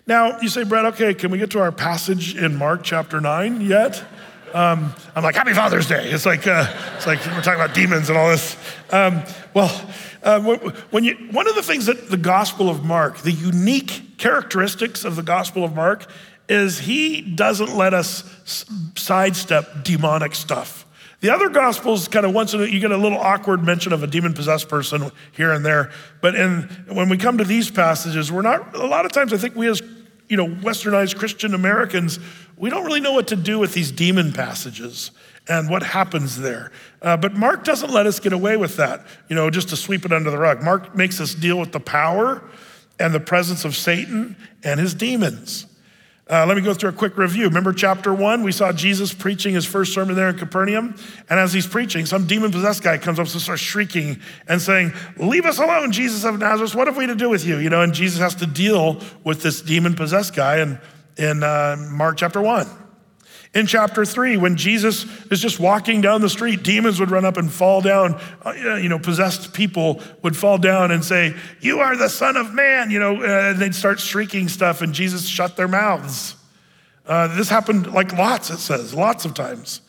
Now, 0.05 0.39
you 0.39 0.49
say, 0.49 0.65
Brett, 0.65 0.85
okay, 0.85 1.15
can 1.15 1.31
we 1.31 1.39
get 1.39 1.49
to 1.49 1.61
our 1.61 1.71
passage 1.71 2.35
in 2.35 2.57
Mark 2.57 2.83
chapter 2.83 3.19
9 3.19 3.59
yet? 3.61 4.03
Um, 4.53 4.93
I'm 5.15 5.23
like, 5.23 5.33
Happy 5.33 5.53
Father's 5.53 5.87
Day. 5.87 6.11
It's 6.11 6.27
like, 6.27 6.45
uh, 6.45 6.71
it's 6.95 7.07
like 7.07 7.25
we're 7.25 7.41
talking 7.41 7.59
about 7.59 7.73
demons 7.73 8.09
and 8.09 8.17
all 8.19 8.29
this. 8.29 8.55
Um, 8.91 9.23
well, 9.55 9.89
uh, 10.23 10.39
when 10.91 11.03
you, 11.03 11.15
one 11.31 11.47
of 11.47 11.55
the 11.55 11.63
things 11.63 11.85
that 11.87 12.09
the 12.09 12.17
Gospel 12.17 12.69
of 12.69 12.83
Mark, 12.83 13.19
the 13.19 13.31
unique 13.31 14.17
characteristics 14.17 15.03
of 15.03 15.15
the 15.15 15.23
Gospel 15.23 15.63
of 15.63 15.75
Mark, 15.75 16.05
is 16.49 16.79
he 16.79 17.21
doesn't 17.21 17.75
let 17.75 17.93
us 17.93 18.23
sidestep 18.95 19.83
demonic 19.83 20.35
stuff. 20.35 20.85
The 21.21 21.29
other 21.29 21.47
gospels 21.47 22.09
kind 22.09 22.25
of 22.25 22.33
once 22.33 22.53
in 22.53 22.61
a, 22.61 22.65
you 22.65 22.81
get 22.81 22.91
a 22.91 22.97
little 22.97 23.17
awkward 23.17 23.63
mention 23.63 23.93
of 23.93 24.03
a 24.03 24.07
demon 24.07 24.33
possessed 24.33 24.67
person 24.67 25.09
here 25.31 25.53
and 25.53 25.65
there, 25.65 25.89
but 26.21 26.35
in, 26.35 26.63
when 26.89 27.07
we 27.07 27.17
come 27.17 27.37
to 27.37 27.45
these 27.45 27.71
passages, 27.71 28.29
we're 28.29 28.41
not. 28.41 28.75
A 28.75 28.85
lot 28.85 29.05
of 29.05 29.13
times, 29.13 29.31
I 29.31 29.37
think 29.37 29.55
we 29.55 29.67
as 29.69 29.81
you 30.27 30.35
know 30.35 30.47
westernized 30.47 31.17
Christian 31.17 31.53
Americans, 31.53 32.19
we 32.57 32.69
don't 32.69 32.83
really 32.83 32.99
know 32.99 33.13
what 33.13 33.27
to 33.27 33.37
do 33.37 33.57
with 33.57 33.73
these 33.73 33.89
demon 33.89 34.33
passages 34.33 35.11
and 35.47 35.69
what 35.69 35.83
happens 35.83 36.39
there. 36.39 36.71
Uh, 37.01 37.17
but 37.17 37.33
Mark 37.33 37.63
doesn't 37.63 37.91
let 37.91 38.05
us 38.05 38.19
get 38.19 38.33
away 38.33 38.57
with 38.57 38.77
that, 38.77 39.05
you 39.27 39.35
know, 39.35 39.49
just 39.49 39.69
to 39.69 39.75
sweep 39.75 40.05
it 40.05 40.13
under 40.13 40.31
the 40.31 40.37
rug. 40.37 40.63
Mark 40.63 40.95
makes 40.95 41.19
us 41.19 41.35
deal 41.35 41.59
with 41.59 41.71
the 41.71 41.79
power 41.79 42.41
and 42.99 43.13
the 43.13 43.19
presence 43.19 43.65
of 43.65 43.75
Satan 43.75 44.35
and 44.63 44.79
his 44.79 44.93
demons. 44.93 45.65
Uh, 46.29 46.45
let 46.45 46.55
me 46.55 46.63
go 46.63 46.73
through 46.73 46.89
a 46.89 46.93
quick 46.93 47.17
review. 47.17 47.43
Remember 47.43 47.73
chapter 47.73 48.13
one? 48.13 48.43
We 48.43 48.53
saw 48.53 48.71
Jesus 48.71 49.13
preaching 49.13 49.53
his 49.53 49.65
first 49.65 49.93
sermon 49.93 50.15
there 50.15 50.29
in 50.29 50.37
Capernaum. 50.37 50.95
And 51.29 51.37
as 51.37 51.51
he's 51.51 51.67
preaching, 51.67 52.05
some 52.05 52.25
demon 52.27 52.49
possessed 52.49 52.81
guy 52.81 52.97
comes 52.97 53.19
up 53.19 53.27
and 53.27 53.41
starts 53.41 53.61
shrieking 53.61 54.21
and 54.47 54.61
saying, 54.61 54.93
Leave 55.17 55.45
us 55.45 55.59
alone, 55.59 55.91
Jesus 55.91 56.23
of 56.23 56.39
Nazareth. 56.39 56.75
What 56.75 56.87
have 56.87 56.95
we 56.95 57.07
to 57.07 57.15
do 57.15 57.29
with 57.29 57.45
you? 57.45 57.57
You 57.57 57.69
know, 57.69 57.81
and 57.81 57.93
Jesus 57.93 58.19
has 58.19 58.35
to 58.35 58.45
deal 58.45 59.01
with 59.25 59.43
this 59.43 59.61
demon 59.61 59.95
possessed 59.95 60.33
guy 60.33 60.61
in, 60.61 60.79
in 61.17 61.43
uh, 61.43 61.75
Mark 61.91 62.15
chapter 62.15 62.41
one. 62.41 62.67
In 63.53 63.67
chapter 63.67 64.03
three, 64.03 64.35
when 64.35 64.55
Jesus 64.55 65.05
is 65.31 65.39
just 65.39 65.59
walking 65.59 66.01
down 66.01 66.21
the 66.21 66.29
street, 66.29 66.63
demons 66.63 66.99
would 66.99 67.11
run 67.11 67.23
up 67.23 67.37
and 67.37 67.51
fall 67.51 67.81
down. 67.81 68.19
Uh, 68.43 68.51
you 68.75 68.89
know, 68.89 68.97
possessed 68.97 69.53
people 69.53 70.01
would 70.23 70.35
fall 70.35 70.57
down 70.57 70.89
and 70.89 71.05
say, 71.05 71.35
You 71.61 71.79
are 71.79 71.95
the 71.95 72.09
Son 72.09 72.35
of 72.35 72.51
Man, 72.53 72.89
you 72.89 72.99
know, 72.99 73.21
uh, 73.21 73.51
and 73.51 73.59
they'd 73.59 73.75
start 73.75 73.99
shrieking 73.99 74.47
stuff, 74.47 74.81
and 74.81 74.91
Jesus 74.91 75.27
shut 75.27 75.55
their 75.55 75.67
mouths. 75.67 76.35
Uh, 77.05 77.35
this 77.35 77.49
happened 77.49 77.93
like 77.93 78.13
lots, 78.13 78.49
it 78.49 78.57
says, 78.57 78.93
lots 78.93 79.23
of 79.23 79.35
times. 79.35 79.81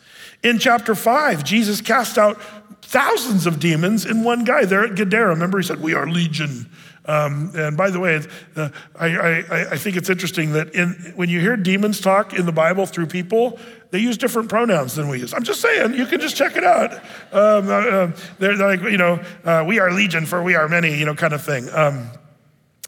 In 0.42 0.58
chapter 0.58 0.94
five, 0.94 1.42
Jesus 1.42 1.80
cast 1.80 2.18
out 2.18 2.38
thousands 2.82 3.46
of 3.46 3.58
demons 3.58 4.04
in 4.04 4.24
one 4.24 4.44
guy 4.44 4.66
there 4.66 4.84
at 4.84 4.94
Gadara. 4.94 5.30
Remember, 5.30 5.58
he 5.58 5.64
said, 5.64 5.80
We 5.80 5.94
are 5.94 6.06
legion. 6.06 6.68
Um, 7.06 7.52
and 7.54 7.76
by 7.76 7.90
the 7.90 8.00
way, 8.00 8.22
I, 8.56 8.70
I, 8.98 9.66
I, 9.72 9.76
think 9.76 9.96
it's 9.96 10.08
interesting 10.08 10.52
that 10.52 10.74
in, 10.74 11.12
when 11.16 11.28
you 11.28 11.38
hear 11.38 11.54
demons 11.54 12.00
talk 12.00 12.32
in 12.32 12.46
the 12.46 12.52
Bible 12.52 12.86
through 12.86 13.08
people, 13.08 13.58
they 13.90 13.98
use 13.98 14.16
different 14.16 14.48
pronouns 14.48 14.94
than 14.94 15.08
we 15.08 15.18
use. 15.18 15.34
I'm 15.34 15.42
just 15.42 15.60
saying, 15.60 15.94
you 15.94 16.06
can 16.06 16.18
just 16.18 16.34
check 16.34 16.56
it 16.56 16.64
out. 16.64 16.94
Um, 17.30 17.68
uh, 17.68 17.72
uh 17.72 18.12
they're, 18.38 18.56
like, 18.56 18.80
you 18.82 18.96
know, 18.96 19.22
uh, 19.44 19.64
we 19.66 19.80
are 19.80 19.92
legion 19.92 20.24
for 20.24 20.42
we 20.42 20.54
are 20.54 20.66
many, 20.66 20.96
you 20.96 21.04
know, 21.04 21.14
kind 21.14 21.34
of 21.34 21.42
thing. 21.42 21.68
Um, 21.74 22.08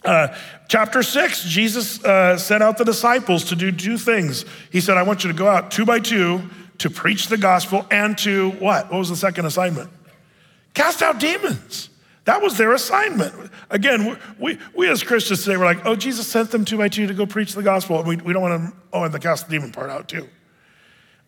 uh, 0.03 0.35
chapter 0.69 1.03
six, 1.03 1.45
Jesus 1.45 2.03
uh, 2.03 2.39
sent 2.39 2.63
out 2.63 2.79
the 2.79 2.85
disciples 2.85 3.45
to 3.45 3.57
do 3.57 3.71
two 3.71 3.99
things. 3.99 4.47
He 4.71 4.81
said, 4.81 4.97
I 4.97 5.03
want 5.03 5.25
you 5.25 5.33
to 5.33 5.37
go 5.37 5.47
out 5.47 5.71
two 5.71 5.85
by 5.85 5.99
two 5.99 6.43
to 6.79 6.89
preach 6.89 7.29
the 7.29 7.37
gospel 7.37 7.87
and 7.91 8.17
to 8.19 8.51
what? 8.53 8.91
What 8.91 8.99
was 8.99 9.11
the 9.11 9.17
second 9.17 9.45
assignment? 9.45 9.91
Cast 10.73 11.03
out 11.03 11.21
demons. 11.21 11.91
That 12.27 12.43
was 12.43 12.59
their 12.59 12.73
assignment. 12.73 13.53
Again, 13.71 14.19
we, 14.39 14.59
we 14.75 14.89
as 14.89 15.03
Christians 15.03 15.45
today, 15.45 15.57
we're 15.57 15.65
like, 15.65 15.87
oh, 15.87 15.95
Jesus 15.95 16.27
sent 16.27 16.51
them 16.51 16.65
two 16.65 16.77
by 16.77 16.89
two 16.89 17.07
to 17.07 17.15
go 17.15 17.25
preach 17.25 17.55
the 17.55 17.63
gospel. 17.63 18.01
And 18.01 18.09
we, 18.09 18.17
we 18.17 18.33
don't 18.33 18.43
want 18.43 18.61
to, 18.61 18.77
oh, 18.93 19.05
and 19.05 19.15
the 19.15 19.21
cast 19.21 19.47
the 19.47 19.53
demon 19.53 19.71
part 19.71 19.91
out 19.91 20.09
too. 20.09 20.29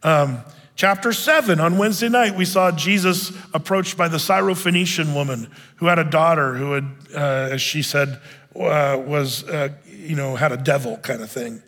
Um, 0.03 0.41
chapter 0.75 1.13
seven, 1.13 1.61
on 1.61 1.79
Wednesday 1.79 2.09
night, 2.09 2.37
we 2.37 2.45
saw 2.45 2.73
Jesus 2.73 3.33
approached 3.55 3.97
by 3.97 4.09
the 4.09 4.17
Syrophoenician 4.17 5.15
woman 5.15 5.51
who 5.77 5.87
had 5.87 6.01
a 6.01 6.05
daughter 6.05 6.55
who 6.55 6.73
had, 6.73 6.85
uh, 7.15 7.55
as 7.55 7.63
she 7.63 7.83
said, 7.83 8.21
uh, 8.57 9.01
was, 9.07 9.45
uh, 9.45 9.69
you 9.87 10.17
know, 10.17 10.35
had 10.35 10.51
a 10.51 10.57
devil 10.57 10.97
kind 10.99 11.23
of 11.23 11.31
thing. 11.31 11.63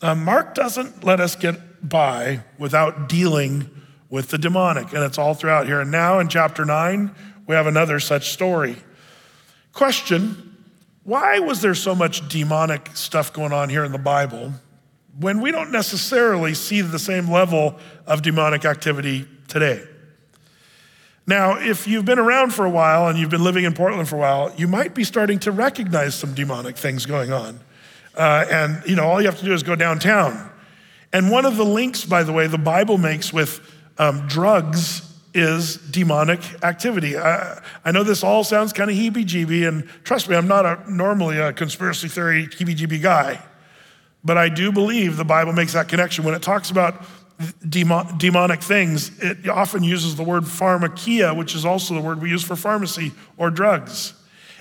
Um, 0.00 0.24
Mark 0.24 0.54
doesn't 0.54 1.04
let 1.04 1.20
us 1.20 1.36
get 1.36 1.86
by 1.86 2.42
without 2.58 3.10
dealing 3.10 3.70
with 4.08 4.28
the 4.28 4.38
demonic, 4.38 4.94
and 4.94 5.02
it's 5.02 5.18
all 5.18 5.34
throughout 5.34 5.66
here. 5.66 5.80
And 5.80 5.90
now 5.90 6.18
in 6.18 6.28
chapter 6.28 6.64
nine, 6.64 7.14
we 7.46 7.54
have 7.54 7.66
another 7.66 8.00
such 8.00 8.30
story. 8.30 8.76
Question 9.72 10.56
Why 11.04 11.38
was 11.38 11.60
there 11.60 11.74
so 11.74 11.94
much 11.94 12.28
demonic 12.28 12.90
stuff 12.94 13.32
going 13.32 13.52
on 13.52 13.68
here 13.68 13.84
in 13.84 13.92
the 13.92 13.98
Bible 13.98 14.52
when 15.18 15.40
we 15.40 15.52
don't 15.52 15.70
necessarily 15.70 16.54
see 16.54 16.80
the 16.80 16.98
same 16.98 17.30
level 17.30 17.78
of 18.06 18.22
demonic 18.22 18.64
activity 18.64 19.26
today? 19.48 19.82
Now, 21.26 21.58
if 21.58 21.86
you've 21.86 22.04
been 22.04 22.18
around 22.18 22.52
for 22.52 22.66
a 22.66 22.70
while 22.70 23.08
and 23.08 23.18
you've 23.18 23.30
been 23.30 23.44
living 23.44 23.64
in 23.64 23.72
Portland 23.72 24.08
for 24.08 24.16
a 24.16 24.18
while, 24.18 24.52
you 24.56 24.68
might 24.68 24.94
be 24.94 25.04
starting 25.04 25.38
to 25.40 25.52
recognize 25.52 26.14
some 26.14 26.34
demonic 26.34 26.76
things 26.76 27.06
going 27.06 27.32
on. 27.32 27.60
Uh, 28.14 28.44
and, 28.50 28.82
you 28.86 28.94
know, 28.94 29.04
all 29.04 29.20
you 29.20 29.26
have 29.26 29.38
to 29.38 29.44
do 29.44 29.52
is 29.52 29.62
go 29.62 29.74
downtown 29.74 30.50
And 31.12 31.30
one 31.30 31.46
of 31.46 31.56
the 31.56 31.64
links, 31.64 32.04
by 32.04 32.24
the 32.24 32.32
way, 32.32 32.46
the 32.46 32.58
Bible 32.58 32.98
makes 32.98 33.32
with 33.32 33.60
um, 33.98 34.26
drugs 34.26 35.13
is 35.34 35.76
demonic 35.76 36.40
activity. 36.62 37.18
I, 37.18 37.60
I 37.84 37.90
know 37.90 38.04
this 38.04 38.22
all 38.22 38.44
sounds 38.44 38.72
kind 38.72 38.88
of 38.88 38.96
heebie 38.96 39.26
jeebie, 39.26 39.66
and 39.66 39.88
trust 40.04 40.28
me, 40.28 40.36
I'm 40.36 40.48
not 40.48 40.64
a, 40.64 40.90
normally 40.90 41.38
a 41.38 41.52
conspiracy 41.52 42.08
theory 42.08 42.46
heebie 42.46 42.76
jeebie 42.76 43.02
guy, 43.02 43.42
but 44.22 44.38
I 44.38 44.48
do 44.48 44.70
believe 44.72 45.16
the 45.16 45.24
Bible 45.24 45.52
makes 45.52 45.72
that 45.72 45.88
connection. 45.88 46.24
When 46.24 46.34
it 46.34 46.42
talks 46.42 46.70
about 46.70 47.04
demon, 47.68 48.16
demonic 48.16 48.62
things, 48.62 49.10
it 49.22 49.48
often 49.48 49.82
uses 49.82 50.16
the 50.16 50.22
word 50.22 50.44
pharmakeia, 50.44 51.36
which 51.36 51.54
is 51.54 51.64
also 51.64 51.94
the 51.94 52.00
word 52.00 52.22
we 52.22 52.30
use 52.30 52.44
for 52.44 52.56
pharmacy 52.56 53.12
or 53.36 53.50
drugs. 53.50 54.14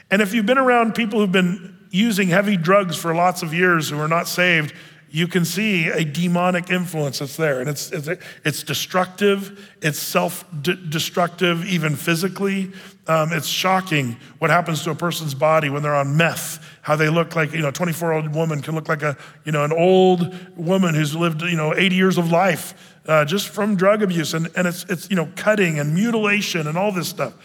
And 0.10 0.22
if 0.22 0.34
you've 0.34 0.46
been 0.46 0.58
around 0.58 0.96
people 0.96 1.20
who've 1.20 1.32
been 1.32 1.78
using 1.92 2.28
heavy 2.30 2.58
drugs 2.58 2.98
for 2.98 3.14
lots 3.14 3.44
of 3.44 3.54
years 3.54 3.90
who 3.90 4.00
are 4.00 4.08
not 4.08 4.28
saved, 4.28 4.74
you 5.14 5.28
can 5.28 5.46
see 5.46 5.90
a 5.90 6.04
demonic 6.04 6.72
influence 6.72 7.20
that's 7.20 7.38
there. 7.38 7.60
And 7.60 7.70
it's, 7.70 7.92
it's, 7.92 8.10
it's 8.44 8.64
destructive, 8.64 9.72
it's 9.80 10.00
self 10.00 10.44
destructive, 10.64 11.64
even 11.66 11.96
physically. 11.96 12.72
Um, 13.06 13.32
it's 13.32 13.46
shocking 13.46 14.18
what 14.40 14.50
happens 14.50 14.84
to 14.86 14.90
a 14.90 14.96
person's 14.96 15.36
body 15.36 15.70
when 15.70 15.84
they're 15.84 15.94
on 15.94 16.18
meth, 16.18 16.66
how 16.82 16.96
they 16.96 17.10
look 17.10 17.36
like, 17.36 17.54
you 17.54 17.60
know, 17.60 17.68
a 17.68 17.72
24 17.72 18.10
year 18.10 18.14
old 18.14 18.34
woman 18.34 18.64
can 18.64 18.74
look 18.74 18.90
like 18.90 19.04
a, 19.04 19.16
you 19.46 19.52
know, 19.52 19.64
an 19.64 19.72
old 19.72 20.36
woman 20.58 20.96
who's 20.96 21.16
lived, 21.16 21.44
you 21.44 21.58
know, 21.58 21.76
80 21.76 21.96
years 21.96 22.18
of 22.18 22.32
life 22.32 22.98
uh, 23.08 23.24
just 23.24 23.50
from 23.50 23.76
drug 23.76 24.02
abuse. 24.02 24.34
And, 24.34 24.50
and 24.56 24.66
it's, 24.68 24.84
it's, 24.86 25.12
you 25.12 25.16
know, 25.16 25.30
cutting 25.36 25.78
and 25.78 25.94
mutilation 25.94 26.66
and 26.66 26.76
all 26.76 26.92
this 26.92 27.08
stuff 27.08 27.36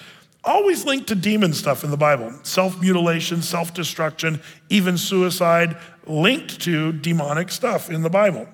always 0.49 0.85
linked 0.85 1.09
to 1.09 1.15
demon 1.15 1.53
stuff 1.53 1.85
in 1.85 1.91
the 1.91 1.97
Bible 1.97 2.33
self 2.43 2.81
mutilation, 2.81 3.43
self 3.43 3.73
destruction, 3.75 4.41
even 4.69 4.99
suicide, 4.99 5.77
linked 6.07 6.61
to 6.63 6.93
demonic 6.93 7.51
stuff 7.51 7.91
in 7.91 8.03
the 8.03 8.11
Bible. 8.11 8.49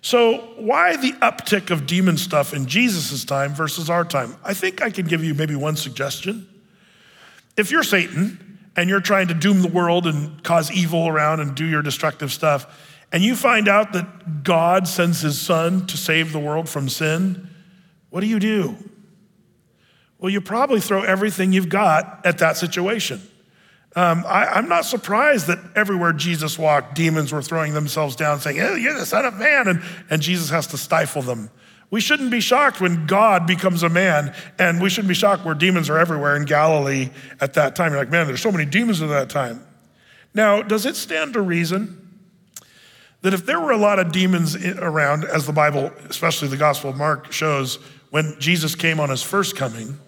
So, 0.00 0.54
why 0.56 0.96
the 0.96 1.12
uptick 1.14 1.70
of 1.70 1.86
demon 1.86 2.16
stuff 2.16 2.54
in 2.54 2.66
Jesus' 2.66 3.24
time 3.24 3.52
versus 3.52 3.90
our 3.90 4.04
time? 4.04 4.36
I 4.44 4.54
think 4.54 4.80
I 4.80 4.90
can 4.90 5.06
give 5.06 5.24
you 5.24 5.34
maybe 5.34 5.56
one 5.56 5.76
suggestion. 5.76 6.48
If 7.56 7.70
you're 7.72 7.82
Satan 7.82 8.58
and 8.76 8.88
you're 8.88 9.00
trying 9.00 9.28
to 9.28 9.34
doom 9.34 9.60
the 9.60 9.68
world 9.68 10.06
and 10.06 10.42
cause 10.44 10.70
evil 10.70 11.08
around 11.08 11.40
and 11.40 11.54
do 11.54 11.66
your 11.66 11.82
destructive 11.82 12.32
stuff, 12.32 12.96
and 13.10 13.22
you 13.22 13.34
find 13.34 13.66
out 13.66 13.92
that 13.94 14.44
God 14.44 14.86
sends 14.86 15.20
his 15.20 15.40
son 15.40 15.86
to 15.88 15.96
save 15.96 16.32
the 16.32 16.38
world 16.38 16.68
from 16.68 16.88
sin, 16.88 17.48
what 18.10 18.20
do 18.20 18.26
you 18.26 18.38
do? 18.38 18.76
Well, 20.18 20.30
you 20.30 20.40
probably 20.40 20.80
throw 20.80 21.02
everything 21.02 21.52
you've 21.52 21.68
got 21.68 22.26
at 22.26 22.38
that 22.38 22.56
situation. 22.56 23.20
Um, 23.96 24.24
I, 24.26 24.58
am 24.58 24.68
not 24.68 24.84
surprised 24.84 25.46
that 25.46 25.58
everywhere 25.74 26.12
Jesus 26.12 26.58
walked, 26.58 26.94
demons 26.94 27.32
were 27.32 27.42
throwing 27.42 27.72
themselves 27.72 28.16
down, 28.16 28.40
saying, 28.40 28.56
hey, 28.56 28.78
You're 28.78 28.98
the 28.98 29.06
Son 29.06 29.24
of 29.24 29.34
Man, 29.34 29.68
and, 29.68 29.82
and 30.10 30.20
Jesus 30.20 30.50
has 30.50 30.66
to 30.68 30.78
stifle 30.78 31.22
them. 31.22 31.50
We 31.90 32.00
shouldn't 32.00 32.30
be 32.30 32.40
shocked 32.40 32.80
when 32.80 33.06
God 33.06 33.46
becomes 33.46 33.82
a 33.82 33.88
man, 33.88 34.34
and 34.58 34.82
we 34.82 34.90
shouldn't 34.90 35.08
be 35.08 35.14
shocked 35.14 35.44
where 35.44 35.54
demons 35.54 35.88
are 35.88 35.98
everywhere 35.98 36.36
in 36.36 36.44
Galilee 36.44 37.08
at 37.40 37.54
that 37.54 37.76
time. 37.76 37.92
You're 37.92 38.00
like, 38.00 38.10
Man, 38.10 38.26
there's 38.26 38.42
so 38.42 38.52
many 38.52 38.66
demons 38.66 39.00
at 39.00 39.08
that 39.08 39.30
time. 39.30 39.64
Now, 40.34 40.62
does 40.62 40.84
it 40.84 40.96
stand 40.96 41.32
to 41.32 41.40
reason 41.40 42.04
that 43.22 43.34
if 43.34 43.46
there 43.46 43.58
were 43.58 43.72
a 43.72 43.78
lot 43.78 43.98
of 43.98 44.12
demons 44.12 44.54
around, 44.54 45.24
as 45.24 45.46
the 45.46 45.52
Bible, 45.52 45.90
especially 46.08 46.48
the 46.48 46.56
Gospel 46.56 46.90
of 46.90 46.96
Mark, 46.96 47.32
shows, 47.32 47.76
when 48.10 48.36
Jesus 48.38 48.74
came 48.74 49.00
on 49.00 49.08
his 49.08 49.22
first 49.22 49.56
coming, 49.56 49.98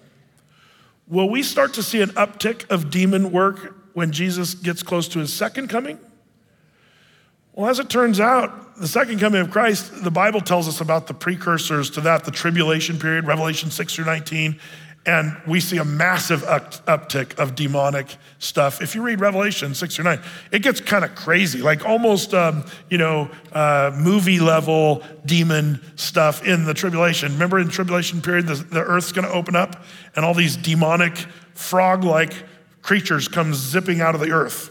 Will 1.10 1.28
we 1.28 1.42
start 1.42 1.74
to 1.74 1.82
see 1.82 2.00
an 2.00 2.10
uptick 2.10 2.70
of 2.70 2.88
demon 2.88 3.32
work 3.32 3.74
when 3.94 4.12
Jesus 4.12 4.54
gets 4.54 4.84
close 4.84 5.08
to 5.08 5.18
his 5.18 5.32
second 5.32 5.68
coming? 5.68 5.98
Well, 7.52 7.68
as 7.68 7.80
it 7.80 7.90
turns 7.90 8.20
out, 8.20 8.76
the 8.76 8.86
second 8.86 9.18
coming 9.18 9.40
of 9.40 9.50
Christ, 9.50 10.04
the 10.04 10.10
Bible 10.12 10.40
tells 10.40 10.68
us 10.68 10.80
about 10.80 11.08
the 11.08 11.14
precursors 11.14 11.90
to 11.90 12.00
that, 12.02 12.22
the 12.22 12.30
tribulation 12.30 12.96
period, 12.96 13.26
Revelation 13.26 13.72
6 13.72 13.92
through 13.92 14.04
19, 14.04 14.60
and 15.06 15.34
we 15.46 15.60
see 15.60 15.78
a 15.78 15.84
massive 15.84 16.42
uptick 16.42 17.38
of 17.38 17.54
demonic 17.54 18.16
stuff. 18.38 18.82
If 18.82 18.94
you 18.94 19.02
read 19.02 19.18
Revelation 19.18 19.74
6 19.74 19.98
or 19.98 20.02
9, 20.02 20.20
it 20.52 20.62
gets 20.62 20.80
kind 20.80 21.04
of 21.04 21.14
crazy, 21.14 21.62
like 21.62 21.86
almost, 21.86 22.34
um, 22.34 22.64
you 22.90 22.98
know, 22.98 23.30
uh, 23.52 23.92
movie 23.94 24.40
level 24.40 25.02
demon 25.24 25.80
stuff 25.96 26.46
in 26.46 26.64
the 26.64 26.74
tribulation. 26.74 27.32
Remember 27.32 27.58
in 27.58 27.66
the 27.66 27.72
tribulation 27.72 28.20
period, 28.20 28.46
the, 28.46 28.56
the 28.56 28.82
earth's 28.82 29.12
going 29.12 29.26
to 29.26 29.32
open 29.32 29.56
up 29.56 29.84
and 30.16 30.24
all 30.24 30.34
these 30.34 30.56
demonic 30.56 31.16
frog 31.54 32.04
like 32.04 32.34
creatures 32.82 33.26
come 33.26 33.54
zipping 33.54 34.02
out 34.02 34.14
of 34.14 34.20
the 34.20 34.32
earth. 34.32 34.70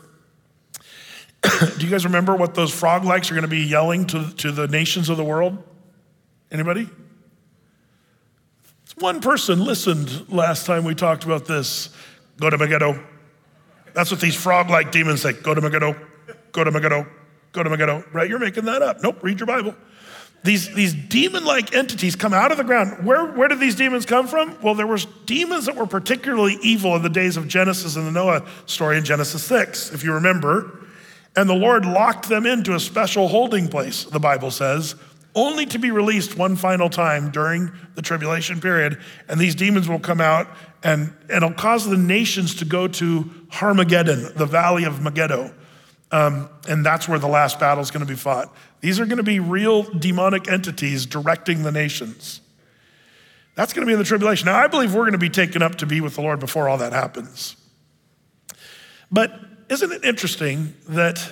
Do 1.42 1.86
you 1.86 1.90
guys 1.90 2.06
remember 2.06 2.36
what 2.36 2.54
those 2.54 2.74
frog 2.74 3.04
likes 3.04 3.32
are 3.32 3.34
going 3.34 3.44
to 3.44 3.48
be 3.48 3.64
yelling 3.64 4.06
to, 4.08 4.32
to 4.38 4.52
the 4.52 4.68
nations 4.68 5.10
of 5.10 5.18
the 5.18 5.24
world? 5.24 5.58
Anybody? 6.52 6.88
One 9.00 9.22
person 9.22 9.64
listened 9.64 10.30
last 10.30 10.66
time 10.66 10.84
we 10.84 10.94
talked 10.94 11.24
about 11.24 11.46
this. 11.46 11.90
Go 12.38 12.50
to 12.50 12.58
Megiddo. 12.58 13.02
That's 13.94 14.12
what 14.12 14.20
these 14.20 14.36
frog 14.36 14.70
like 14.70 14.92
demons 14.92 15.22
say. 15.22 15.34
Go 15.34 15.54
to 15.54 15.62
Megiddo. 15.62 15.96
Go 16.52 16.64
to 16.66 16.72
Megiddo. 16.72 17.08
Go 17.54 17.64
to 17.64 17.70
Megiddo. 17.70 18.04
Right? 18.12 18.30
You're 18.30 18.40
making 18.40 18.66
that 18.66 18.82
up. 18.82 19.02
Nope. 19.02 19.24
Read 19.24 19.40
your 19.40 19.48
Bible. 19.48 19.74
These, 20.44 20.74
these 20.74 20.94
demon 20.94 21.46
like 21.46 21.74
entities 21.74 22.16
come 22.16 22.34
out 22.34 22.52
of 22.52 22.58
the 22.58 22.64
ground. 22.64 23.06
Where, 23.06 23.26
where 23.34 23.48
did 23.48 23.60
these 23.60 23.76
demons 23.76 24.06
come 24.06 24.28
from? 24.28 24.58
Well, 24.62 24.76
there 24.76 24.88
was 24.88 25.06
demons 25.26 25.66
that 25.66 25.76
were 25.76 25.88
particularly 25.88 26.58
evil 26.62 26.96
in 26.96 27.02
the 27.02 27.10
days 27.10 27.38
of 27.38 27.48
Genesis 27.48 27.96
and 27.96 28.06
the 28.06 28.12
Noah 28.12 28.46
story 28.66 28.98
in 28.98 29.06
Genesis 29.06 29.44
6, 29.44 29.94
if 29.94 30.04
you 30.04 30.14
remember. 30.14 30.88
And 31.36 31.50
the 31.50 31.56
Lord 31.56 31.86
locked 31.86 32.28
them 32.28 32.46
into 32.46 32.74
a 32.74 32.80
special 32.80 33.28
holding 33.28 33.68
place, 33.68 34.04
the 34.04 34.20
Bible 34.20 34.52
says, 34.52 34.96
only 35.36 35.66
to 35.68 35.80
be 35.80 35.92
released 35.92 36.38
one 36.38 36.56
final 36.56 36.90
time 36.90 37.32
during 37.32 37.72
the 37.96 38.02
tribulation 38.02 38.60
period. 38.60 39.00
And 39.28 39.40
these 39.40 39.56
demons 39.56 39.88
will 39.88 40.00
come 40.00 40.22
out 40.22 40.48
and, 40.84 41.14
and 41.30 41.44
it'll 41.44 41.54
cause 41.54 41.86
the 41.86 41.98
nations 41.98 42.56
to 42.56 42.66
go 42.66 42.88
to 42.88 43.24
Harmageddon, 43.52 44.34
the 44.36 44.46
valley 44.46 44.86
of 44.86 45.02
Megiddo. 45.02 45.54
Um, 46.12 46.50
and 46.68 46.86
that's 46.86 47.08
where 47.08 47.20
the 47.20 47.28
last 47.28 47.60
battle 47.60 47.84
is 47.84 47.92
going 47.92 48.06
to 48.06 48.12
be 48.12 48.18
fought. 48.18 48.54
These 48.82 49.00
are 49.00 49.06
going 49.06 49.18
to 49.18 49.24
be 49.24 49.40
real 49.40 49.84
demonic 49.84 50.50
entities 50.50 51.06
directing 51.06 51.64
the 51.64 51.72
nations. 51.72 52.42
That's 53.56 53.74
going 53.74 53.82
to 53.82 53.88
be 53.88 53.94
in 53.94 54.00
the 54.00 54.06
tribulation. 54.06 54.46
Now, 54.46 54.58
I 54.58 54.68
believe 54.68 54.96
we're 54.96 55.02
going 55.02 55.12
to 55.12 55.18
be 55.18 55.30
taken 55.30 55.62
up 55.62 55.76
to 55.76 55.86
be 55.86 56.02
with 56.02 56.16
the 56.16 56.22
Lord 56.22 56.40
before 56.40 56.70
all 56.70 56.78
that 56.78 56.94
happens. 56.94 57.56
But 59.12 59.38
isn't 59.70 59.92
it 59.92 60.04
interesting 60.04 60.74
that 60.88 61.30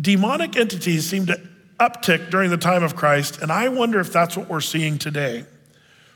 demonic 0.00 0.56
entities 0.56 1.08
seem 1.08 1.26
to 1.26 1.40
uptick 1.78 2.30
during 2.30 2.50
the 2.50 2.56
time 2.56 2.82
of 2.82 2.96
Christ, 2.96 3.40
and 3.42 3.52
I 3.52 3.68
wonder 3.68 4.00
if 4.00 4.12
that's 4.12 4.36
what 4.36 4.48
we're 4.48 4.60
seeing 4.60 4.98
today. 4.98 5.44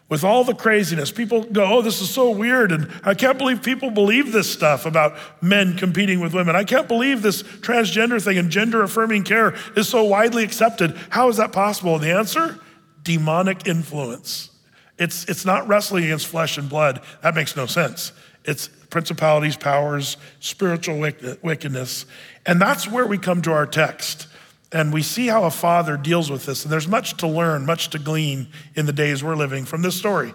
With 0.08 0.24
all 0.24 0.42
the 0.42 0.54
craziness, 0.54 1.12
people 1.12 1.44
go, 1.44 1.78
Oh, 1.78 1.82
this 1.82 2.00
is 2.00 2.10
so 2.10 2.30
weird. 2.30 2.72
And 2.72 2.90
I 3.04 3.14
can't 3.14 3.38
believe 3.38 3.62
people 3.62 3.92
believe 3.92 4.32
this 4.32 4.50
stuff 4.50 4.84
about 4.84 5.16
men 5.40 5.76
competing 5.76 6.18
with 6.18 6.34
women. 6.34 6.56
I 6.56 6.64
can't 6.64 6.88
believe 6.88 7.22
this 7.22 7.44
transgender 7.44 8.20
thing 8.22 8.36
and 8.36 8.50
gender 8.50 8.82
affirming 8.82 9.22
care 9.22 9.54
is 9.76 9.88
so 9.88 10.02
widely 10.02 10.42
accepted. 10.42 10.96
How 11.10 11.28
is 11.28 11.36
that 11.36 11.52
possible? 11.52 11.94
And 11.94 12.02
the 12.02 12.10
answer 12.12 12.58
demonic 13.04 13.66
influence. 13.66 14.50
It's, 14.98 15.24
it's 15.26 15.44
not 15.44 15.66
wrestling 15.66 16.04
against 16.04 16.26
flesh 16.26 16.58
and 16.58 16.68
blood. 16.68 17.00
That 17.22 17.34
makes 17.34 17.56
no 17.56 17.66
sense. 17.66 18.12
It's 18.44 18.68
principalities, 18.68 19.56
powers, 19.56 20.16
spiritual 20.40 20.98
wickedness. 20.98 22.04
And 22.44 22.60
that's 22.60 22.88
where 22.88 23.06
we 23.06 23.16
come 23.16 23.42
to 23.42 23.52
our 23.52 23.66
text. 23.66 24.26
And 24.72 24.92
we 24.92 25.02
see 25.02 25.26
how 25.26 25.44
a 25.44 25.50
father 25.50 25.96
deals 25.96 26.30
with 26.30 26.46
this. 26.46 26.64
And 26.64 26.72
there's 26.72 26.87
much 26.87 27.16
to 27.18 27.26
learn, 27.26 27.66
much 27.66 27.90
to 27.90 27.98
glean 27.98 28.48
in 28.76 28.87
the 28.87 28.92
days 28.92 29.22
we're 29.22 29.37
living 29.37 29.64
from 29.64 29.83
this 29.83 29.96
story. 29.96 30.33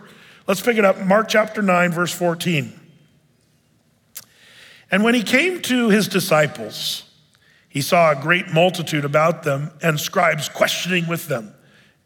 Let's 0.47 0.61
pick 0.61 0.77
it 0.77 0.85
up. 0.85 0.99
Mark 0.99 1.29
chapter 1.29 1.61
9, 1.61 1.91
verse 1.91 2.13
14. 2.13 2.79
And 4.91 5.03
when 5.03 5.13
he 5.13 5.23
came 5.23 5.61
to 5.63 5.89
his 5.89 6.07
disciples, 6.07 7.03
he 7.69 7.81
saw 7.81 8.11
a 8.11 8.15
great 8.15 8.49
multitude 8.49 9.05
about 9.05 9.43
them 9.43 9.71
and 9.81 9.99
scribes 9.99 10.49
questioning 10.49 11.07
with 11.07 11.27
them. 11.27 11.53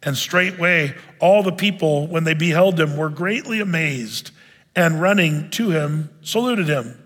And 0.01 0.15
straightway, 0.15 0.95
all 1.19 1.43
the 1.43 1.51
people, 1.51 2.07
when 2.07 2.23
they 2.23 2.33
beheld 2.33 2.79
him, 2.79 2.95
were 2.95 3.09
greatly 3.09 3.59
amazed 3.59 4.31
and 4.75 5.01
running 5.01 5.49
to 5.51 5.71
him, 5.71 6.09
saluted 6.21 6.67
him. 6.67 7.03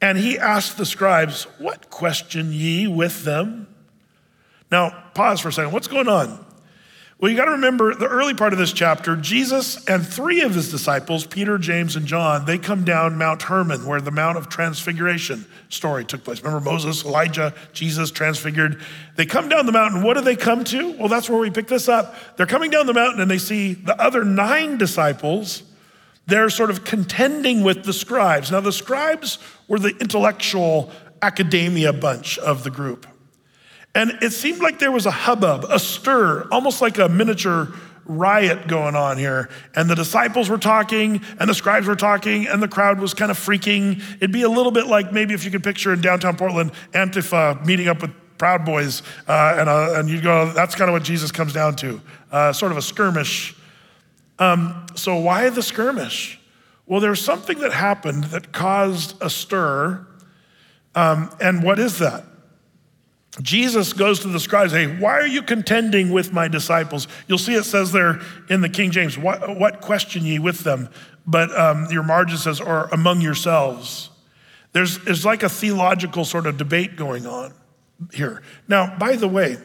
And 0.00 0.18
he 0.18 0.36
asked 0.36 0.78
the 0.78 0.86
scribes, 0.86 1.44
What 1.58 1.90
question 1.90 2.52
ye 2.52 2.88
with 2.88 3.24
them? 3.24 3.71
Now, 4.72 5.04
pause 5.14 5.38
for 5.38 5.50
a 5.50 5.52
second. 5.52 5.72
What's 5.72 5.86
going 5.86 6.08
on? 6.08 6.46
Well, 7.18 7.30
you 7.30 7.36
got 7.36 7.44
to 7.44 7.52
remember 7.52 7.94
the 7.94 8.08
early 8.08 8.34
part 8.34 8.52
of 8.52 8.58
this 8.58 8.72
chapter, 8.72 9.14
Jesus 9.14 9.84
and 9.84 10.04
three 10.04 10.40
of 10.40 10.56
his 10.56 10.72
disciples, 10.72 11.24
Peter, 11.24 11.56
James, 11.56 11.94
and 11.94 12.04
John, 12.04 12.46
they 12.46 12.58
come 12.58 12.84
down 12.84 13.16
Mount 13.16 13.42
Hermon, 13.42 13.86
where 13.86 14.00
the 14.00 14.10
Mount 14.10 14.38
of 14.38 14.48
Transfiguration 14.48 15.46
story 15.68 16.04
took 16.04 16.24
place. 16.24 16.42
Remember 16.42 16.68
Moses, 16.68 17.04
Elijah, 17.04 17.54
Jesus 17.72 18.10
transfigured. 18.10 18.82
They 19.14 19.24
come 19.24 19.48
down 19.48 19.66
the 19.66 19.72
mountain. 19.72 20.02
What 20.02 20.14
do 20.14 20.22
they 20.22 20.34
come 20.34 20.64
to? 20.64 20.92
Well, 20.94 21.06
that's 21.06 21.30
where 21.30 21.38
we 21.38 21.50
pick 21.50 21.68
this 21.68 21.88
up. 21.88 22.36
They're 22.36 22.46
coming 22.46 22.72
down 22.72 22.86
the 22.86 22.94
mountain 22.94 23.20
and 23.20 23.30
they 23.30 23.38
see 23.38 23.74
the 23.74 24.00
other 24.02 24.24
nine 24.24 24.78
disciples. 24.78 25.62
They're 26.26 26.50
sort 26.50 26.70
of 26.70 26.82
contending 26.82 27.62
with 27.62 27.84
the 27.84 27.92
scribes. 27.92 28.50
Now, 28.50 28.60
the 28.60 28.72
scribes 28.72 29.38
were 29.68 29.78
the 29.78 29.96
intellectual 30.00 30.90
academia 31.20 31.92
bunch 31.92 32.36
of 32.38 32.64
the 32.64 32.70
group. 32.70 33.06
And 33.94 34.18
it 34.22 34.32
seemed 34.32 34.60
like 34.60 34.78
there 34.78 34.92
was 34.92 35.06
a 35.06 35.10
hubbub, 35.10 35.66
a 35.68 35.78
stir, 35.78 36.48
almost 36.50 36.80
like 36.80 36.98
a 36.98 37.08
miniature 37.08 37.68
riot 38.04 38.66
going 38.66 38.96
on 38.96 39.18
here. 39.18 39.48
And 39.74 39.88
the 39.88 39.94
disciples 39.94 40.48
were 40.48 40.58
talking, 40.58 41.20
and 41.38 41.48
the 41.48 41.54
scribes 41.54 41.86
were 41.86 41.96
talking, 41.96 42.46
and 42.46 42.62
the 42.62 42.68
crowd 42.68 43.00
was 43.00 43.14
kind 43.14 43.30
of 43.30 43.38
freaking. 43.38 44.02
It'd 44.16 44.32
be 44.32 44.42
a 44.42 44.48
little 44.48 44.72
bit 44.72 44.86
like 44.86 45.12
maybe 45.12 45.34
if 45.34 45.44
you 45.44 45.50
could 45.50 45.62
picture 45.62 45.92
in 45.92 46.00
downtown 46.00 46.36
Portland, 46.36 46.72
Antifa 46.92 47.64
meeting 47.66 47.88
up 47.88 48.02
with 48.02 48.10
Proud 48.38 48.64
Boys, 48.64 49.02
uh, 49.28 49.56
and, 49.58 49.68
uh, 49.68 49.94
and 49.94 50.08
you 50.08 50.20
go, 50.20 50.50
that's 50.52 50.74
kind 50.74 50.88
of 50.88 50.92
what 50.92 51.04
Jesus 51.04 51.30
comes 51.30 51.52
down 51.52 51.76
to, 51.76 52.00
uh, 52.32 52.52
sort 52.52 52.72
of 52.72 52.78
a 52.78 52.82
skirmish. 52.82 53.54
Um, 54.38 54.86
so, 54.96 55.16
why 55.16 55.48
the 55.50 55.62
skirmish? 55.62 56.40
Well, 56.86 57.00
there's 57.00 57.20
something 57.20 57.60
that 57.60 57.72
happened 57.72 58.24
that 58.24 58.52
caused 58.52 59.20
a 59.22 59.30
stir. 59.30 60.04
Um, 60.94 61.30
and 61.40 61.62
what 61.62 61.78
is 61.78 61.98
that? 62.00 62.24
Jesus 63.40 63.94
goes 63.94 64.20
to 64.20 64.28
the 64.28 64.38
scribes, 64.38 64.72
hey, 64.72 64.86
why 64.86 65.12
are 65.12 65.26
you 65.26 65.42
contending 65.42 66.10
with 66.10 66.32
my 66.32 66.48
disciples? 66.48 67.08
You'll 67.26 67.38
see 67.38 67.54
it 67.54 67.64
says 67.64 67.90
there 67.90 68.20
in 68.50 68.60
the 68.60 68.68
King 68.68 68.90
James, 68.90 69.16
what, 69.16 69.58
what 69.58 69.80
question 69.80 70.26
ye 70.26 70.38
with 70.38 70.64
them? 70.64 70.90
But 71.26 71.56
um, 71.58 71.86
your 71.90 72.02
margin 72.02 72.36
says, 72.36 72.60
or 72.60 72.88
among 72.92 73.22
yourselves. 73.22 74.10
There's, 74.72 74.98
there's 75.04 75.24
like 75.24 75.42
a 75.42 75.48
theological 75.48 76.24
sort 76.24 76.46
of 76.46 76.58
debate 76.58 76.96
going 76.96 77.26
on 77.26 77.54
here. 78.12 78.42
Now, 78.68 78.98
by 78.98 79.16
the 79.16 79.28
way, 79.28 79.56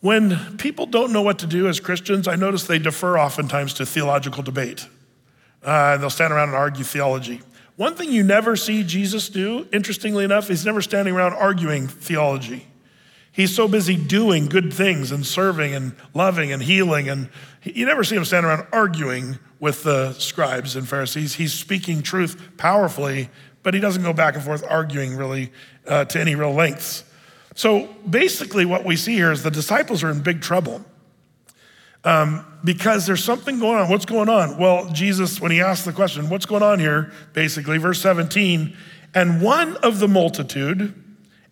when 0.00 0.56
people 0.56 0.86
don't 0.86 1.12
know 1.12 1.22
what 1.22 1.40
to 1.40 1.46
do 1.46 1.68
as 1.68 1.80
Christians, 1.80 2.28
I 2.28 2.36
notice 2.36 2.66
they 2.66 2.78
defer 2.78 3.18
oftentimes 3.18 3.74
to 3.74 3.86
theological 3.86 4.42
debate. 4.42 4.86
Uh, 5.62 5.96
they'll 5.96 6.10
stand 6.10 6.32
around 6.32 6.50
and 6.50 6.56
argue 6.56 6.84
theology. 6.84 7.42
One 7.80 7.94
thing 7.94 8.12
you 8.12 8.22
never 8.22 8.56
see 8.56 8.82
Jesus 8.82 9.30
do, 9.30 9.66
interestingly 9.72 10.22
enough, 10.22 10.48
he's 10.48 10.66
never 10.66 10.82
standing 10.82 11.14
around 11.14 11.32
arguing 11.32 11.88
theology. 11.88 12.66
He's 13.32 13.56
so 13.56 13.68
busy 13.68 13.96
doing 13.96 14.50
good 14.50 14.70
things 14.70 15.10
and 15.10 15.24
serving 15.24 15.74
and 15.74 15.96
loving 16.12 16.52
and 16.52 16.62
healing. 16.62 17.08
And 17.08 17.30
you 17.64 17.86
never 17.86 18.04
see 18.04 18.16
him 18.16 18.26
stand 18.26 18.44
around 18.44 18.66
arguing 18.70 19.38
with 19.60 19.82
the 19.82 20.12
scribes 20.12 20.76
and 20.76 20.86
Pharisees. 20.86 21.36
He's 21.36 21.54
speaking 21.54 22.02
truth 22.02 22.58
powerfully, 22.58 23.30
but 23.62 23.72
he 23.72 23.80
doesn't 23.80 24.02
go 24.02 24.12
back 24.12 24.34
and 24.34 24.44
forth 24.44 24.62
arguing 24.68 25.16
really 25.16 25.50
uh, 25.86 26.04
to 26.04 26.20
any 26.20 26.34
real 26.34 26.52
lengths. 26.52 27.04
So 27.54 27.86
basically, 28.10 28.66
what 28.66 28.84
we 28.84 28.94
see 28.94 29.14
here 29.14 29.32
is 29.32 29.42
the 29.42 29.50
disciples 29.50 30.04
are 30.04 30.10
in 30.10 30.20
big 30.20 30.42
trouble. 30.42 30.84
Um, 32.04 32.46
because 32.64 33.06
there's 33.06 33.22
something 33.22 33.58
going 33.58 33.78
on. 33.78 33.88
What's 33.88 34.06
going 34.06 34.28
on? 34.28 34.58
Well, 34.58 34.90
Jesus, 34.92 35.40
when 35.40 35.50
he 35.50 35.60
asked 35.60 35.84
the 35.84 35.92
question, 35.92 36.28
what's 36.28 36.46
going 36.46 36.62
on 36.62 36.78
here? 36.78 37.12
Basically, 37.32 37.78
verse 37.78 38.00
17, 38.00 38.76
and 39.14 39.42
one 39.42 39.76
of 39.78 39.98
the 39.98 40.08
multitude 40.08 40.94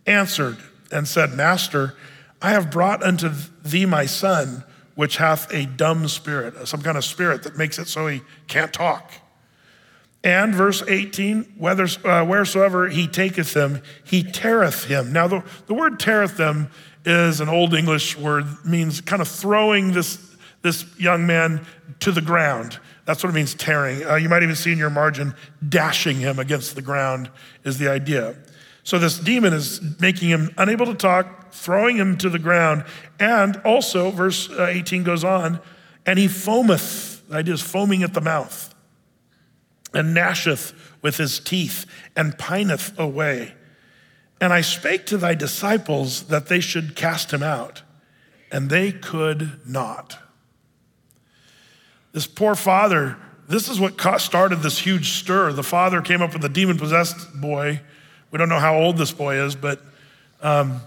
answered 0.07 0.59
and 0.93 1.07
said, 1.07 1.35
Master, 1.35 1.95
I 2.41 2.51
have 2.51 2.71
brought 2.71 3.03
unto 3.03 3.31
thee 3.63 3.85
my 3.85 4.07
son, 4.07 4.65
which 4.95 5.17
hath 5.17 5.53
a 5.53 5.67
dumb 5.67 6.09
spirit, 6.09 6.67
some 6.69 6.83
kind 6.83 6.97
of 6.97 7.05
spirit 7.05 7.43
that 7.43 7.57
makes 7.57 7.79
it 7.79 7.89
so 7.89 8.07
he 8.07 8.23
can't 8.47 8.73
talk. 8.73 9.13
And 10.25 10.55
verse 10.55 10.83
18, 10.83 11.55
whether, 11.59 11.87
uh, 12.05 12.25
wheresoever 12.25 12.89
he 12.89 13.07
taketh 13.07 13.55
them, 13.55 13.83
he 14.05 14.23
teareth 14.23 14.85
him. 14.85 15.13
Now, 15.13 15.29
the, 15.29 15.45
the 15.67 15.75
word 15.75 16.01
teareth 16.01 16.37
them 16.37 16.71
is 17.05 17.41
an 17.41 17.49
old 17.49 17.75
English 17.75 18.17
word, 18.19 18.45
means 18.65 19.01
kind 19.01 19.23
of 19.23 19.29
throwing 19.29 19.93
this 19.93 20.28
this 20.62 20.85
young 20.99 21.27
man 21.27 21.66
to 22.01 22.12
the 22.12 22.21
ground. 22.21 22.79
That's 23.05 23.23
what 23.23 23.31
it 23.31 23.35
means, 23.35 23.55
tearing. 23.55 24.05
Uh, 24.05 24.16
you 24.16 24.29
might 24.29 24.42
even 24.42 24.55
see 24.55 24.73
in 24.73 24.79
your 24.79 24.90
margin, 24.90 25.35
dashing 25.66 26.16
him 26.16 26.38
against 26.38 26.75
the 26.75 26.83
ground 26.83 27.31
is 27.64 27.79
the 27.79 27.88
idea. 27.88 28.37
So 28.83 28.99
this 28.99 29.18
demon 29.18 29.53
is 29.53 29.81
making 30.01 30.29
him 30.29 30.51
unable 30.57 30.87
to 30.87 30.94
talk, 30.94 31.53
throwing 31.53 31.97
him 31.97 32.16
to 32.18 32.29
the 32.29 32.38
ground. 32.38 32.85
And 33.18 33.57
also, 33.59 34.11
verse 34.11 34.51
uh, 34.51 34.66
18 34.66 35.05
goes 35.05 35.25
on, 35.25 35.61
and 36.07 36.18
he 36.18 36.27
foameth. 36.27 37.27
The 37.29 37.37
idea 37.37 37.55
is 37.55 37.62
foaming 37.62 38.03
at 38.03 38.14
the 38.14 38.21
mouth, 38.21 38.75
and 39.92 40.16
gnasheth 40.16 40.73
with 41.03 41.18
his 41.18 41.38
teeth, 41.38 41.87
and 42.16 42.38
pineth 42.38 42.99
away. 42.99 43.55
And 44.40 44.53
I 44.53 44.61
spake 44.61 45.07
to 45.07 45.16
thy 45.16 45.35
disciples 45.35 46.25
that 46.25 46.47
they 46.47 46.61
should 46.61 46.97
cast 46.97 47.33
him 47.33 47.42
out, 47.42 47.83
and 48.51 48.71
they 48.71 48.92
could 48.92 49.61
not. 49.66 50.18
This 52.18 52.26
poor 52.26 52.57
father, 52.57 53.16
this 53.46 53.68
is 53.68 53.78
what 53.78 53.96
started 54.20 54.57
this 54.57 54.76
huge 54.76 55.11
stir. 55.20 55.52
The 55.52 55.62
father 55.62 56.00
came 56.02 56.20
up 56.20 56.33
with 56.33 56.44
a 56.44 56.48
demon 56.48 56.76
possessed 56.76 57.40
boy. 57.40 57.81
We 58.33 58.38
don't 58.38 58.48
know 58.48 58.59
how 58.59 58.76
old 58.76 58.96
this 58.96 59.12
boy 59.12 59.37
is, 59.37 59.54
but, 59.54 59.81
um, 60.42 60.81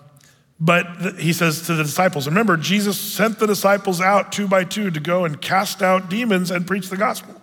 but 0.59 1.15
he 1.17 1.31
says 1.31 1.61
to 1.67 1.75
the 1.75 1.83
disciples, 1.83 2.27
remember, 2.27 2.57
Jesus 2.57 2.99
sent 2.99 3.39
the 3.39 3.47
disciples 3.47 4.01
out 4.01 4.33
two 4.33 4.45
by 4.45 4.65
two 4.65 4.91
to 4.91 4.99
go 4.99 5.23
and 5.23 5.39
cast 5.39 5.81
out 5.81 6.09
demons 6.09 6.51
and 6.51 6.67
preach 6.67 6.89
the 6.89 6.97
gospel. 6.97 7.41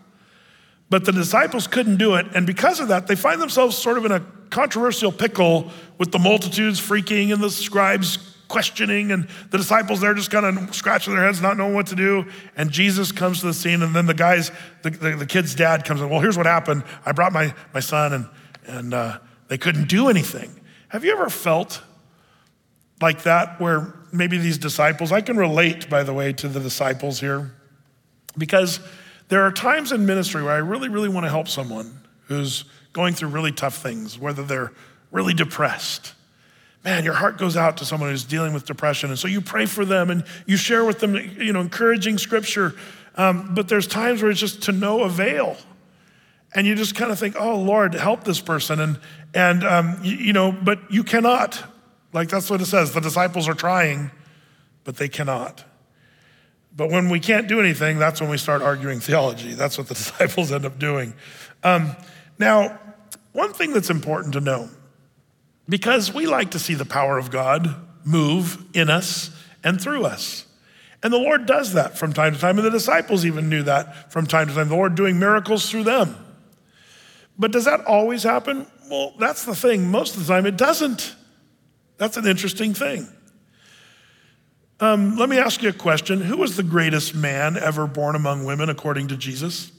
But 0.91 1.07
the 1.07 1.13
disciples 1.13 1.67
couldn't 1.67 1.97
do 1.97 2.17
it. 2.17 2.27
And 2.35 2.47
because 2.47 2.81
of 2.81 2.89
that, 2.89 3.07
they 3.07 3.17
find 3.17 3.41
themselves 3.41 3.75
sort 3.75 3.97
of 3.97 4.05
in 4.05 4.13
a 4.13 4.21
controversial 4.51 5.13
pickle 5.13 5.71
with 5.97 6.13
the 6.13 6.19
multitudes 6.19 6.79
freaking 6.79 7.33
and 7.33 7.43
the 7.43 7.49
scribes 7.49 8.19
questioning, 8.49 9.13
and 9.13 9.29
the 9.51 9.59
disciples, 9.59 10.01
they're 10.01 10.15
just 10.15 10.31
kind 10.31 10.47
of 10.47 10.75
scratching 10.75 11.15
their 11.15 11.23
heads, 11.23 11.41
not 11.41 11.57
knowing 11.57 11.75
what 11.75 11.87
to 11.89 11.95
do. 11.95 12.27
And 12.57 12.71
Jesus 12.71 13.13
comes 13.13 13.41
to 13.41 13.47
the 13.47 13.55
scene, 13.55 13.83
and 13.83 13.95
then 13.95 14.07
the 14.07 14.15
guys, 14.15 14.51
the, 14.83 14.91
the, 14.91 15.17
the 15.17 15.27
kid's 15.27 15.55
dad 15.55 15.85
comes 15.85 16.01
in. 16.01 16.09
Well, 16.09 16.21
here's 16.21 16.37
what 16.37 16.47
happened. 16.47 16.83
I 17.05 17.13
brought 17.13 17.33
my, 17.33 17.55
my 17.75 17.81
son, 17.81 18.13
and, 18.13 18.27
and 18.67 18.95
uh, 18.95 19.19
they 19.49 19.59
couldn't 19.59 19.89
do 19.89 20.09
anything. 20.09 20.61
Have 20.89 21.05
you 21.05 21.13
ever 21.13 21.29
felt 21.29 21.83
like 23.01 23.23
that 23.23 23.61
where 23.61 23.95
maybe 24.13 24.39
these 24.39 24.59
disciples, 24.59 25.13
I 25.13 25.21
can 25.21 25.37
relate, 25.37 25.89
by 25.91 26.03
the 26.03 26.15
way, 26.15 26.33
to 26.33 26.49
the 26.49 26.61
disciples 26.61 27.21
here, 27.21 27.53
because 28.37 28.81
there 29.29 29.43
are 29.43 29.53
times 29.53 29.93
in 29.93 30.07
ministry 30.07 30.43
where 30.43 30.55
I 30.55 30.59
really, 30.59 30.89
really 30.89 31.09
want 31.09 31.27
to 31.27 31.31
help 31.31 31.49
someone 31.49 32.01
who's 32.29 32.65
going 32.95 33.15
through 33.15 33.29
really 33.29 33.53
tough 33.53 33.77
things, 33.83 34.19
whether 34.19 34.43
they're 34.43 34.73
really 35.11 35.35
depressed 35.35 36.15
man, 36.85 37.05
your 37.05 37.15
heart 37.15 37.39
goes 37.39 37.57
out 37.57 37.77
to 37.79 37.85
someone 37.85 38.11
who's 38.11 38.25
dealing 38.25 38.53
with 38.53 38.65
depression. 38.65 39.11
And 39.11 39.19
so 39.19 39.29
you 39.29 39.41
pray 39.41 39.67
for 39.67 39.85
them 39.85 40.11
and 40.11 40.25
you 40.47 40.57
share 40.57 40.85
with 40.85 41.01
them, 41.01 41.17
you 41.17 41.53
know, 41.53 41.61
encouraging 41.61 42.19
scripture. 42.19 42.75
Um, 43.17 43.55
but 43.55 43.69
there's 43.69 43.87
times 43.87 44.23
where 44.23 44.31
it's 44.31 44.41
just 44.41 44.63
to 44.65 44.73
no 44.73 45.03
avail. 45.03 45.57
And 46.55 46.67
you 46.67 46.75
just 46.75 46.95
kind 46.95 47.13
of 47.13 47.19
think, 47.19 47.37
oh, 47.39 47.59
Lord, 47.59 47.95
help 47.95 48.25
this 48.25 48.41
person. 48.41 48.81
And, 48.81 49.01
and 49.35 49.65
um, 49.65 49.99
you, 50.03 50.17
you 50.17 50.33
know, 50.33 50.53
but 50.53 50.91
you 50.91 51.05
cannot. 51.05 51.63
Like 52.13 52.29
that's 52.29 52.49
what 52.49 52.61
it 52.61 52.67
says. 52.67 52.93
The 52.93 53.01
disciples 53.01 53.49
are 53.49 53.55
trying, 53.55 54.11
but 54.85 54.97
they 54.97 55.09
cannot. 55.09 55.65
But 56.75 56.91
when 56.91 57.11
we 57.11 57.21
can't 57.21 57.49
do 57.49 57.61
anything, 57.61 57.99
that's 57.99 58.21
when 58.21 58.31
we 58.31 58.39
start 58.39 58.63
arguing 58.63 59.01
theology. 59.01 59.53
That's 59.53 59.77
what 59.77 59.89
the 59.89 59.95
disciples 60.03 60.53
end 60.53 60.65
up 60.65 60.79
doing. 60.79 61.13
Um, 61.63 61.97
now, 62.39 62.79
one 63.33 63.53
thing 63.53 63.73
that's 63.73 63.91
important 63.91 64.35
to 64.35 64.41
know 64.41 64.71
because 65.69 66.13
we 66.13 66.27
like 66.27 66.53
to 66.53 66.59
see 66.59 66.75
the 66.75 66.85
power 66.85 67.19
of 67.19 67.31
God 67.31 67.75
move 68.05 68.65
in 68.75 68.89
us 68.89 69.31
and 69.63 69.81
through 69.81 70.05
us. 70.05 70.47
And 71.03 71.13
the 71.13 71.19
Lord 71.19 71.47
does 71.47 71.75
that 71.75 71.97
from 71.97 72.13
time 72.13 72.35
to 72.35 72.41
time, 72.41 72.59
and 72.59 72.67
the 72.67 72.71
disciples 72.71 73.25
even 73.25 73.49
knew 73.49 73.63
that 73.65 74.11
from 74.13 74.27
time 74.27 74.49
to 74.49 74.55
time, 74.55 74.69
the 74.69 74.75
Lord 74.75 74.95
doing 74.95 75.19
miracles 75.19 75.71
through 75.71 75.85
them. 75.85 76.17
But 77.39 77.53
does 77.53 77.67
that 77.67 77.85
always 77.85 78.25
happen? 78.25 78.67
Well, 78.91 79.15
that's 79.19 79.45
the 79.45 79.55
thing. 79.55 79.91
Most 79.91 80.17
of 80.17 80.27
the 80.27 80.33
time, 80.33 80.47
it 80.47 80.57
doesn't. 80.57 81.15
That's 81.99 82.17
an 82.17 82.27
interesting 82.27 82.75
thing. 82.75 83.07
Um, 84.81 85.17
let 85.17 85.29
me 85.29 85.39
ask 85.39 85.63
you 85.63 85.69
a 85.69 85.73
question. 85.73 86.21
Who 86.21 86.37
was 86.37 86.57
the 86.57 86.63
greatest 86.63 87.15
man 87.15 87.57
ever 87.57 87.87
born 87.87 88.17
among 88.17 88.45
women 88.45 88.69
according 88.69 89.09
to 89.09 89.17
Jesus? 89.17 89.73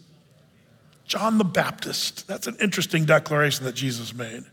John 1.06 1.38
the 1.38 1.46
Baptist. 1.46 2.28
That's 2.28 2.48
an 2.48 2.58
interesting 2.62 3.06
declaration 3.06 3.66
that 3.66 3.76
Jesus 3.76 4.14
made. 4.14 4.44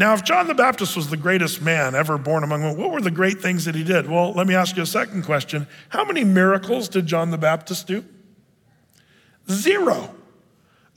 Now, 0.00 0.14
if 0.14 0.24
John 0.24 0.48
the 0.48 0.54
Baptist 0.54 0.96
was 0.96 1.10
the 1.10 1.18
greatest 1.18 1.60
man 1.60 1.94
ever 1.94 2.16
born 2.16 2.42
among 2.42 2.62
men, 2.62 2.74
what 2.78 2.90
were 2.90 3.02
the 3.02 3.10
great 3.10 3.42
things 3.42 3.66
that 3.66 3.74
he 3.74 3.84
did? 3.84 4.08
Well, 4.08 4.32
let 4.32 4.46
me 4.46 4.54
ask 4.54 4.74
you 4.74 4.82
a 4.82 4.86
second 4.86 5.24
question. 5.24 5.66
How 5.90 6.06
many 6.06 6.24
miracles 6.24 6.88
did 6.88 7.06
John 7.06 7.30
the 7.30 7.36
Baptist 7.36 7.86
do? 7.86 8.02
Zero. 9.50 10.14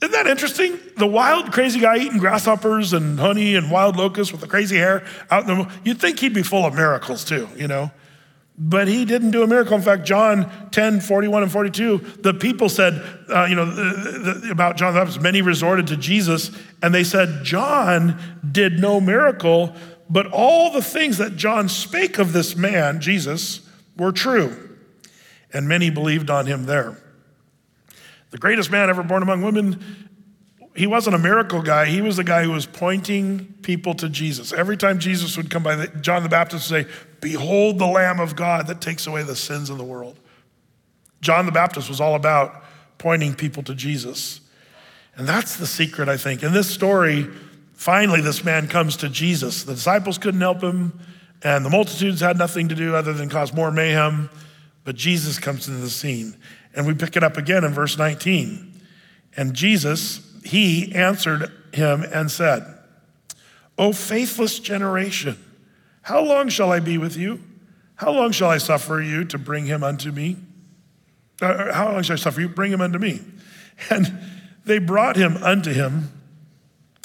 Isn't 0.00 0.12
that 0.12 0.26
interesting? 0.26 0.78
The 0.96 1.06
wild, 1.06 1.52
crazy 1.52 1.80
guy 1.80 1.98
eating 1.98 2.16
grasshoppers 2.16 2.94
and 2.94 3.20
honey 3.20 3.56
and 3.56 3.70
wild 3.70 3.96
locusts 3.98 4.32
with 4.32 4.40
the 4.40 4.48
crazy 4.48 4.78
hair 4.78 5.04
out 5.30 5.46
in 5.46 5.58
the, 5.58 5.70
you'd 5.84 6.00
think 6.00 6.20
he'd 6.20 6.32
be 6.32 6.42
full 6.42 6.64
of 6.64 6.74
miracles 6.74 7.26
too, 7.26 7.46
you 7.56 7.68
know? 7.68 7.90
But 8.56 8.86
he 8.86 9.04
didn't 9.04 9.32
do 9.32 9.42
a 9.42 9.46
miracle. 9.48 9.74
In 9.74 9.82
fact, 9.82 10.04
John 10.04 10.50
10, 10.70 11.00
41 11.00 11.42
and 11.42 11.50
42, 11.50 11.98
the 12.20 12.34
people 12.34 12.68
said, 12.68 13.02
uh, 13.28 13.46
you 13.46 13.56
know, 13.56 13.64
the, 13.66 14.40
the, 14.44 14.50
about 14.52 14.76
John 14.76 14.94
the 14.94 15.00
Baptist, 15.00 15.20
many 15.20 15.42
resorted 15.42 15.88
to 15.88 15.96
Jesus, 15.96 16.52
and 16.80 16.94
they 16.94 17.02
said, 17.02 17.44
John 17.44 18.20
did 18.48 18.78
no 18.78 19.00
miracle, 19.00 19.74
but 20.08 20.30
all 20.30 20.70
the 20.70 20.82
things 20.82 21.18
that 21.18 21.34
John 21.36 21.68
spake 21.68 22.18
of 22.18 22.32
this 22.32 22.54
man, 22.54 23.00
Jesus, 23.00 23.68
were 23.96 24.12
true. 24.12 24.76
And 25.52 25.68
many 25.68 25.90
believed 25.90 26.30
on 26.30 26.46
him 26.46 26.66
there. 26.66 26.96
The 28.30 28.38
greatest 28.38 28.70
man 28.70 28.90
ever 28.90 29.02
born 29.02 29.22
among 29.22 29.42
women, 29.42 30.03
he 30.74 30.86
wasn't 30.88 31.14
a 31.14 31.18
miracle 31.18 31.62
guy. 31.62 31.86
He 31.86 32.00
was 32.00 32.16
the 32.16 32.24
guy 32.24 32.42
who 32.42 32.50
was 32.50 32.66
pointing 32.66 33.54
people 33.62 33.94
to 33.94 34.08
Jesus. 34.08 34.52
Every 34.52 34.76
time 34.76 34.98
Jesus 34.98 35.36
would 35.36 35.48
come 35.48 35.62
by, 35.62 35.86
John 36.00 36.24
the 36.24 36.28
Baptist 36.28 36.70
would 36.70 36.86
say, 36.86 36.92
Behold 37.20 37.78
the 37.78 37.86
Lamb 37.86 38.18
of 38.18 38.34
God 38.34 38.66
that 38.66 38.80
takes 38.80 39.06
away 39.06 39.22
the 39.22 39.36
sins 39.36 39.70
of 39.70 39.78
the 39.78 39.84
world. 39.84 40.18
John 41.20 41.46
the 41.46 41.52
Baptist 41.52 41.88
was 41.88 42.00
all 42.00 42.16
about 42.16 42.64
pointing 42.98 43.34
people 43.34 43.62
to 43.62 43.74
Jesus. 43.74 44.40
And 45.16 45.28
that's 45.28 45.56
the 45.56 45.66
secret, 45.66 46.08
I 46.08 46.16
think. 46.16 46.42
In 46.42 46.52
this 46.52 46.68
story, 46.68 47.28
finally, 47.72 48.20
this 48.20 48.44
man 48.44 48.66
comes 48.66 48.96
to 48.98 49.08
Jesus. 49.08 49.62
The 49.62 49.74
disciples 49.74 50.18
couldn't 50.18 50.40
help 50.40 50.60
him, 50.60 50.98
and 51.42 51.64
the 51.64 51.70
multitudes 51.70 52.20
had 52.20 52.36
nothing 52.36 52.68
to 52.68 52.74
do 52.74 52.96
other 52.96 53.12
than 53.12 53.28
cause 53.28 53.52
more 53.52 53.70
mayhem. 53.70 54.28
But 54.82 54.96
Jesus 54.96 55.38
comes 55.38 55.68
into 55.68 55.80
the 55.80 55.90
scene. 55.90 56.36
And 56.74 56.86
we 56.86 56.94
pick 56.94 57.16
it 57.16 57.22
up 57.22 57.36
again 57.36 57.62
in 57.62 57.72
verse 57.72 57.96
19. 57.96 58.72
And 59.36 59.54
Jesus, 59.54 60.23
he 60.44 60.94
answered 60.94 61.50
him 61.72 62.04
and 62.12 62.30
said, 62.30 62.64
O 63.76 63.92
faithless 63.92 64.58
generation, 64.58 65.36
how 66.02 66.22
long 66.22 66.48
shall 66.48 66.70
I 66.70 66.80
be 66.80 66.98
with 66.98 67.16
you? 67.16 67.42
How 67.96 68.12
long 68.12 68.32
shall 68.32 68.50
I 68.50 68.58
suffer 68.58 69.00
you 69.00 69.24
to 69.26 69.38
bring 69.38 69.66
him 69.66 69.82
unto 69.82 70.12
me? 70.12 70.36
Uh, 71.40 71.72
how 71.72 71.92
long 71.92 72.02
shall 72.02 72.14
I 72.14 72.18
suffer 72.18 72.40
you? 72.40 72.48
Bring 72.48 72.72
him 72.72 72.80
unto 72.80 72.98
me. 72.98 73.20
And 73.90 74.20
they 74.64 74.78
brought 74.78 75.16
him 75.16 75.36
unto 75.38 75.72
him. 75.72 76.12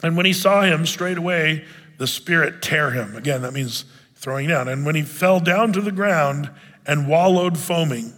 And 0.03 0.15
when 0.15 0.27
he 0.27 0.33
saw 0.33 0.61
him, 0.61 0.85
straightway 0.85 1.65
the 1.97 2.05
Spirit 2.07 2.61
tear 2.61 2.91
him. 2.91 3.15
Again, 3.15 3.41
that 3.41 3.53
means 3.53 3.85
throwing 4.15 4.47
down. 4.47 4.67
And 4.67 4.85
when 4.85 4.93
he 4.93 5.01
fell 5.01 5.39
down 5.39 5.73
to 5.73 5.81
the 5.81 5.91
ground 5.91 6.51
and 6.85 7.07
wallowed 7.07 7.57
foaming. 7.57 8.13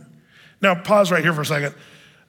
Now, 0.62 0.76
pause 0.76 1.12
right 1.12 1.24
here 1.24 1.34
for 1.34 1.42
a 1.42 1.46
second. 1.46 1.76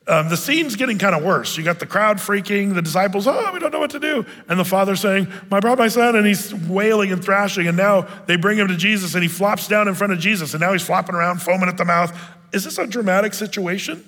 Um, 0.09 0.29
the 0.29 0.37
scene's 0.37 0.75
getting 0.75 0.99
kind 0.99 1.15
of 1.15 1.23
worse. 1.23 1.57
You 1.57 1.63
got 1.63 1.79
the 1.79 1.87
crowd 1.87 2.17
freaking, 2.17 2.75
the 2.75 2.83
disciples, 2.83 3.29
oh, 3.29 3.51
we 3.53 3.61
don't 3.61 3.71
know 3.71 3.79
what 3.79 3.93
to 3.93 4.01
do. 4.01 4.27
And 4.49 4.59
the 4.59 4.65
father 4.65 4.97
saying, 4.97 5.29
I 5.51 5.61
brought 5.61 5.79
my 5.79 5.87
son, 5.87 6.17
and 6.17 6.27
he's 6.27 6.53
wailing 6.53 7.13
and 7.13 7.25
thrashing. 7.25 7.69
And 7.69 7.77
now 7.77 8.09
they 8.27 8.37
bring 8.37 8.59
him 8.59 8.67
to 8.67 8.77
Jesus, 8.77 9.15
and 9.15 9.23
he 9.23 9.29
flops 9.29 9.69
down 9.69 9.87
in 9.87 9.95
front 9.95 10.13
of 10.13 10.19
Jesus, 10.19 10.55
and 10.55 10.61
now 10.61 10.73
he's 10.73 10.83
flopping 10.83 11.15
around, 11.15 11.41
foaming 11.41 11.69
at 11.69 11.77
the 11.77 11.85
mouth. 11.85 12.19
Is 12.53 12.65
this 12.65 12.79
a 12.79 12.87
dramatic 12.87 13.33
situation? 13.33 14.05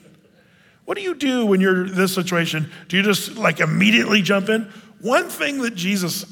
What 0.84 0.98
do 0.98 1.02
you 1.02 1.14
do 1.14 1.46
when 1.46 1.60
you're 1.60 1.86
in 1.86 1.94
this 1.94 2.12
situation? 2.12 2.70
Do 2.88 2.96
you 2.96 3.02
just 3.04 3.36
like 3.36 3.60
immediately 3.60 4.20
jump 4.20 4.48
in? 4.48 4.64
One 5.00 5.28
thing 5.28 5.62
that 5.62 5.76
Jesus 5.76 6.24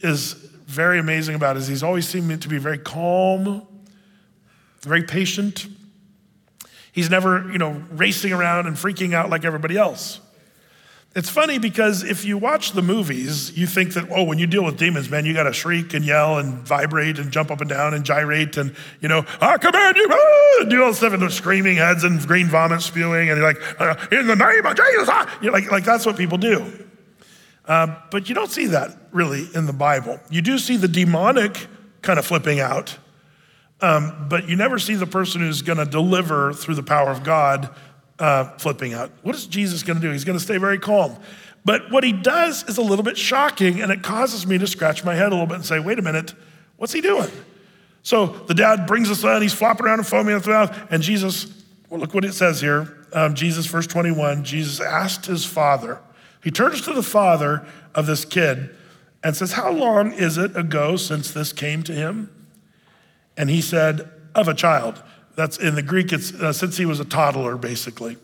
is 0.00 0.32
very 0.32 0.98
amazing 0.98 1.34
about 1.34 1.58
is 1.58 1.68
he's 1.68 1.82
always 1.82 2.08
seemed 2.08 2.40
to 2.40 2.48
be 2.48 2.58
very 2.58 2.78
calm, 2.78 3.66
very 4.80 5.02
patient. 5.02 5.66
He's 6.92 7.10
never, 7.10 7.50
you 7.50 7.58
know, 7.58 7.82
racing 7.90 8.32
around 8.32 8.66
and 8.66 8.76
freaking 8.76 9.14
out 9.14 9.30
like 9.30 9.44
everybody 9.44 9.76
else. 9.76 10.20
It's 11.14 11.28
funny 11.28 11.58
because 11.58 12.04
if 12.04 12.24
you 12.24 12.38
watch 12.38 12.72
the 12.72 12.80
movies, 12.80 13.54
you 13.56 13.66
think 13.66 13.92
that, 13.94 14.08
oh, 14.10 14.24
when 14.24 14.38
you 14.38 14.46
deal 14.46 14.64
with 14.64 14.78
demons, 14.78 15.10
man, 15.10 15.26
you 15.26 15.34
got 15.34 15.42
to 15.42 15.52
shriek 15.52 15.92
and 15.92 16.06
yell 16.06 16.38
and 16.38 16.54
vibrate 16.66 17.18
and 17.18 17.30
jump 17.30 17.50
up 17.50 17.60
and 17.60 17.68
down 17.68 17.92
and 17.92 18.02
gyrate 18.02 18.56
and, 18.56 18.74
you 19.02 19.08
know, 19.08 19.24
I 19.38 19.58
command 19.58 19.96
you, 19.96 20.08
ah, 20.10 20.64
do 20.70 20.82
all 20.82 20.88
this 20.88 20.98
stuff 20.98 21.12
and 21.12 21.20
they're 21.20 21.28
screaming 21.28 21.76
heads 21.76 22.04
and 22.04 22.18
green 22.26 22.46
vomit 22.46 22.80
spewing 22.80 23.28
and 23.28 23.38
you're 23.38 23.46
like, 23.46 23.80
uh, 23.80 23.94
in 24.10 24.26
the 24.26 24.36
name 24.36 24.64
of 24.64 24.74
Jesus, 24.74 25.08
ah. 25.10 25.38
you're 25.42 25.52
like, 25.52 25.70
like 25.70 25.84
that's 25.84 26.06
what 26.06 26.16
people 26.16 26.38
do. 26.38 26.86
Uh, 27.66 27.94
but 28.10 28.30
you 28.30 28.34
don't 28.34 28.50
see 28.50 28.66
that 28.68 28.96
really 29.12 29.48
in 29.54 29.66
the 29.66 29.72
Bible. 29.74 30.18
You 30.30 30.40
do 30.40 30.58
see 30.58 30.78
the 30.78 30.88
demonic 30.88 31.66
kind 32.00 32.18
of 32.18 32.24
flipping 32.24 32.58
out, 32.58 32.96
um, 33.82 34.26
but 34.28 34.48
you 34.48 34.56
never 34.56 34.78
see 34.78 34.94
the 34.94 35.06
person 35.06 35.40
who's 35.40 35.60
going 35.60 35.78
to 35.78 35.84
deliver 35.84 36.52
through 36.52 36.76
the 36.76 36.82
power 36.82 37.10
of 37.10 37.24
God 37.24 37.68
uh, 38.18 38.56
flipping 38.58 38.94
out. 38.94 39.10
What 39.22 39.34
is 39.34 39.46
Jesus 39.46 39.82
going 39.82 40.00
to 40.00 40.06
do? 40.06 40.12
He's 40.12 40.24
going 40.24 40.38
to 40.38 40.44
stay 40.44 40.56
very 40.56 40.78
calm. 40.78 41.16
But 41.64 41.90
what 41.90 42.04
he 42.04 42.12
does 42.12 42.62
is 42.68 42.78
a 42.78 42.82
little 42.82 43.04
bit 43.04 43.18
shocking, 43.18 43.80
and 43.80 43.90
it 43.92 44.02
causes 44.02 44.46
me 44.46 44.58
to 44.58 44.66
scratch 44.66 45.04
my 45.04 45.14
head 45.14 45.28
a 45.28 45.30
little 45.30 45.46
bit 45.46 45.56
and 45.56 45.66
say, 45.66 45.80
wait 45.80 45.98
a 45.98 46.02
minute, 46.02 46.34
what's 46.76 46.92
he 46.92 47.00
doing? 47.00 47.30
So 48.02 48.26
the 48.26 48.54
dad 48.54 48.86
brings 48.86 49.08
the 49.08 49.14
son, 49.14 49.42
he's 49.42 49.52
flopping 49.52 49.86
around 49.86 49.98
and 49.98 50.06
foaming 50.06 50.34
at 50.34 50.42
the 50.42 50.50
mouth, 50.50 50.76
and 50.90 51.02
Jesus, 51.02 51.64
well, 51.88 52.00
look 52.00 52.14
what 52.14 52.24
it 52.24 52.34
says 52.34 52.60
here. 52.60 53.06
Um, 53.12 53.34
Jesus, 53.34 53.66
verse 53.66 53.86
21, 53.86 54.42
Jesus 54.42 54.80
asked 54.80 55.26
his 55.26 55.44
father, 55.44 56.00
he 56.42 56.50
turns 56.50 56.80
to 56.82 56.92
the 56.92 57.02
father 57.02 57.64
of 57.94 58.06
this 58.06 58.24
kid 58.24 58.70
and 59.22 59.36
says, 59.36 59.52
How 59.52 59.70
long 59.70 60.12
is 60.12 60.36
it 60.38 60.56
ago 60.56 60.96
since 60.96 61.30
this 61.30 61.52
came 61.52 61.82
to 61.84 61.92
him? 61.92 62.30
And 63.36 63.50
he 63.50 63.60
said, 63.60 64.10
Of 64.34 64.48
a 64.48 64.54
child. 64.54 65.02
That's 65.34 65.56
in 65.56 65.74
the 65.74 65.82
Greek, 65.82 66.12
it's 66.12 66.32
uh, 66.34 66.52
since 66.52 66.76
he 66.76 66.84
was 66.84 67.00
a 67.00 67.04
toddler, 67.04 67.56
basically. 67.56 68.18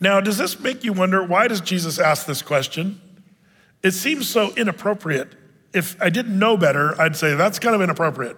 Now, 0.00 0.20
does 0.20 0.38
this 0.38 0.60
make 0.60 0.84
you 0.84 0.92
wonder 0.92 1.24
why 1.24 1.48
does 1.48 1.60
Jesus 1.60 1.98
ask 1.98 2.26
this 2.26 2.42
question? 2.42 3.00
It 3.82 3.92
seems 3.92 4.28
so 4.28 4.54
inappropriate. 4.54 5.34
If 5.72 6.00
I 6.00 6.10
didn't 6.10 6.38
know 6.38 6.56
better, 6.56 7.00
I'd 7.00 7.16
say 7.16 7.34
that's 7.34 7.58
kind 7.58 7.74
of 7.74 7.80
inappropriate. 7.82 8.36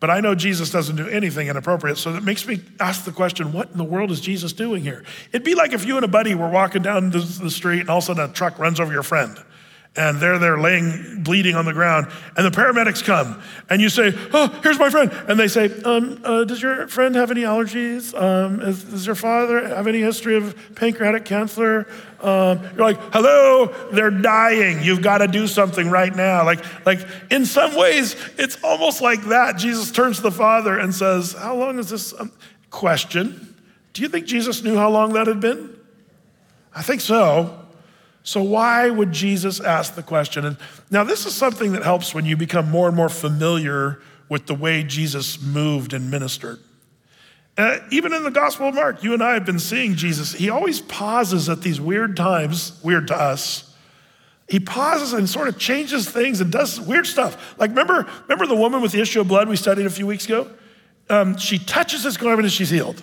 But 0.00 0.08
I 0.08 0.20
know 0.20 0.34
Jesus 0.34 0.70
doesn't 0.70 0.96
do 0.96 1.06
anything 1.08 1.48
inappropriate, 1.48 1.98
so 1.98 2.12
that 2.12 2.22
makes 2.22 2.46
me 2.46 2.62
ask 2.80 3.04
the 3.04 3.12
question 3.12 3.52
what 3.52 3.70
in 3.70 3.76
the 3.76 3.84
world 3.84 4.10
is 4.10 4.20
Jesus 4.20 4.54
doing 4.54 4.82
here? 4.82 5.04
It'd 5.30 5.44
be 5.44 5.54
like 5.54 5.74
if 5.74 5.84
you 5.84 5.96
and 5.96 6.04
a 6.04 6.08
buddy 6.08 6.34
were 6.34 6.48
walking 6.48 6.80
down 6.80 7.10
the 7.10 7.50
street 7.50 7.80
and 7.80 7.90
all 7.90 7.98
of 7.98 8.04
a 8.04 8.06
sudden 8.06 8.30
a 8.30 8.32
truck 8.32 8.58
runs 8.58 8.80
over 8.80 8.92
your 8.92 9.02
friend 9.02 9.38
and 9.96 10.20
they're 10.20 10.38
there 10.38 10.58
laying 10.58 11.22
bleeding 11.24 11.56
on 11.56 11.64
the 11.64 11.72
ground 11.72 12.06
and 12.36 12.46
the 12.46 12.50
paramedics 12.50 13.04
come 13.04 13.42
and 13.68 13.82
you 13.82 13.88
say 13.88 14.12
oh 14.32 14.46
here's 14.62 14.78
my 14.78 14.88
friend 14.88 15.10
and 15.26 15.38
they 15.38 15.48
say 15.48 15.68
um, 15.82 16.20
uh, 16.24 16.44
does 16.44 16.62
your 16.62 16.86
friend 16.86 17.16
have 17.16 17.30
any 17.30 17.42
allergies? 17.42 18.14
Um, 18.20 18.60
is, 18.60 18.84
does 18.84 19.04
your 19.04 19.16
father 19.16 19.66
have 19.66 19.88
any 19.88 20.00
history 20.00 20.36
of 20.36 20.56
pancreatic 20.76 21.24
cancer? 21.24 21.88
Um, 22.20 22.62
you're 22.62 22.84
like 22.84 23.00
hello 23.12 23.74
they're 23.92 24.10
dying. 24.10 24.82
You've 24.82 25.02
got 25.02 25.18
to 25.18 25.26
do 25.26 25.48
something 25.48 25.90
right 25.90 26.14
now. 26.14 26.44
Like 26.44 26.64
like 26.86 27.00
in 27.30 27.44
some 27.44 27.74
ways 27.74 28.14
it's 28.38 28.62
almost 28.62 29.02
like 29.02 29.22
that. 29.24 29.56
Jesus 29.56 29.90
turns 29.90 30.18
to 30.18 30.22
the 30.22 30.30
father 30.30 30.78
and 30.78 30.94
says 30.94 31.32
how 31.32 31.56
long 31.56 31.80
is 31.80 31.90
this 31.90 32.14
um, 32.18 32.30
question? 32.70 33.56
Do 33.92 34.02
you 34.02 34.08
think 34.08 34.26
jesus 34.26 34.62
knew 34.62 34.76
how 34.76 34.88
long 34.88 35.14
that 35.14 35.26
had 35.26 35.40
been? 35.40 35.76
I 36.72 36.82
think 36.82 37.00
so 37.00 37.59
so, 38.22 38.42
why 38.42 38.90
would 38.90 39.12
Jesus 39.12 39.60
ask 39.60 39.94
the 39.94 40.02
question? 40.02 40.44
And 40.44 40.56
now, 40.90 41.04
this 41.04 41.24
is 41.24 41.34
something 41.34 41.72
that 41.72 41.82
helps 41.82 42.14
when 42.14 42.26
you 42.26 42.36
become 42.36 42.70
more 42.70 42.86
and 42.86 42.96
more 42.96 43.08
familiar 43.08 44.00
with 44.28 44.46
the 44.46 44.54
way 44.54 44.82
Jesus 44.82 45.40
moved 45.40 45.92
and 45.94 46.10
ministered. 46.10 46.58
Uh, 47.56 47.78
even 47.90 48.12
in 48.12 48.22
the 48.22 48.30
Gospel 48.30 48.68
of 48.68 48.74
Mark, 48.74 49.02
you 49.02 49.12
and 49.14 49.22
I 49.22 49.34
have 49.34 49.44
been 49.44 49.58
seeing 49.58 49.94
Jesus. 49.94 50.32
He 50.32 50.50
always 50.50 50.80
pauses 50.80 51.48
at 51.48 51.62
these 51.62 51.80
weird 51.80 52.16
times, 52.16 52.78
weird 52.82 53.08
to 53.08 53.16
us. 53.16 53.74
He 54.48 54.60
pauses 54.60 55.12
and 55.12 55.28
sort 55.28 55.48
of 55.48 55.58
changes 55.58 56.08
things 56.08 56.40
and 56.40 56.52
does 56.52 56.80
weird 56.80 57.06
stuff. 57.06 57.58
Like, 57.58 57.70
remember, 57.70 58.06
remember 58.22 58.46
the 58.46 58.56
woman 58.56 58.82
with 58.82 58.92
the 58.92 59.00
issue 59.00 59.20
of 59.20 59.28
blood 59.28 59.48
we 59.48 59.56
studied 59.56 59.86
a 59.86 59.90
few 59.90 60.06
weeks 60.06 60.26
ago? 60.26 60.50
Um, 61.08 61.36
she 61.38 61.58
touches 61.58 62.04
his 62.04 62.16
garment 62.16 62.44
and 62.44 62.52
she's 62.52 62.70
healed. 62.70 63.02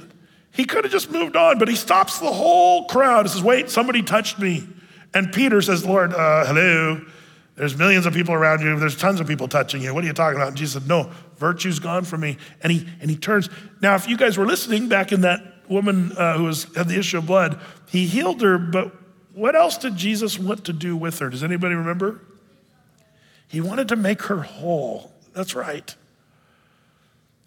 He 0.52 0.66
could 0.66 0.86
have 0.86 0.92
just 0.92 1.12
moved 1.12 1.36
on, 1.36 1.60
but 1.60 1.68
he 1.68 1.76
stops 1.76 2.20
the 2.20 2.32
whole 2.32 2.86
crowd 2.86 3.22
and 3.22 3.30
says, 3.30 3.44
Wait, 3.44 3.70
somebody 3.70 4.02
touched 4.02 4.40
me. 4.40 4.68
And 5.14 5.32
Peter 5.32 5.62
says, 5.62 5.86
Lord, 5.86 6.14
uh, 6.14 6.46
hello, 6.46 7.02
there's 7.56 7.76
millions 7.76 8.06
of 8.06 8.14
people 8.14 8.36
around 8.36 8.62
you. 8.62 8.78
There's 8.80 8.96
tons 8.96 9.20
of 9.20 9.28
people 9.28 9.48
touching 9.48 9.82
you. 9.82 9.94
What 9.94 10.04
are 10.04 10.08
you 10.08 10.14
talking 10.14 10.38
about? 10.38 10.50
And 10.50 10.58
Jesus 10.58 10.82
said, 10.82 10.88
No, 10.88 11.12
virtue's 11.38 11.80
gone 11.80 12.04
from 12.04 12.22
me. 12.22 12.38
And 12.62 12.72
he, 12.72 12.88
and 13.02 13.10
he 13.10 13.18
turns. 13.18 13.50
Now, 13.82 13.96
if 13.96 14.08
you 14.08 14.16
guys 14.16 14.38
were 14.38 14.46
listening 14.46 14.88
back 14.90 15.12
in 15.12 15.22
that 15.22 15.42
woman 15.68 16.12
uh, 16.18 16.38
who 16.38 16.44
was, 16.44 16.66
had 16.76 16.88
the 16.88 17.00
issue 17.00 17.18
of 17.18 17.26
blood, 17.26 17.60
he 17.88 18.06
healed 18.06 18.42
her, 18.42 18.60
but 18.60 18.96
what 19.34 19.56
else 19.56 19.78
did 19.78 19.96
Jesus 19.96 20.38
want 20.38 20.66
to 20.66 20.74
do 20.74 20.96
with 20.96 21.20
her? 21.20 21.30
Does 21.30 21.44
anybody 21.44 21.76
remember? 21.76 22.22
He 23.48 23.62
wanted 23.62 23.88
to 23.90 23.96
make 23.96 24.24
her 24.24 24.42
whole. 24.42 25.12
That's 25.34 25.56
right. 25.56 25.96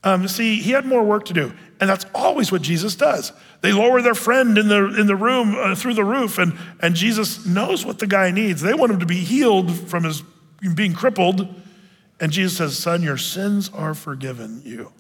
Um, 0.02 0.26
see, 0.28 0.56
he 0.60 0.70
had 0.70 0.86
more 0.86 1.04
work 1.04 1.26
to 1.26 1.34
do. 1.34 1.52
And 1.80 1.88
that's 1.88 2.06
always 2.14 2.50
what 2.50 2.62
Jesus 2.62 2.94
does. 2.94 3.32
They 3.60 3.72
lower 3.72 4.00
their 4.00 4.14
friend 4.14 4.56
in 4.56 4.68
the, 4.68 4.98
in 4.98 5.06
the 5.06 5.16
room 5.16 5.54
uh, 5.56 5.74
through 5.74 5.94
the 5.94 6.04
roof, 6.04 6.38
and, 6.38 6.56
and 6.80 6.94
Jesus 6.94 7.44
knows 7.46 7.84
what 7.84 7.98
the 7.98 8.06
guy 8.06 8.30
needs. 8.30 8.62
They 8.62 8.74
want 8.74 8.92
him 8.92 9.00
to 9.00 9.06
be 9.06 9.20
healed 9.20 9.72
from 9.72 10.04
his 10.04 10.22
being 10.74 10.92
crippled. 10.92 11.48
And 12.20 12.32
Jesus 12.32 12.56
says, 12.56 12.78
Son, 12.78 13.02
your 13.02 13.16
sins 13.16 13.70
are 13.74 13.94
forgiven 13.94 14.62
you. 14.64 14.92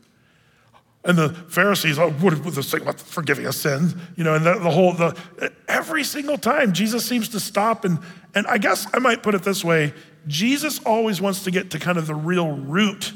And 1.04 1.16
the 1.16 1.30
Pharisees, 1.30 1.98
oh, 1.98 2.10
what 2.10 2.34
is 2.34 2.54
this 2.54 2.70
thing 2.70 2.82
about 2.82 3.00
forgiving 3.00 3.46
a 3.46 3.52
sin? 3.52 3.98
You 4.16 4.24
know, 4.24 4.34
and 4.34 4.44
the, 4.44 4.58
the 4.58 4.70
whole, 4.70 4.92
the, 4.92 5.18
every 5.66 6.04
single 6.04 6.36
time 6.36 6.72
Jesus 6.74 7.06
seems 7.06 7.30
to 7.30 7.40
stop. 7.40 7.86
And, 7.86 7.98
and 8.34 8.46
I 8.46 8.58
guess 8.58 8.86
I 8.92 8.98
might 8.98 9.22
put 9.22 9.34
it 9.34 9.42
this 9.42 9.64
way 9.64 9.94
Jesus 10.26 10.78
always 10.84 11.20
wants 11.20 11.44
to 11.44 11.50
get 11.50 11.70
to 11.70 11.78
kind 11.78 11.96
of 11.96 12.06
the 12.06 12.14
real 12.14 12.52
root 12.52 13.14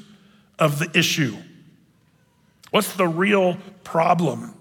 of 0.59 0.79
the 0.79 0.91
issue. 0.99 1.37
What's 2.75 2.93
the 2.95 3.07
real 3.07 3.57
problem? 3.85 4.53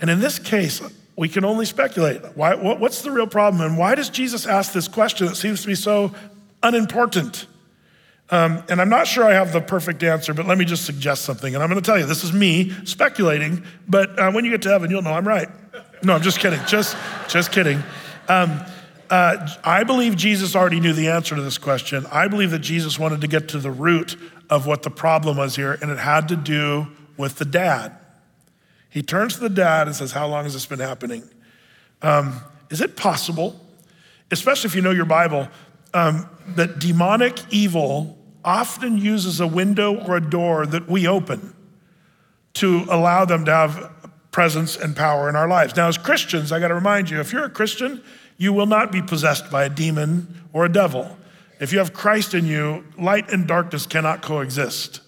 And 0.00 0.10
in 0.10 0.18
this 0.18 0.40
case, 0.40 0.82
we 1.14 1.28
can 1.28 1.44
only 1.44 1.66
speculate. 1.66 2.20
Why, 2.36 2.56
what's 2.56 3.02
the 3.02 3.12
real 3.12 3.28
problem? 3.28 3.64
And 3.64 3.78
why 3.78 3.94
does 3.94 4.08
Jesus 4.08 4.44
ask 4.44 4.72
this 4.72 4.88
question 4.88 5.28
that 5.28 5.36
seems 5.36 5.60
to 5.60 5.68
be 5.68 5.76
so 5.76 6.12
unimportant? 6.64 7.46
Um, 8.30 8.64
and 8.68 8.80
I'm 8.80 8.88
not 8.88 9.06
sure 9.06 9.22
I 9.22 9.34
have 9.34 9.52
the 9.52 9.60
perfect 9.60 10.02
answer, 10.02 10.34
but 10.34 10.48
let 10.48 10.58
me 10.58 10.64
just 10.64 10.84
suggest 10.84 11.22
something. 11.22 11.54
And 11.54 11.62
I'm 11.62 11.70
going 11.70 11.80
to 11.80 11.86
tell 11.86 11.96
you, 11.96 12.06
this 12.06 12.24
is 12.24 12.32
me 12.32 12.72
speculating, 12.84 13.62
but 13.86 14.18
uh, 14.18 14.32
when 14.32 14.44
you 14.44 14.50
get 14.50 14.62
to 14.62 14.70
heaven, 14.70 14.90
you'll 14.90 15.02
know 15.02 15.12
I'm 15.12 15.28
right. 15.28 15.48
No, 16.02 16.14
I'm 16.14 16.22
just 16.22 16.40
kidding. 16.40 16.58
Just, 16.66 16.96
just 17.28 17.52
kidding. 17.52 17.84
Um, 18.26 18.60
uh, 19.10 19.48
I 19.62 19.84
believe 19.84 20.16
Jesus 20.16 20.56
already 20.56 20.80
knew 20.80 20.92
the 20.92 21.06
answer 21.06 21.36
to 21.36 21.42
this 21.42 21.56
question. 21.56 22.04
I 22.10 22.26
believe 22.26 22.50
that 22.50 22.62
Jesus 22.62 22.98
wanted 22.98 23.20
to 23.20 23.28
get 23.28 23.46
to 23.50 23.60
the 23.60 23.70
root 23.70 24.16
of 24.50 24.66
what 24.66 24.82
the 24.82 24.90
problem 24.90 25.36
was 25.36 25.54
here, 25.54 25.78
and 25.80 25.88
it 25.88 25.98
had 25.98 26.26
to 26.26 26.34
do 26.34 26.88
with 27.16 27.36
the 27.36 27.44
dad. 27.44 27.96
He 28.88 29.02
turns 29.02 29.34
to 29.34 29.40
the 29.40 29.48
dad 29.48 29.86
and 29.86 29.96
says, 29.96 30.12
How 30.12 30.26
long 30.26 30.44
has 30.44 30.52
this 30.52 30.66
been 30.66 30.80
happening? 30.80 31.22
Um, 32.02 32.40
is 32.70 32.80
it 32.80 32.96
possible, 32.96 33.60
especially 34.30 34.68
if 34.68 34.74
you 34.74 34.82
know 34.82 34.90
your 34.90 35.04
Bible, 35.04 35.48
um, 35.94 36.28
that 36.48 36.78
demonic 36.78 37.38
evil 37.50 38.18
often 38.44 38.98
uses 38.98 39.40
a 39.40 39.46
window 39.46 40.00
or 40.04 40.16
a 40.16 40.20
door 40.20 40.66
that 40.66 40.88
we 40.88 41.06
open 41.06 41.54
to 42.54 42.84
allow 42.90 43.24
them 43.24 43.44
to 43.44 43.52
have 43.52 43.92
presence 44.30 44.76
and 44.76 44.96
power 44.96 45.28
in 45.28 45.36
our 45.36 45.48
lives? 45.48 45.76
Now, 45.76 45.88
as 45.88 45.98
Christians, 45.98 46.50
I 46.50 46.60
got 46.60 46.68
to 46.68 46.74
remind 46.74 47.10
you 47.10 47.20
if 47.20 47.32
you're 47.32 47.44
a 47.44 47.50
Christian, 47.50 48.02
you 48.36 48.52
will 48.52 48.66
not 48.66 48.90
be 48.90 49.00
possessed 49.00 49.50
by 49.50 49.64
a 49.64 49.68
demon 49.68 50.42
or 50.52 50.64
a 50.64 50.72
devil. 50.72 51.16
If 51.60 51.72
you 51.72 51.78
have 51.78 51.92
Christ 51.92 52.34
in 52.34 52.44
you, 52.46 52.84
light 52.98 53.30
and 53.30 53.46
darkness 53.46 53.86
cannot 53.86 54.20
coexist. 54.20 55.01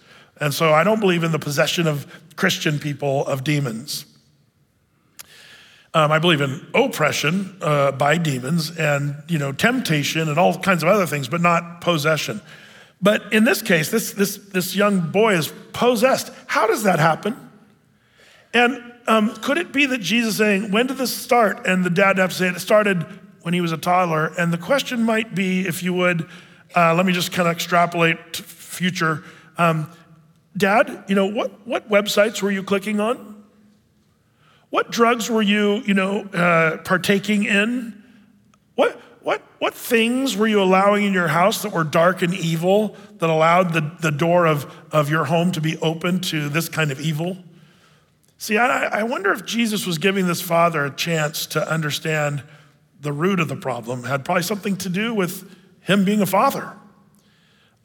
And 0.44 0.52
so 0.52 0.74
I 0.74 0.84
don't 0.84 1.00
believe 1.00 1.24
in 1.24 1.32
the 1.32 1.38
possession 1.38 1.86
of 1.86 2.06
Christian 2.36 2.78
people 2.78 3.26
of 3.26 3.44
demons. 3.44 4.04
Um, 5.94 6.12
I 6.12 6.18
believe 6.18 6.42
in 6.42 6.66
oppression 6.74 7.56
uh, 7.62 7.92
by 7.92 8.18
demons 8.18 8.76
and 8.76 9.22
you 9.26 9.38
know 9.38 9.52
temptation 9.52 10.28
and 10.28 10.38
all 10.38 10.58
kinds 10.58 10.82
of 10.82 10.90
other 10.90 11.06
things, 11.06 11.28
but 11.28 11.40
not 11.40 11.80
possession. 11.80 12.42
But 13.00 13.32
in 13.32 13.44
this 13.44 13.62
case, 13.62 13.90
this, 13.90 14.12
this, 14.12 14.36
this 14.36 14.76
young 14.76 15.10
boy 15.10 15.32
is 15.32 15.50
possessed. 15.72 16.30
How 16.46 16.66
does 16.66 16.82
that 16.82 16.98
happen? 16.98 17.36
And 18.52 18.92
um, 19.06 19.34
could 19.36 19.56
it 19.56 19.72
be 19.72 19.86
that 19.86 20.02
Jesus 20.02 20.36
saying, 20.36 20.70
when 20.70 20.88
did 20.88 20.98
this 20.98 21.14
start? 21.16 21.66
And 21.66 21.84
the 21.84 21.90
dad 21.90 22.18
have 22.18 22.30
to 22.30 22.36
say 22.36 22.48
it 22.48 22.60
started 22.60 23.02
when 23.40 23.54
he 23.54 23.62
was 23.62 23.72
a 23.72 23.78
toddler. 23.78 24.26
And 24.38 24.52
the 24.52 24.58
question 24.58 25.04
might 25.04 25.34
be, 25.34 25.66
if 25.66 25.82
you 25.82 25.94
would, 25.94 26.28
uh, 26.76 26.94
let 26.94 27.06
me 27.06 27.14
just 27.14 27.32
kind 27.32 27.48
of 27.48 27.54
extrapolate 27.54 28.36
future. 28.36 29.24
Um, 29.56 29.90
Dad, 30.56 31.04
you 31.08 31.14
know, 31.14 31.26
what, 31.26 31.66
what 31.66 31.88
websites 31.90 32.40
were 32.40 32.50
you 32.50 32.62
clicking 32.62 33.00
on? 33.00 33.44
What 34.70 34.90
drugs 34.90 35.30
were 35.30 35.42
you, 35.42 35.82
you 35.86 35.94
know, 35.94 36.22
uh, 36.26 36.78
partaking 36.78 37.44
in? 37.44 38.02
What, 38.74 39.00
what, 39.22 39.42
what 39.58 39.74
things 39.74 40.36
were 40.36 40.46
you 40.46 40.62
allowing 40.62 41.04
in 41.04 41.12
your 41.12 41.28
house 41.28 41.62
that 41.62 41.72
were 41.72 41.84
dark 41.84 42.22
and 42.22 42.34
evil 42.34 42.96
that 43.18 43.30
allowed 43.30 43.72
the, 43.72 43.92
the 44.00 44.10
door 44.10 44.46
of, 44.46 44.72
of 44.90 45.10
your 45.10 45.24
home 45.24 45.52
to 45.52 45.60
be 45.60 45.76
open 45.78 46.20
to 46.22 46.48
this 46.48 46.68
kind 46.68 46.90
of 46.90 47.00
evil? 47.00 47.38
See, 48.38 48.58
I, 48.58 49.00
I 49.00 49.02
wonder 49.04 49.32
if 49.32 49.46
Jesus 49.46 49.86
was 49.86 49.98
giving 49.98 50.26
this 50.26 50.40
father 50.40 50.84
a 50.84 50.90
chance 50.90 51.46
to 51.46 51.68
understand 51.72 52.42
the 53.00 53.12
root 53.12 53.40
of 53.40 53.48
the 53.48 53.56
problem, 53.56 54.04
had 54.04 54.24
probably 54.24 54.42
something 54.42 54.76
to 54.78 54.88
do 54.88 55.14
with 55.14 55.48
him 55.80 56.04
being 56.04 56.20
a 56.20 56.26
father. 56.26 56.72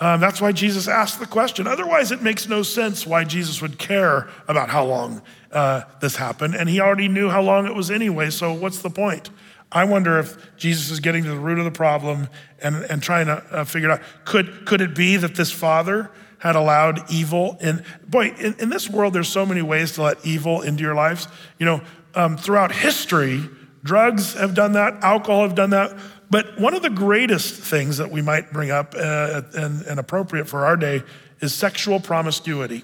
Um, 0.02 0.22
that's 0.22 0.40
why 0.40 0.54
Jesus 0.54 0.88
asked 0.88 1.20
the 1.20 1.26
question. 1.26 1.68
Otherwise, 1.68 2.12
it 2.12 2.22
makes 2.22 2.48
no 2.48 2.64
sense 2.64 3.06
why 3.06 3.26
Jesus 3.26 3.62
would 3.62 3.78
care 3.78 4.30
about 4.48 4.70
how 4.70 4.86
long 4.86 5.22
uh, 5.52 5.82
this 6.00 6.16
happened. 6.16 6.56
And 6.56 6.70
he 6.70 6.80
already 6.80 7.10
knew 7.10 7.30
how 7.30 7.42
long 7.42 7.66
it 7.66 7.76
was 7.76 7.92
anyway, 7.92 8.30
so 8.30 8.54
what's 8.54 8.82
the 8.82 8.90
point? 8.90 9.30
I 9.72 9.84
wonder 9.84 10.18
if 10.18 10.56
Jesus 10.58 10.90
is 10.90 11.00
getting 11.00 11.24
to 11.24 11.30
the 11.30 11.38
root 11.38 11.60
of 11.60 11.66
the 11.66 11.72
problem 11.72 12.30
and, 12.62 12.78
and 12.86 13.04
trying 13.04 13.28
to 13.28 13.44
uh, 13.52 13.64
figure 13.66 13.90
it 13.90 13.94
out. 13.94 14.02
Could, 14.26 14.66
could 14.66 14.82
it 14.82 14.96
be 14.96 15.18
that 15.18 15.36
this 15.36 15.52
father 15.52 16.10
had 16.40 16.56
allowed 16.56 17.12
evil 17.12 17.58
in? 17.62 17.84
Boy, 18.08 18.34
in, 18.40 18.56
in 18.60 18.70
this 18.70 18.90
world, 18.90 19.14
there's 19.14 19.28
so 19.28 19.46
many 19.46 19.62
ways 19.62 19.92
to 19.94 20.04
let 20.04 20.26
evil 20.26 20.62
into 20.62 20.82
your 20.82 20.96
lives. 20.96 21.28
You 21.60 21.66
know, 21.66 21.82
um, 22.16 22.38
throughout 22.38 22.72
history, 22.72 23.44
drugs 23.84 24.34
have 24.34 24.56
done 24.56 24.72
that, 24.74 25.04
alcohol 25.04 25.44
have 25.44 25.56
done 25.56 25.70
that. 25.72 25.96
But 26.30 26.60
one 26.60 26.74
of 26.74 26.82
the 26.82 26.90
greatest 26.90 27.56
things 27.56 27.98
that 27.98 28.12
we 28.12 28.22
might 28.22 28.54
bring 28.54 28.70
up 28.72 28.94
uh, 28.96 29.42
and, 29.54 29.82
and 29.84 30.00
appropriate 30.00 30.46
for 30.46 30.66
our 30.66 30.78
day 30.78 31.02
is 31.42 31.54
sexual 31.54 32.00
promiscuity. 32.00 32.84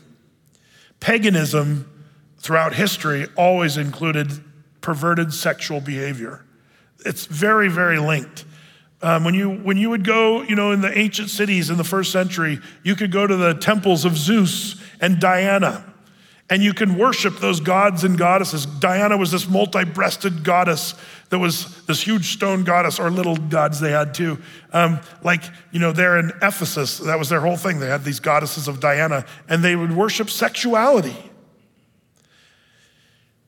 Paganism 1.00 1.92
throughout 2.40 2.74
history 2.74 3.28
always 3.36 3.78
included 3.78 4.32
perverted 4.82 5.34
sexual 5.34 5.82
behavior. 5.82 6.46
It's 7.06 7.26
very, 7.26 7.70
very 7.70 8.00
linked. 8.00 8.46
Um, 9.02 9.24
when, 9.24 9.36
you, 9.36 9.52
when 9.52 9.78
you 9.78 9.90
would 9.92 10.04
go, 10.04 10.42
you 10.44 10.56
know, 10.56 10.72
in 10.72 10.82
the 10.82 10.98
ancient 10.98 11.30
cities 11.30 11.70
in 11.70 11.78
the 11.78 11.84
first 11.84 12.12
century, 12.12 12.60
you 12.84 12.96
could 12.96 13.12
go 13.12 13.28
to 13.28 13.36
the 13.36 13.54
temples 13.54 14.06
of 14.06 14.18
Zeus 14.18 14.82
and 15.00 15.20
Diana 15.20 15.95
and 16.50 16.62
you 16.62 16.74
can 16.74 16.98
worship 16.98 17.40
those 17.40 17.60
gods 17.60 18.04
and 18.04 18.18
goddesses. 18.18 18.66
Diana 18.66 19.18
was 19.18 19.32
this 19.32 19.48
multi 19.48 19.84
breasted 19.84 20.44
goddess 20.44 20.94
that 21.30 21.40
was 21.40 21.84
this 21.86 22.02
huge 22.02 22.34
stone 22.34 22.64
goddess, 22.64 23.00
or 23.00 23.10
little 23.10 23.36
gods 23.36 23.80
they 23.80 23.92
had 23.92 24.14
too. 24.14 24.38
Um, 24.72 25.00
like, 25.24 25.44
you 25.72 25.80
know, 25.80 25.92
there 25.92 26.20
in 26.20 26.32
Ephesus, 26.42 27.00
that 27.00 27.18
was 27.18 27.30
their 27.30 27.42
whole 27.42 27.58
thing. 27.58 27.80
They 27.80 27.88
had 27.88 28.04
these 28.04 28.20
goddesses 28.20 28.68
of 28.68 28.80
Diana, 28.80 29.26
and 29.50 29.64
they 29.64 29.76
would 29.76 29.96
worship 29.96 30.30
sexuality. 30.30 31.18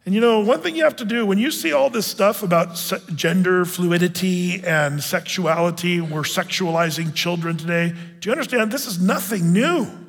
And 0.06 0.16
you 0.16 0.22
know, 0.22 0.40
one 0.40 0.62
thing 0.62 0.76
you 0.76 0.86
have 0.86 0.96
to 0.96 1.06
do 1.06 1.26
when 1.26 1.38
you 1.38 1.52
see 1.52 1.74
all 1.74 1.90
this 1.90 2.08
stuff 2.08 2.42
about 2.42 2.82
gender 3.14 3.66
fluidity 3.66 4.64
and 4.64 5.04
sexuality, 5.04 6.00
we're 6.00 6.22
sexualizing 6.22 7.14
children 7.14 7.58
today. 7.58 7.94
Do 8.22 8.30
you 8.30 8.32
understand? 8.32 8.72
This 8.72 8.88
is 8.88 9.02
nothing 9.02 9.52
new. 9.52 10.07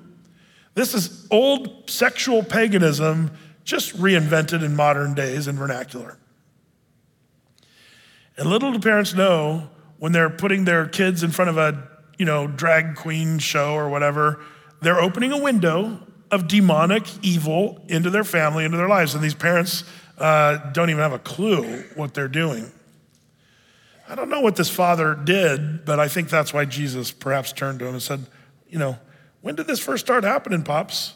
This 0.75 0.95
is 0.95 1.27
old 1.31 1.91
sexual 1.91 2.43
paganism 2.43 3.31
just 3.65 3.97
reinvented 3.97 4.65
in 4.65 4.75
modern 4.75 5.15
days 5.15 5.49
in 5.49 5.57
vernacular. 5.57 6.17
And 8.37 8.49
little 8.49 8.73
do 8.73 8.79
parents 8.79 9.15
know 9.15 9.69
when 9.99 10.13
they're 10.13 10.31
putting 10.31 10.65
their 10.65 10.87
kids 10.87 11.23
in 11.23 11.31
front 11.31 11.51
of 11.51 11.59
a, 11.59 11.89
you 12.19 12.25
know, 12.25 12.47
drag 12.47 12.97
queen 12.97 13.39
show 13.39 13.75
or 13.75 13.89
whatever, 13.89 14.41
they're 14.81 15.01
opening 15.01 15.33
a 15.33 15.39
window 15.39 16.01
of 16.31 16.47
demonic 16.47 17.05
evil 17.23 17.85
into 17.89 18.11
their 18.11 18.25
family, 18.25 18.65
into 18.65 18.77
their 18.77 18.89
lives. 18.89 19.15
And 19.15 19.23
these 19.23 19.35
parents 19.35 19.85
uh, 20.19 20.59
don't 20.73 20.91
even 20.91 21.03
have 21.03 21.13
a 21.13 21.19
clue 21.19 21.83
what 21.95 22.15
they're 22.15 22.29
doing. 22.29 22.71
I 24.09 24.15
don't 24.15 24.31
know 24.31 24.41
what 24.41 24.57
this 24.57 24.71
father 24.71 25.15
did, 25.15 25.85
but 25.85 26.01
I 26.01 26.09
think 26.09 26.31
that's 26.31 26.55
why 26.55 26.65
Jesus 26.65 27.11
perhaps 27.11 27.53
turned 27.53 27.81
to 27.81 27.87
him 27.87 27.95
and 27.95 28.03
said, 28.03 28.27
You 28.69 28.79
know, 28.79 28.99
when 29.49 29.55
did 29.55 29.67
this 29.67 29.81
first 29.81 30.05
start 30.05 30.25
happening, 30.25 30.63
Pops? 30.63 31.15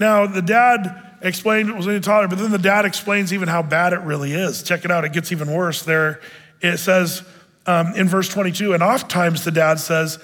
Now, 0.00 0.26
the 0.26 0.42
dad 0.42 1.16
explained 1.22 1.68
it 1.68 1.76
was 1.76 1.86
he 1.86 2.00
taught 2.00 2.22
her, 2.22 2.28
but 2.28 2.40
then 2.40 2.50
the 2.50 2.58
dad 2.58 2.84
explains 2.84 3.32
even 3.32 3.46
how 3.46 3.62
bad 3.62 3.92
it 3.92 4.00
really 4.00 4.32
is. 4.32 4.64
Check 4.64 4.84
it 4.84 4.90
out, 4.90 5.04
it 5.04 5.12
gets 5.12 5.30
even 5.30 5.52
worse. 5.52 5.84
There 5.84 6.20
it 6.60 6.78
says 6.78 7.22
um, 7.64 7.94
in 7.94 8.08
verse 8.08 8.28
22, 8.30 8.74
and 8.74 8.82
oft 8.82 9.08
times 9.08 9.44
the 9.44 9.52
dad 9.52 9.78
says, 9.78 10.18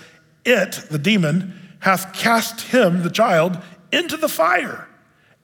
It, 0.44 0.72
the 0.90 0.98
demon, 0.98 1.76
hath 1.78 2.12
cast 2.12 2.60
him, 2.62 3.04
the 3.04 3.08
child, 3.08 3.56
into 3.92 4.16
the 4.16 4.28
fire 4.28 4.88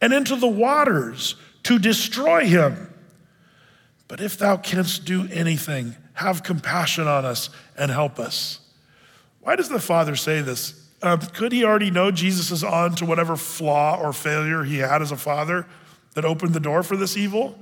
and 0.01 0.13
into 0.13 0.35
the 0.35 0.49
waters 0.49 1.37
to 1.63 1.79
destroy 1.79 2.45
him. 2.45 2.93
But 4.09 4.21
if 4.21 4.37
thou 4.37 4.57
canst 4.57 5.05
do 5.05 5.29
anything, 5.31 5.95
have 6.15 6.43
compassion 6.43 7.07
on 7.07 7.25
us 7.25 7.51
and 7.77 7.93
help 7.93 8.19
us. 8.19 8.59
Why 9.43 9.55
does 9.55 9.69
the 9.69 9.79
father 9.79 10.17
say 10.17 10.41
this? 10.41 10.88
Uh, 11.01 11.17
could 11.17 11.53
he 11.53 11.65
already 11.65 11.91
know 11.91 12.11
Jesus 12.11 12.51
is 12.51 12.65
on 12.65 12.95
to 12.97 13.05
whatever 13.05 13.37
flaw 13.37 13.99
or 14.01 14.13
failure 14.13 14.65
he 14.65 14.79
had 14.79 15.01
as 15.01 15.13
a 15.13 15.17
father 15.17 15.67
that 16.15 16.25
opened 16.25 16.55
the 16.55 16.61
door 16.61 16.83
for 16.83 16.97
this 16.97 17.17
evil? 17.17 17.59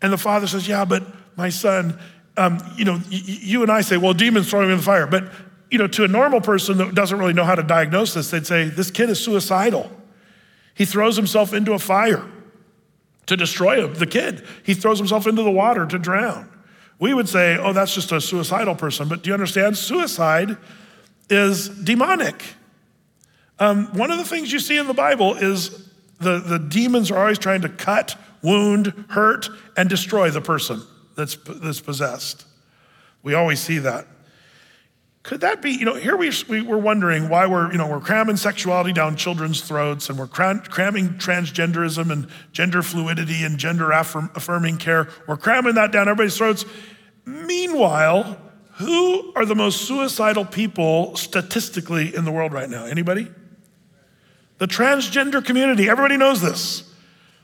And 0.00 0.12
the 0.12 0.18
father 0.18 0.46
says, 0.46 0.68
Yeah, 0.68 0.84
but 0.84 1.02
my 1.36 1.48
son, 1.48 1.98
um, 2.36 2.58
you 2.76 2.84
know, 2.84 2.94
y- 2.94 3.02
you 3.10 3.62
and 3.62 3.72
I 3.72 3.80
say, 3.80 3.96
Well, 3.96 4.14
demons 4.14 4.48
throw 4.48 4.62
him 4.62 4.70
in 4.70 4.76
the 4.76 4.82
fire. 4.82 5.06
But, 5.06 5.32
you 5.70 5.78
know, 5.78 5.88
to 5.88 6.04
a 6.04 6.08
normal 6.08 6.40
person 6.40 6.78
that 6.78 6.94
doesn't 6.94 7.18
really 7.18 7.32
know 7.32 7.44
how 7.44 7.56
to 7.56 7.62
diagnose 7.62 8.14
this, 8.14 8.30
they'd 8.30 8.46
say, 8.46 8.68
This 8.68 8.90
kid 8.90 9.10
is 9.10 9.22
suicidal. 9.22 9.90
He 10.74 10.84
throws 10.84 11.16
himself 11.16 11.52
into 11.52 11.72
a 11.72 11.78
fire 11.80 12.24
to 13.26 13.36
destroy 13.36 13.84
him, 13.84 13.94
the 13.94 14.06
kid. 14.06 14.46
He 14.62 14.74
throws 14.74 14.98
himself 14.98 15.26
into 15.26 15.42
the 15.42 15.50
water 15.50 15.84
to 15.84 15.98
drown. 15.98 16.48
We 17.00 17.12
would 17.12 17.28
say, 17.28 17.58
Oh, 17.58 17.72
that's 17.72 17.92
just 17.92 18.12
a 18.12 18.20
suicidal 18.20 18.76
person. 18.76 19.08
But 19.08 19.24
do 19.24 19.30
you 19.30 19.34
understand? 19.34 19.76
Suicide 19.76 20.56
is 21.30 21.68
demonic. 21.68 22.42
Um, 23.58 23.86
one 23.96 24.10
of 24.10 24.18
the 24.18 24.24
things 24.24 24.52
you 24.52 24.60
see 24.60 24.78
in 24.78 24.86
the 24.86 24.94
Bible 24.94 25.34
is 25.34 25.88
the, 26.20 26.38
the 26.38 26.58
demons 26.58 27.10
are 27.10 27.18
always 27.18 27.38
trying 27.38 27.62
to 27.62 27.68
cut, 27.68 28.16
wound, 28.42 28.92
hurt, 29.10 29.48
and 29.76 29.88
destroy 29.88 30.30
the 30.30 30.40
person 30.40 30.82
that's, 31.16 31.36
that's 31.36 31.80
possessed. 31.80 32.46
We 33.22 33.34
always 33.34 33.60
see 33.60 33.78
that. 33.78 34.06
Could 35.24 35.40
that 35.42 35.60
be, 35.60 35.72
you 35.72 35.84
know, 35.84 35.94
here 35.94 36.16
we, 36.16 36.32
we, 36.48 36.66
are 36.70 36.78
wondering 36.78 37.28
why 37.28 37.46
we're, 37.46 37.70
you 37.70 37.76
know, 37.76 37.86
we're 37.86 38.00
cramming 38.00 38.36
sexuality 38.36 38.92
down 38.94 39.16
children's 39.16 39.60
throats 39.60 40.08
and 40.08 40.18
we're 40.18 40.26
cramming 40.26 41.10
transgenderism 41.18 42.10
and 42.10 42.28
gender 42.52 42.82
fluidity 42.82 43.44
and 43.44 43.58
gender 43.58 43.90
affirm, 43.90 44.30
affirming 44.34 44.78
care. 44.78 45.08
We're 45.26 45.36
cramming 45.36 45.74
that 45.74 45.92
down 45.92 46.08
everybody's 46.08 46.36
throats. 46.38 46.64
Meanwhile, 47.26 48.38
who 48.78 49.32
are 49.34 49.44
the 49.44 49.56
most 49.56 49.82
suicidal 49.88 50.44
people 50.44 51.16
statistically 51.16 52.14
in 52.14 52.24
the 52.24 52.30
world 52.30 52.52
right 52.52 52.70
now? 52.70 52.84
Anybody? 52.84 53.28
The 54.58 54.66
transgender 54.66 55.44
community. 55.44 55.88
Everybody 55.88 56.16
knows 56.16 56.40
this. 56.40 56.84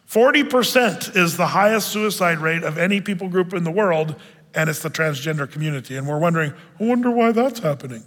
40% 0.09 1.16
is 1.16 1.37
the 1.37 1.49
highest 1.49 1.89
suicide 1.89 2.39
rate 2.39 2.62
of 2.62 2.78
any 2.78 3.01
people 3.01 3.28
group 3.28 3.53
in 3.53 3.64
the 3.64 3.70
world, 3.70 4.14
and 4.55 4.70
it's 4.70 4.80
the 4.80 4.91
transgender 4.91 5.51
community. 5.51 5.97
And 5.97 6.07
we're 6.07 6.20
wondering, 6.20 6.53
I 6.78 6.85
wonder 6.85 7.11
why 7.11 7.32
that's 7.32 7.59
happening. 7.59 8.05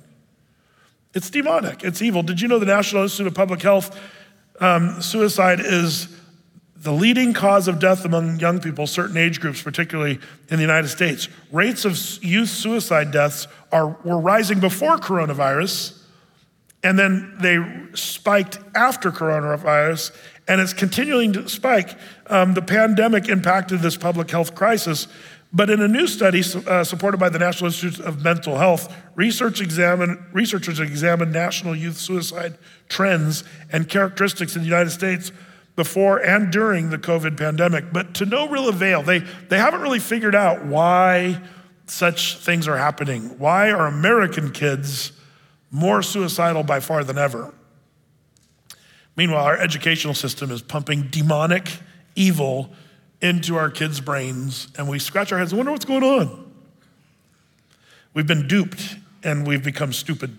It's 1.14 1.30
demonic, 1.30 1.84
it's 1.84 2.02
evil. 2.02 2.24
Did 2.24 2.40
you 2.40 2.48
know 2.48 2.60
the 2.60 2.66
National 2.66 3.04
Institute 3.04 3.28
of 3.28 3.34
Public 3.34 3.62
Health? 3.62 4.00
Um, 4.62 5.02
suicide 5.02 5.60
is 5.60 6.08
the 6.82 6.92
leading 6.92 7.34
cause 7.34 7.68
of 7.68 7.80
death 7.80 8.06
among 8.06 8.40
young 8.40 8.60
people, 8.60 8.86
certain 8.86 9.18
age 9.18 9.40
groups, 9.40 9.62
particularly 9.62 10.20
in 10.50 10.58
the 10.58 10.62
United 10.62 10.90
States. 10.90 11.28
Rates 11.52 11.86
of 11.86 11.98
youth 12.24 12.50
suicide 12.50 13.12
deaths 13.12 13.48
are, 13.72 13.98
were 14.04 14.20
rising 14.20 14.60
before 14.60 14.98
coronavirus, 14.98 16.00
and 16.84 16.98
then 16.98 17.36
they 17.42 17.58
spiked 17.96 18.60
after 18.76 19.12
coronavirus, 19.12 20.16
and 20.48 20.62
it's 20.62 20.74
continuing 20.74 21.34
to 21.34 21.50
spike. 21.50 21.98
Um, 22.28 22.54
the 22.54 22.62
pandemic 22.62 23.28
impacted 23.28 23.82
this 23.82 23.98
public 23.98 24.30
health 24.30 24.54
crisis, 24.54 25.08
but 25.52 25.70
in 25.70 25.82
a 25.82 25.88
new 25.88 26.06
study 26.06 26.44
uh, 26.68 26.84
supported 26.84 27.18
by 27.18 27.30
the 27.30 27.40
National 27.40 27.68
Institute 27.68 28.00
of 28.06 28.24
Mental 28.24 28.58
Health, 28.58 28.96
research 29.16 29.62
examined, 29.62 30.20
researchers 30.32 30.80
examined 30.80 31.34
national 31.34 31.76
youth 31.76 31.98
suicide 31.98 32.58
trends 32.88 33.44
and 33.72 33.90
characteristics 33.90 34.56
in 34.56 34.62
the 34.62 34.68
United 34.68 34.92
States 34.92 35.32
before 35.78 36.18
and 36.18 36.52
during 36.52 36.90
the 36.90 36.98
COVID 36.98 37.38
pandemic, 37.38 37.94
but 37.94 38.16
to 38.16 38.26
no 38.26 38.50
real 38.50 38.68
avail. 38.68 39.04
They, 39.04 39.20
they 39.20 39.60
haven't 39.60 39.82
really 39.82 40.00
figured 40.00 40.36
out 40.36 40.66
why 40.66 41.40
such 41.86 42.38
things 42.40 42.68
are 42.68 42.76
happening. 42.76 43.38
Why 43.38 43.70
are 43.70 43.86
American 43.86 44.52
kids 44.52 45.12
more 45.70 46.02
suicidal 46.02 46.64
by 46.64 46.80
far 46.80 47.04
than 47.04 47.20
ever? 47.20 47.54
Meanwhile, 49.16 49.46
our 49.46 49.58
educational 49.58 50.16
system 50.16 50.50
is 50.50 50.64
pumping 50.64 51.10
demonic 51.12 51.72
evil 52.16 52.72
into 53.22 53.56
our 53.56 53.70
kids' 53.70 54.02
brains, 54.02 54.70
and 54.80 54.90
we 54.90 54.98
scratch 54.98 55.32
our 55.32 55.38
heads 55.38 55.52
and 55.52 55.58
wonder 55.58 55.72
what's 55.72 55.86
going 55.86 56.04
on. 56.04 56.52
We've 58.16 58.28
been 58.28 58.48
duped 58.48 58.96
and 59.24 59.46
we've 59.46 59.64
become 59.64 59.94
stupid. 59.94 60.36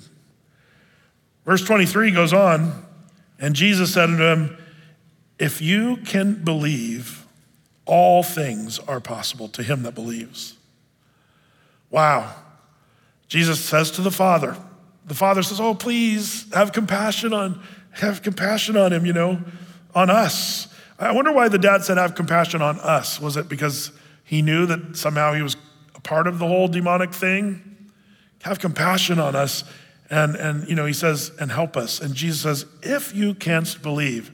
Verse 1.45 1.65
23 1.65 2.11
goes 2.11 2.33
on, 2.33 2.85
and 3.39 3.55
Jesus 3.55 3.95
said 3.95 4.11
unto 4.11 4.25
him, 4.25 4.59
If 5.39 5.61
you 5.61 5.99
can 5.99 6.43
believe, 6.45 7.27
all 7.87 8.23
things 8.23 8.79
are 8.81 9.01
possible 9.01 9.49
to 9.49 9.63
him 9.63 9.83
that 9.85 9.95
believes. 9.95 10.57
Wow. 11.91 12.35
Jesus 13.29 13.65
says 13.65 13.91
to 13.93 14.03
the 14.03 14.11
Father, 14.11 14.57
the 15.07 15.15
Father 15.15 15.43
says, 15.43 15.61
Oh, 15.61 15.75
please 15.75 16.53
have 16.53 16.73
compassion 16.73 17.33
on, 17.33 17.63
have 17.93 18.23
compassion 18.23 18.77
on 18.77 18.93
him, 18.93 19.07
you 19.07 19.13
know, 19.13 19.41
on 19.95 20.11
us. 20.11 20.69
I 20.99 21.13
wonder 21.13 21.33
why 21.33 21.49
the 21.49 21.59
dad 21.59 21.85
said, 21.85 21.97
Have 21.97 22.15
compassion 22.15 22.61
on 22.61 22.79
us. 22.81 23.21
Was 23.21 23.37
it 23.37 23.49
because 23.49 23.93
he 24.25 24.43
knew 24.43 24.67
that 24.67 24.97
somehow 24.97 25.33
he 25.33 25.43
was 25.43 25.57
a 25.95 26.01
part 26.01 26.27
of 26.27 26.39
the 26.39 26.47
whole 26.47 26.69
demonic 26.69 27.15
thing? 27.15 27.91
Have 28.43 28.59
compassion 28.59 29.19
on 29.19 29.35
us. 29.35 29.65
And, 30.11 30.37
and 30.37 30.69
you 30.69 30.75
know, 30.75 30.87
he 30.87 30.93
says, 30.93 31.33
and 31.39 31.53
help 31.53 31.77
us. 31.77 32.01
And 32.01 32.15
Jesus 32.15 32.41
says, 32.41 32.67
if 32.83 33.15
you 33.15 33.35
canst 33.35 33.83
believe. 33.83 34.33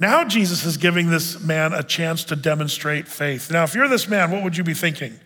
Now 0.00 0.24
Jesus 0.24 0.64
is 0.64 0.78
giving 0.78 1.10
this 1.10 1.38
man 1.40 1.74
a 1.74 1.82
chance 1.82 2.24
to 2.24 2.36
demonstrate 2.36 3.06
faith. 3.06 3.50
Now, 3.50 3.64
if 3.64 3.74
you're 3.74 3.86
this 3.86 4.08
man, 4.08 4.30
what 4.30 4.42
would 4.42 4.56
you 4.56 4.64
be 4.64 4.72
thinking? 4.72 5.20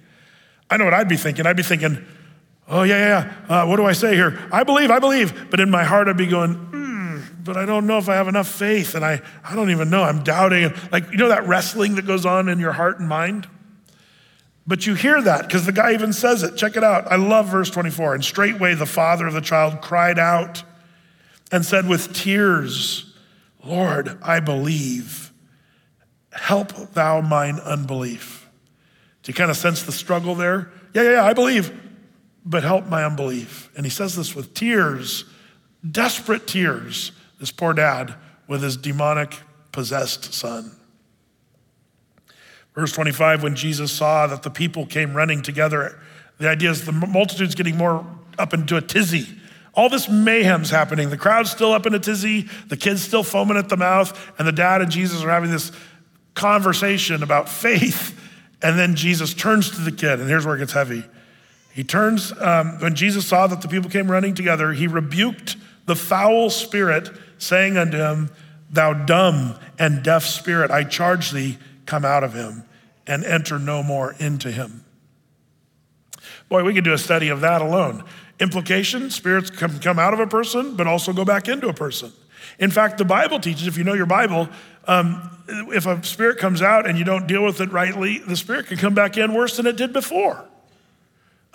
I 0.68 0.76
know 0.76 0.84
what 0.84 0.94
I'd 0.94 1.08
be 1.08 1.16
thinking. 1.16 1.46
I'd 1.46 1.56
be 1.56 1.62
thinking, 1.62 2.04
oh, 2.66 2.82
yeah, 2.82 2.98
yeah. 3.48 3.62
Uh, 3.62 3.66
what 3.66 3.76
do 3.76 3.86
I 3.86 3.92
say 3.92 4.16
here? 4.16 4.36
I 4.50 4.64
believe, 4.64 4.90
I 4.90 4.98
believe. 4.98 5.48
But 5.48 5.60
in 5.60 5.70
my 5.70 5.84
heart, 5.84 6.08
I'd 6.08 6.16
be 6.16 6.26
going, 6.26 6.54
hmm, 6.54 7.20
but 7.44 7.56
I 7.56 7.64
don't 7.66 7.86
know 7.86 7.98
if 7.98 8.08
I 8.08 8.16
have 8.16 8.26
enough 8.26 8.48
faith. 8.48 8.96
And 8.96 9.04
I, 9.04 9.22
I 9.44 9.54
don't 9.54 9.70
even 9.70 9.90
know. 9.90 10.02
I'm 10.02 10.24
doubting. 10.24 10.72
Like, 10.90 11.08
you 11.12 11.18
know 11.18 11.28
that 11.28 11.46
wrestling 11.46 11.94
that 11.94 12.06
goes 12.06 12.26
on 12.26 12.48
in 12.48 12.58
your 12.58 12.72
heart 12.72 12.98
and 12.98 13.08
mind? 13.08 13.46
But 14.66 14.86
you 14.86 14.94
hear 14.94 15.22
that 15.22 15.46
because 15.46 15.66
the 15.66 15.72
guy 15.72 15.92
even 15.92 16.12
says 16.12 16.42
it. 16.42 16.56
Check 16.56 16.76
it 16.76 16.82
out. 16.82 17.06
I 17.12 17.16
love 17.16 17.46
verse 17.46 17.70
24. 17.70 18.16
And 18.16 18.24
straightway 18.24 18.74
the 18.74 18.86
father 18.86 19.28
of 19.28 19.34
the 19.34 19.40
child 19.40 19.82
cried 19.82 20.18
out 20.18 20.64
and 21.52 21.64
said 21.64 21.86
with 21.86 22.12
tears, 22.12 23.03
Lord, 23.64 24.18
I 24.22 24.40
believe. 24.40 25.32
Help 26.32 26.92
thou 26.92 27.20
mine 27.20 27.60
unbelief. 27.60 28.48
Do 29.22 29.30
you 29.30 29.34
kind 29.34 29.50
of 29.50 29.56
sense 29.56 29.82
the 29.82 29.92
struggle 29.92 30.34
there? 30.34 30.70
Yeah, 30.92 31.02
yeah, 31.02 31.10
yeah, 31.12 31.24
I 31.24 31.32
believe, 31.32 31.72
but 32.44 32.62
help 32.62 32.86
my 32.86 33.04
unbelief. 33.04 33.70
And 33.76 33.86
he 33.86 33.90
says 33.90 34.16
this 34.16 34.34
with 34.34 34.52
tears, 34.52 35.24
desperate 35.88 36.46
tears, 36.46 37.12
this 37.40 37.50
poor 37.50 37.72
dad 37.72 38.14
with 38.46 38.62
his 38.62 38.76
demonic 38.76 39.40
possessed 39.72 40.34
son. 40.34 40.72
Verse 42.74 42.92
25, 42.92 43.42
when 43.42 43.54
Jesus 43.54 43.92
saw 43.92 44.26
that 44.26 44.42
the 44.42 44.50
people 44.50 44.84
came 44.84 45.14
running 45.14 45.42
together, 45.42 45.98
the 46.38 46.48
idea 46.48 46.70
is 46.70 46.84
the 46.84 46.92
multitude's 46.92 47.54
getting 47.54 47.76
more 47.76 48.04
up 48.38 48.52
into 48.52 48.76
a 48.76 48.82
tizzy. 48.82 49.28
All 49.76 49.88
this 49.88 50.08
mayhem's 50.08 50.70
happening. 50.70 51.10
The 51.10 51.16
crowd's 51.16 51.50
still 51.50 51.72
up 51.72 51.86
in 51.86 51.94
a 51.94 51.98
tizzy, 51.98 52.48
the 52.68 52.76
kid's 52.76 53.02
still 53.02 53.24
foaming 53.24 53.56
at 53.56 53.68
the 53.68 53.76
mouth, 53.76 54.32
and 54.38 54.46
the 54.46 54.52
dad 54.52 54.80
and 54.80 54.90
Jesus 54.90 55.22
are 55.22 55.30
having 55.30 55.50
this 55.50 55.72
conversation 56.34 57.22
about 57.22 57.48
faith. 57.48 58.20
And 58.62 58.78
then 58.78 58.94
Jesus 58.94 59.34
turns 59.34 59.70
to 59.72 59.80
the 59.80 59.92
kid, 59.92 60.20
and 60.20 60.28
here's 60.28 60.46
where 60.46 60.56
it 60.56 60.60
gets 60.60 60.72
heavy. 60.72 61.04
He 61.74 61.82
turns, 61.82 62.32
um, 62.40 62.78
when 62.78 62.94
Jesus 62.94 63.26
saw 63.26 63.46
that 63.48 63.60
the 63.60 63.68
people 63.68 63.90
came 63.90 64.10
running 64.10 64.34
together, 64.34 64.72
he 64.72 64.86
rebuked 64.86 65.56
the 65.86 65.96
foul 65.96 66.48
spirit, 66.50 67.10
saying 67.38 67.76
unto 67.76 67.96
him, 67.96 68.30
Thou 68.70 68.92
dumb 68.92 69.58
and 69.78 70.02
deaf 70.02 70.24
spirit, 70.24 70.70
I 70.70 70.84
charge 70.84 71.30
thee 71.30 71.58
come 71.84 72.04
out 72.04 72.24
of 72.24 72.32
him 72.32 72.64
and 73.06 73.24
enter 73.24 73.58
no 73.58 73.82
more 73.82 74.14
into 74.18 74.50
him. 74.50 74.84
Boy, 76.48 76.62
we 76.64 76.74
could 76.74 76.84
do 76.84 76.92
a 76.92 76.98
study 76.98 77.28
of 77.28 77.40
that 77.40 77.60
alone. 77.60 78.04
Implication 78.41 79.11
spirits 79.11 79.51
can 79.51 79.78
come 79.78 79.99
out 79.99 80.12
of 80.12 80.20
a 80.20 80.26
person, 80.26 80.76
but 80.76 80.87
also 80.87 81.12
go 81.12 81.24
back 81.24 81.49
into 81.49 81.68
a 81.68 81.72
person. 81.72 82.12
In 82.59 82.70
fact, 82.70 82.99
the 82.99 83.05
Bible 83.05 83.41
teaches, 83.41 83.66
if 83.66 83.78
you 83.78 83.85
know 83.85 83.95
your 83.95 84.07
Bible, 84.07 84.49
um, 84.87 85.30
if 85.49 85.87
a 85.87 86.03
spirit 86.05 86.39
comes 86.39 86.62
out 86.62 86.87
and 86.89 86.99
you 86.99 87.05
don't 87.05 87.26
deal 87.26 87.45
with 87.45 87.61
it 87.61 87.70
rightly, 87.72 88.18
the 88.18 88.37
spirit 88.37 88.66
can 88.66 88.76
come 88.76 88.95
back 88.95 89.16
in 89.16 89.35
worse 89.35 89.57
than 89.57 89.66
it 89.66 89.76
did 89.76 89.93
before. 89.93 90.45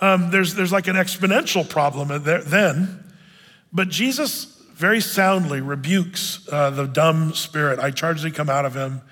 Um, 0.00 0.30
there's, 0.30 0.54
there's 0.54 0.72
like 0.72 0.88
an 0.88 0.96
exponential 0.96 1.68
problem 1.68 2.22
there, 2.22 2.42
then. 2.42 3.04
But 3.72 3.88
Jesus 3.88 4.56
very 4.72 5.00
soundly 5.00 5.60
rebukes 5.60 6.48
uh, 6.50 6.70
the 6.70 6.86
dumb 6.86 7.34
spirit. 7.34 7.78
I 7.78 7.90
charge 7.90 8.22
thee, 8.22 8.30
come 8.30 8.48
out 8.48 8.64
of 8.64 8.74
him 8.74 9.02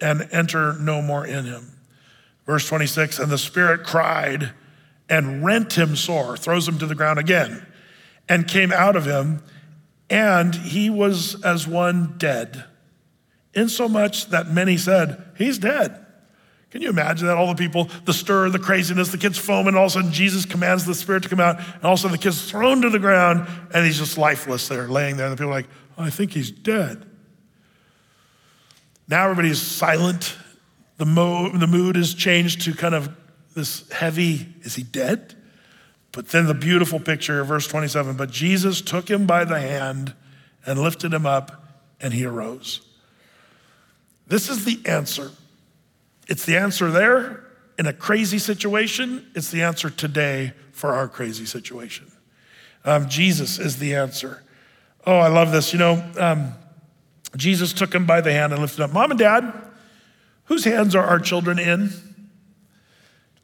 and 0.00 0.28
enter 0.32 0.74
no 0.74 1.00
more 1.00 1.26
in 1.26 1.44
him. 1.44 1.72
Verse 2.46 2.66
26 2.68 3.18
And 3.18 3.30
the 3.30 3.38
Spirit 3.38 3.84
cried 3.84 4.52
and 5.08 5.44
rent 5.44 5.76
him 5.76 5.96
sore, 5.96 6.36
throws 6.36 6.66
him 6.66 6.78
to 6.78 6.86
the 6.86 6.94
ground 6.94 7.18
again, 7.18 7.66
and 8.28 8.48
came 8.48 8.72
out 8.72 8.96
of 8.96 9.04
him, 9.04 9.42
and 10.08 10.54
he 10.54 10.90
was 10.90 11.42
as 11.42 11.66
one 11.66 12.14
dead, 12.18 12.64
insomuch 13.54 14.26
that 14.26 14.48
many 14.48 14.76
said, 14.76 15.24
He's 15.36 15.58
dead. 15.58 15.98
Can 16.70 16.80
you 16.80 16.88
imagine 16.88 17.26
that? 17.26 17.36
All 17.36 17.48
the 17.48 17.54
people, 17.54 17.90
the 18.06 18.14
stir, 18.14 18.48
the 18.48 18.58
craziness, 18.58 19.10
the 19.10 19.18
kids 19.18 19.36
foaming, 19.36 19.74
all 19.74 19.84
of 19.84 19.90
a 19.90 19.92
sudden 19.92 20.10
Jesus 20.10 20.46
commands 20.46 20.86
the 20.86 20.94
spirit 20.94 21.22
to 21.24 21.28
come 21.28 21.40
out, 21.40 21.58
and 21.58 21.84
all 21.84 21.92
of 21.92 21.98
a 21.98 22.02
sudden 22.02 22.16
the 22.16 22.22
kid's 22.22 22.50
thrown 22.50 22.80
to 22.80 22.88
the 22.88 22.98
ground, 22.98 23.46
and 23.74 23.84
he's 23.84 23.98
just 23.98 24.16
lifeless 24.16 24.68
there, 24.68 24.88
laying 24.88 25.18
there. 25.18 25.26
And 25.26 25.34
the 25.34 25.36
people 25.36 25.50
are 25.52 25.56
like, 25.56 25.68
oh, 25.98 26.04
I 26.04 26.08
think 26.10 26.32
he's 26.32 26.50
dead. 26.50 27.04
Now 29.06 29.24
everybody's 29.24 29.60
silent. 29.60 30.34
The, 30.96 31.04
mo- 31.04 31.50
the 31.50 31.66
mood 31.66 31.96
has 31.96 32.14
changed 32.14 32.62
to 32.62 32.72
kind 32.72 32.94
of 32.94 33.14
this 33.54 33.88
heavy, 33.90 34.48
is 34.62 34.74
he 34.74 34.82
dead? 34.82 35.34
But 36.12 36.28
then 36.28 36.46
the 36.46 36.54
beautiful 36.54 37.00
picture, 37.00 37.42
verse 37.44 37.66
27 37.66 38.16
But 38.16 38.30
Jesus 38.30 38.80
took 38.80 39.08
him 39.10 39.26
by 39.26 39.44
the 39.44 39.60
hand 39.60 40.14
and 40.66 40.78
lifted 40.78 41.12
him 41.12 41.26
up, 41.26 41.64
and 42.00 42.12
he 42.12 42.24
arose. 42.24 42.82
This 44.26 44.48
is 44.48 44.64
the 44.64 44.80
answer. 44.86 45.30
It's 46.28 46.44
the 46.44 46.56
answer 46.56 46.90
there 46.90 47.44
in 47.78 47.86
a 47.86 47.92
crazy 47.92 48.38
situation, 48.38 49.26
it's 49.34 49.50
the 49.50 49.62
answer 49.62 49.90
today 49.90 50.52
for 50.72 50.92
our 50.92 51.08
crazy 51.08 51.46
situation. 51.46 52.10
Um, 52.84 53.08
Jesus 53.08 53.58
is 53.58 53.78
the 53.78 53.94
answer. 53.94 54.42
Oh, 55.06 55.18
I 55.18 55.28
love 55.28 55.52
this. 55.52 55.72
You 55.72 55.78
know, 55.78 56.12
um, 56.18 56.54
Jesus 57.36 57.72
took 57.72 57.94
him 57.94 58.06
by 58.06 58.20
the 58.20 58.32
hand 58.32 58.52
and 58.52 58.60
lifted 58.60 58.82
up. 58.82 58.92
Mom 58.92 59.10
and 59.10 59.18
dad, 59.18 59.52
whose 60.44 60.64
hands 60.64 60.94
are 60.94 61.04
our 61.04 61.18
children 61.18 61.58
in? 61.58 61.90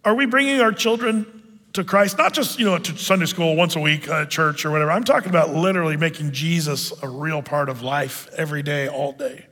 Are 0.05 0.14
we 0.14 0.26
bringing 0.26 0.61
our 0.61 0.72
children 0.72 1.61
to 1.72 1.84
Christ? 1.84 2.18
Not 2.18 2.32
just, 2.32 2.59
you 2.59 2.64
know, 2.64 2.78
to 2.78 2.96
Sunday 2.96 3.26
school 3.26 3.57
once 3.57 3.76
a 3.76 3.80
week, 3.80 4.09
uh, 4.09 4.26
church 4.26 4.64
or 4.64 4.70
whatever. 4.70 4.90
I'm 4.90 5.05
talking 5.05 5.28
about 5.28 5.55
literally 5.55 5.96
making 5.96 6.32
Jesus 6.32 6.92
a 7.03 7.09
real 7.09 7.42
part 7.42 7.68
of 7.68 7.82
life 7.82 8.28
every 8.36 8.62
day, 8.62 8.88
all 8.88 9.12
day. 9.12 9.46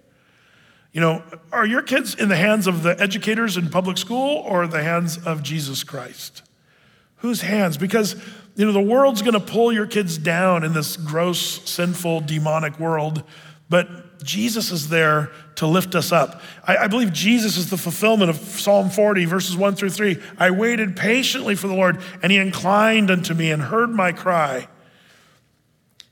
You 0.93 1.01
know, 1.01 1.23
are 1.53 1.67
your 1.67 1.83
kids 1.83 2.15
in 2.15 2.29
the 2.29 2.37
hands 2.37 2.67
of 2.67 2.83
the 2.83 2.99
educators 3.01 3.57
in 3.57 3.69
public 3.69 3.99
school 3.99 4.43
or 4.47 4.67
the 4.67 4.83
hands 4.83 5.19
of 5.19 5.43
Jesus 5.43 5.85
Christ? 5.85 6.43
Whose 7.17 7.43
hands? 7.43 7.77
Because, 7.77 8.15
you 8.55 8.65
know, 8.65 8.73
the 8.73 8.81
world's 8.81 9.21
going 9.21 9.35
to 9.35 9.41
pull 9.41 9.73
your 9.73 9.87
kids 9.87 10.17
down 10.17 10.65
in 10.65 10.73
this 10.73 10.97
gross, 10.97 11.69
sinful, 11.69 12.23
demonic 12.23 12.79
world 12.81 13.25
but 13.69 14.23
Jesus 14.23 14.71
is 14.71 14.89
there 14.89 15.31
to 15.57 15.67
lift 15.67 15.95
us 15.95 16.13
up. 16.13 16.41
I, 16.67 16.77
I, 16.77 16.87
believe 16.87 17.13
Jesus 17.13 17.57
is 17.57 17.71
the 17.71 17.77
fulfillment 17.77 18.31
of 18.31 18.37
Psalm 18.37 18.91
40, 18.91 19.25
verses 19.25 19.57
1 19.57 19.75
through 19.75 19.91
3. 19.91 20.19
I 20.39 20.51
waited 20.51 20.97
patiently 20.97 21.55
for 21.55 21.67
the 21.67 21.75
Lord, 21.75 22.01
and 22.23 22.31
he 22.31 22.39
inclined 22.39 23.11
unto 23.11 23.35
me 23.35 23.51
and 23.51 23.63
heard 23.63 23.91
my 23.91 24.13
cry. 24.13 24.69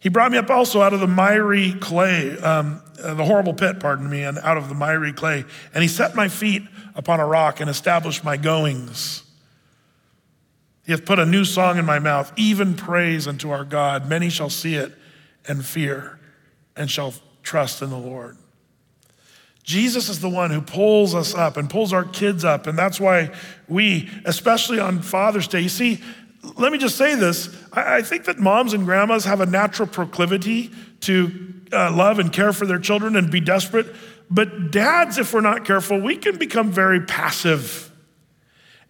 He 0.01 0.09
brought 0.09 0.33
me 0.33 0.39
up 0.39 0.51
also 0.51 0.83
out 0.83 0.93
of 0.93 1.01
the 1.01 1.07
miry 1.07 1.73
clay, 1.75 2.37
um, 2.39 2.83
uh, 3.03 3.15
the 3.15 3.25
horrible 3.25 3.55
pit, 3.55 3.81
pardon 3.81 4.09
me, 4.09 4.23
and 4.23 4.39
out 4.39 4.57
of 4.57 4.69
the 4.69 4.75
miry 4.75 5.13
clay. 5.13 5.45
And 5.73 5.83
he 5.83 5.89
set 5.89 6.15
my 6.15 6.29
feet 6.29 6.63
upon 6.95 7.21
a 7.21 7.27
rock 7.27 7.61
and 7.61 7.71
established 7.71 8.25
my 8.25 8.37
goings. 8.37 9.23
He 10.85 10.93
hath 10.93 11.07
put 11.07 11.19
a 11.19 11.25
new 11.25 11.45
song 11.45 11.79
in 11.79 11.87
my 11.87 11.99
mouth, 11.99 12.33
even 12.37 12.75
praise 12.75 13.27
unto 13.27 13.51
our 13.51 13.65
God. 13.65 14.09
Many 14.09 14.29
shall 14.29 14.51
see 14.51 14.75
it 14.75 14.93
and 15.49 15.65
fear 15.65 16.19
and 16.77 16.91
shall 16.91 17.15
trust 17.43 17.81
in 17.81 17.91
the 17.91 17.97
Lord. 17.97 18.37
Jesus 19.65 20.09
is 20.09 20.21
the 20.21 20.29
one 20.29 20.51
who 20.51 20.61
pulls 20.61 21.15
us 21.15 21.35
up 21.35 21.57
and 21.57 21.69
pulls 21.69 21.93
our 21.93 22.05
kids 22.05 22.45
up. 22.45 22.67
And 22.67 22.79
that's 22.79 23.01
why 23.01 23.35
we, 23.67 24.09
especially 24.25 24.79
on 24.79 25.03
Father's 25.03 25.49
Day, 25.49 25.63
you 25.63 25.69
see, 25.69 26.01
let 26.57 26.71
me 26.71 26.79
just 26.79 26.97
say 26.97 27.15
this. 27.15 27.49
I, 27.73 28.03
think 28.03 28.27
that 28.27 28.39
moms 28.39 28.75
and 28.75 28.85
grandmas 28.85 29.25
have 29.25 29.41
a 29.41 29.47
natural 29.47 29.89
proclivity 29.89 30.71
to 31.01 31.55
uh, 31.73 31.91
love 31.93 32.19
and 32.19 32.33
care 32.33 32.53
for 32.53 32.67
their 32.67 32.79
children 32.79 33.17
and 33.17 33.31
be 33.31 33.41
desperate. 33.41 33.87
But 34.31 34.71
dads, 34.71 35.19
if 35.19 35.33
we're 35.33 35.41
not 35.41 35.65
careful, 35.65 35.99
we 35.99 36.17
can 36.19 36.37
become 36.37 36.71
very 36.71 37.01
passive 37.01 37.91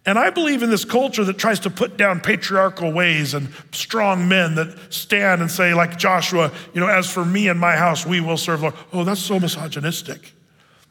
and 0.05 0.19
I 0.19 0.29
believe 0.29 0.61
in 0.61 0.69
this 0.69 0.85
culture 0.85 1.23
that 1.23 1.39
tries 1.39 1.59
to 1.61 1.71
put 1.71 1.97
down 1.97 2.19
patriarchal 2.19 2.91
ways 2.91 3.33
and 3.33 3.49
strong 3.71 4.27
men 4.27 4.55
that 4.55 4.93
stand 4.93 5.41
and 5.41 5.49
say, 5.49 5.73
like 5.73 5.97
Joshua, 5.97 6.51
you 6.73 6.79
know, 6.79 6.87
as 6.87 7.09
for 7.09 7.25
me 7.25 7.47
and 7.47 7.59
my 7.59 7.75
house, 7.75 8.05
we 8.05 8.21
will 8.21 8.37
serve 8.37 8.61
Lord. 8.61 8.75
Oh, 8.93 9.03
that's 9.03 9.21
so 9.21 9.39
misogynistic. 9.39 10.34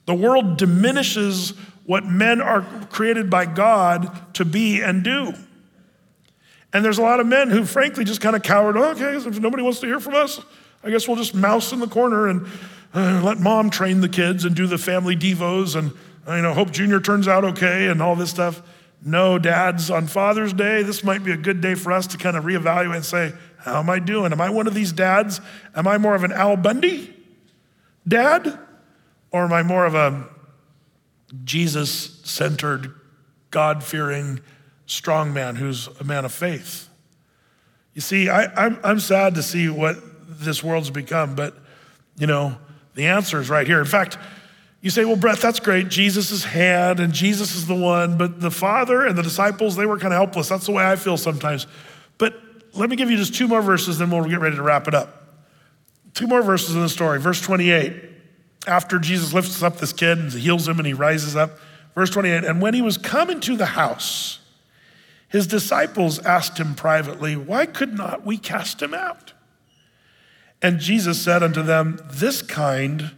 The 0.06 0.14
world 0.14 0.56
diminishes 0.58 1.50
what 1.84 2.04
men 2.04 2.40
are 2.40 2.62
created 2.90 3.30
by 3.30 3.46
God 3.46 4.34
to 4.34 4.44
be 4.44 4.80
and 4.80 5.02
do. 5.02 5.34
And 6.72 6.84
there's 6.84 6.98
a 6.98 7.02
lot 7.02 7.20
of 7.20 7.26
men 7.26 7.50
who, 7.50 7.64
frankly, 7.64 8.04
just 8.04 8.20
kind 8.20 8.34
of 8.34 8.42
cowered. 8.42 8.76
Okay, 8.76 9.16
if 9.16 9.38
nobody 9.38 9.62
wants 9.62 9.80
to 9.80 9.86
hear 9.86 10.00
from 10.00 10.14
us, 10.14 10.40
I 10.82 10.90
guess 10.90 11.06
we'll 11.06 11.16
just 11.16 11.34
mouse 11.34 11.72
in 11.72 11.78
the 11.78 11.86
corner 11.86 12.28
and 12.28 12.46
uh, 12.92 13.22
let 13.24 13.38
mom 13.38 13.70
train 13.70 14.00
the 14.00 14.08
kids 14.08 14.44
and 14.44 14.54
do 14.54 14.66
the 14.66 14.78
family 14.78 15.16
devos 15.16 15.76
and, 15.76 15.92
you 16.26 16.42
know, 16.42 16.52
hope 16.52 16.70
Junior 16.70 17.00
turns 17.00 17.28
out 17.28 17.44
okay 17.44 17.88
and 17.88 18.02
all 18.02 18.16
this 18.16 18.30
stuff. 18.30 18.62
No, 19.06 19.38
dads, 19.38 19.90
on 19.90 20.06
Father's 20.06 20.52
Day, 20.52 20.82
this 20.82 21.04
might 21.04 21.22
be 21.22 21.30
a 21.30 21.36
good 21.36 21.60
day 21.60 21.74
for 21.74 21.92
us 21.92 22.06
to 22.08 22.18
kind 22.18 22.36
of 22.36 22.44
reevaluate 22.44 22.96
and 22.96 23.04
say, 23.04 23.32
How 23.58 23.80
am 23.80 23.90
I 23.90 23.98
doing? 23.98 24.32
Am 24.32 24.40
I 24.40 24.48
one 24.48 24.66
of 24.66 24.74
these 24.74 24.92
dads? 24.92 25.40
Am 25.74 25.86
I 25.86 25.98
more 25.98 26.14
of 26.14 26.24
an 26.24 26.32
Al 26.32 26.56
Bundy 26.56 27.14
dad? 28.08 28.58
Or 29.34 29.42
am 29.42 29.52
I 29.52 29.64
more 29.64 29.84
of 29.84 29.96
a 29.96 30.28
Jesus 31.42 32.20
centered, 32.22 32.94
God 33.50 33.82
fearing, 33.82 34.38
strong 34.86 35.32
man 35.34 35.56
who's 35.56 35.88
a 35.98 36.04
man 36.04 36.24
of 36.24 36.32
faith? 36.32 36.88
You 37.94 38.00
see, 38.00 38.28
I, 38.28 38.44
I'm, 38.54 38.78
I'm 38.84 39.00
sad 39.00 39.34
to 39.34 39.42
see 39.42 39.68
what 39.68 39.96
this 40.28 40.62
world's 40.62 40.90
become, 40.90 41.34
but 41.34 41.56
you 42.16 42.28
know, 42.28 42.56
the 42.94 43.06
answer 43.06 43.40
is 43.40 43.50
right 43.50 43.66
here. 43.66 43.80
In 43.80 43.86
fact, 43.86 44.18
you 44.82 44.90
say, 44.90 45.04
well, 45.04 45.16
Brett, 45.16 45.40
that's 45.40 45.58
great. 45.58 45.88
Jesus 45.88 46.30
is 46.30 46.44
hand 46.44 47.00
and 47.00 47.12
Jesus 47.12 47.56
is 47.56 47.66
the 47.66 47.74
one, 47.74 48.16
but 48.16 48.40
the 48.40 48.52
Father 48.52 49.04
and 49.04 49.18
the 49.18 49.22
disciples, 49.24 49.74
they 49.74 49.84
were 49.84 49.98
kind 49.98 50.14
of 50.14 50.18
helpless. 50.18 50.48
That's 50.48 50.66
the 50.66 50.72
way 50.72 50.88
I 50.88 50.94
feel 50.94 51.16
sometimes. 51.16 51.66
But 52.18 52.40
let 52.72 52.88
me 52.88 52.94
give 52.94 53.10
you 53.10 53.16
just 53.16 53.34
two 53.34 53.48
more 53.48 53.62
verses, 53.62 53.98
then 53.98 54.10
we'll 54.10 54.28
get 54.28 54.38
ready 54.38 54.54
to 54.54 54.62
wrap 54.62 54.86
it 54.86 54.94
up. 54.94 55.26
Two 56.14 56.28
more 56.28 56.40
verses 56.40 56.76
in 56.76 56.82
the 56.82 56.88
story. 56.88 57.18
Verse 57.18 57.40
28. 57.40 58.12
After 58.66 58.98
Jesus 58.98 59.32
lifts 59.32 59.62
up 59.62 59.78
this 59.78 59.92
kid 59.92 60.18
and 60.18 60.32
heals 60.32 60.66
him 60.66 60.78
and 60.78 60.86
he 60.86 60.94
rises 60.94 61.36
up. 61.36 61.58
Verse 61.94 62.10
28. 62.10 62.44
And 62.44 62.60
when 62.60 62.74
he 62.74 62.82
was 62.82 62.96
come 62.96 63.30
into 63.30 63.56
the 63.56 63.66
house, 63.66 64.40
his 65.28 65.46
disciples 65.46 66.18
asked 66.20 66.58
him 66.58 66.74
privately, 66.74 67.36
Why 67.36 67.66
could 67.66 67.94
not 67.94 68.24
we 68.24 68.38
cast 68.38 68.80
him 68.80 68.94
out? 68.94 69.32
And 70.62 70.80
Jesus 70.80 71.20
said 71.20 71.42
unto 71.42 71.62
them, 71.62 72.00
This 72.10 72.40
kind 72.40 73.10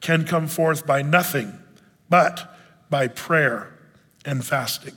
can 0.00 0.24
come 0.24 0.46
forth 0.46 0.86
by 0.86 1.02
nothing 1.02 1.58
but 2.10 2.54
by 2.90 3.08
prayer 3.08 3.72
and 4.24 4.44
fasting. 4.44 4.94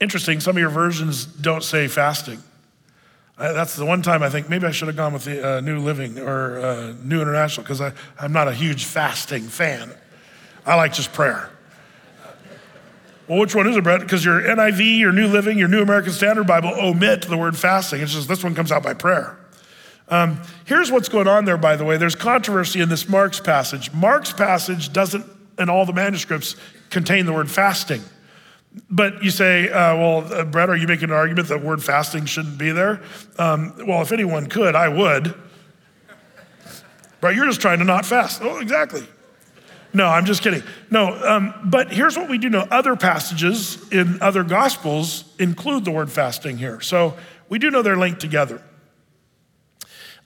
Interesting, 0.00 0.40
some 0.40 0.56
of 0.56 0.60
your 0.60 0.70
versions 0.70 1.24
don't 1.24 1.64
say 1.64 1.88
fasting. 1.88 2.42
That's 3.40 3.74
the 3.74 3.86
one 3.86 4.02
time 4.02 4.22
I 4.22 4.28
think 4.28 4.50
maybe 4.50 4.66
I 4.66 4.70
should 4.70 4.88
have 4.88 4.98
gone 4.98 5.14
with 5.14 5.24
the 5.24 5.56
uh, 5.56 5.60
New 5.62 5.78
Living 5.78 6.18
or 6.18 6.58
uh, 6.58 6.94
New 7.02 7.22
International 7.22 7.64
because 7.64 7.80
I'm 8.18 8.32
not 8.32 8.48
a 8.48 8.52
huge 8.52 8.84
fasting 8.84 9.44
fan. 9.44 9.90
I 10.66 10.74
like 10.74 10.92
just 10.92 11.14
prayer. 11.14 11.48
Well, 13.26 13.38
which 13.38 13.54
one 13.54 13.66
is 13.66 13.76
it, 13.76 13.82
Brett? 13.82 14.00
Because 14.00 14.26
your 14.26 14.42
NIV, 14.42 14.98
your 14.98 15.12
New 15.12 15.26
Living, 15.26 15.56
your 15.56 15.68
New 15.68 15.80
American 15.80 16.12
Standard 16.12 16.46
Bible 16.46 16.74
omit 16.78 17.22
the 17.22 17.38
word 17.38 17.56
fasting. 17.56 18.02
It's 18.02 18.12
just 18.12 18.28
this 18.28 18.44
one 18.44 18.54
comes 18.54 18.70
out 18.70 18.82
by 18.82 18.92
prayer. 18.92 19.38
Um, 20.08 20.42
here's 20.66 20.92
what's 20.92 21.08
going 21.08 21.28
on 21.28 21.46
there, 21.46 21.56
by 21.56 21.76
the 21.76 21.84
way. 21.84 21.96
There's 21.96 22.16
controversy 22.16 22.82
in 22.82 22.90
this 22.90 23.08
Mark's 23.08 23.40
passage. 23.40 23.90
Mark's 23.94 24.34
passage 24.34 24.92
doesn't, 24.92 25.24
in 25.58 25.70
all 25.70 25.86
the 25.86 25.94
manuscripts, 25.94 26.56
contain 26.90 27.24
the 27.24 27.32
word 27.32 27.50
fasting. 27.50 28.02
But 28.88 29.24
you 29.24 29.30
say, 29.30 29.68
uh, 29.68 29.96
well, 29.96 30.32
uh, 30.32 30.44
Brett, 30.44 30.70
are 30.70 30.76
you 30.76 30.86
making 30.86 31.10
an 31.10 31.16
argument 31.16 31.48
that 31.48 31.62
word 31.62 31.82
fasting 31.82 32.24
shouldn't 32.26 32.58
be 32.58 32.70
there? 32.70 33.02
Um, 33.38 33.74
well, 33.86 34.00
if 34.00 34.12
anyone 34.12 34.46
could, 34.46 34.76
I 34.76 34.88
would. 34.88 35.34
But 37.20 37.34
you're 37.34 37.46
just 37.46 37.60
trying 37.60 37.80
to 37.80 37.84
not 37.84 38.06
fast. 38.06 38.40
Oh, 38.42 38.58
exactly. 38.58 39.06
No, 39.92 40.06
I'm 40.06 40.24
just 40.24 40.42
kidding. 40.42 40.62
No, 40.90 41.12
um, 41.26 41.52
but 41.64 41.92
here's 41.92 42.16
what 42.16 42.30
we 42.30 42.38
do 42.38 42.48
know 42.48 42.66
other 42.70 42.94
passages 42.94 43.90
in 43.90 44.22
other 44.22 44.44
gospels 44.44 45.24
include 45.38 45.84
the 45.84 45.90
word 45.90 46.10
fasting 46.10 46.56
here. 46.56 46.80
So 46.80 47.16
we 47.48 47.58
do 47.58 47.70
know 47.70 47.82
they're 47.82 47.96
linked 47.96 48.20
together. 48.20 48.62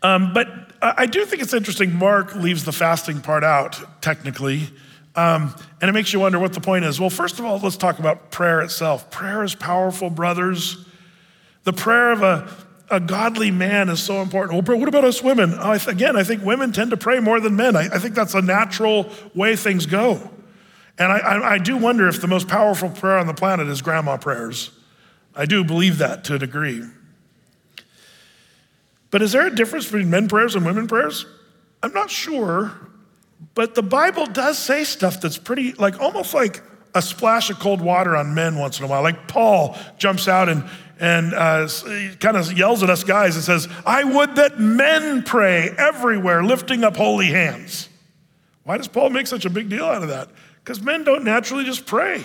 Um, 0.02 0.34
but 0.34 0.48
I 0.82 1.06
do 1.06 1.24
think 1.24 1.40
it's 1.40 1.54
interesting. 1.54 1.94
Mark 1.94 2.34
leaves 2.34 2.64
the 2.64 2.72
fasting 2.72 3.22
part 3.22 3.42
out, 3.42 4.02
technically. 4.02 4.68
Um, 5.16 5.54
and 5.80 5.88
it 5.88 5.92
makes 5.92 6.12
you 6.12 6.20
wonder 6.20 6.38
what 6.38 6.52
the 6.52 6.60
point 6.60 6.84
is. 6.84 6.98
Well, 6.98 7.10
first 7.10 7.38
of 7.38 7.44
all, 7.44 7.58
let's 7.58 7.76
talk 7.76 7.98
about 7.98 8.30
prayer 8.30 8.60
itself. 8.62 9.10
Prayer 9.10 9.44
is 9.44 9.54
powerful, 9.54 10.10
brothers. 10.10 10.84
The 11.62 11.72
prayer 11.72 12.10
of 12.10 12.22
a, 12.22 12.48
a 12.90 13.00
godly 13.00 13.50
man 13.50 13.88
is 13.88 14.02
so 14.02 14.22
important. 14.22 14.66
Well, 14.66 14.78
what 14.78 14.88
about 14.88 15.04
us 15.04 15.22
women? 15.22 15.54
I 15.54 15.78
th- 15.78 15.88
again, 15.88 16.16
I 16.16 16.24
think 16.24 16.44
women 16.44 16.72
tend 16.72 16.90
to 16.90 16.96
pray 16.96 17.20
more 17.20 17.38
than 17.38 17.54
men. 17.54 17.76
I, 17.76 17.82
I 17.82 17.98
think 17.98 18.14
that's 18.14 18.34
a 18.34 18.42
natural 18.42 19.08
way 19.34 19.56
things 19.56 19.86
go. 19.86 20.30
And 20.98 21.12
I, 21.12 21.18
I, 21.18 21.52
I 21.54 21.58
do 21.58 21.76
wonder 21.76 22.08
if 22.08 22.20
the 22.20 22.28
most 22.28 22.48
powerful 22.48 22.90
prayer 22.90 23.18
on 23.18 23.26
the 23.26 23.34
planet 23.34 23.68
is 23.68 23.82
grandma 23.82 24.16
prayers. 24.16 24.70
I 25.34 25.46
do 25.46 25.64
believe 25.64 25.98
that 25.98 26.24
to 26.24 26.34
a 26.34 26.38
degree. 26.38 26.82
But 29.10 29.22
is 29.22 29.32
there 29.32 29.46
a 29.46 29.54
difference 29.54 29.84
between 29.84 30.10
men 30.10 30.28
prayers 30.28 30.56
and 30.56 30.64
women 30.66 30.86
prayers? 30.88 31.24
I'm 31.82 31.92
not 31.92 32.10
sure, 32.10 32.72
but 33.54 33.74
the 33.74 33.82
Bible 33.82 34.26
does 34.26 34.58
say 34.58 34.84
stuff 34.84 35.20
that's 35.20 35.38
pretty, 35.38 35.72
like 35.74 36.00
almost 36.00 36.34
like 36.34 36.62
a 36.94 37.02
splash 37.02 37.50
of 37.50 37.58
cold 37.58 37.80
water 37.80 38.16
on 38.16 38.34
men 38.34 38.56
once 38.56 38.78
in 38.78 38.84
a 38.84 38.88
while. 38.88 39.02
Like 39.02 39.28
Paul 39.28 39.76
jumps 39.98 40.28
out 40.28 40.48
and, 40.48 40.64
and 40.98 41.34
uh, 41.34 41.68
kind 42.20 42.36
of 42.36 42.52
yells 42.52 42.82
at 42.82 42.90
us 42.90 43.04
guys 43.04 43.34
and 43.36 43.44
says, 43.44 43.68
I 43.84 44.04
would 44.04 44.36
that 44.36 44.58
men 44.58 45.22
pray 45.22 45.70
everywhere, 45.76 46.42
lifting 46.42 46.84
up 46.84 46.96
holy 46.96 47.26
hands. 47.26 47.88
Why 48.64 48.76
does 48.78 48.88
Paul 48.88 49.10
make 49.10 49.26
such 49.26 49.44
a 49.44 49.50
big 49.50 49.68
deal 49.68 49.84
out 49.84 50.02
of 50.02 50.08
that? 50.08 50.30
Because 50.62 50.80
men 50.80 51.04
don't 51.04 51.24
naturally 51.24 51.64
just 51.64 51.84
pray. 51.84 52.24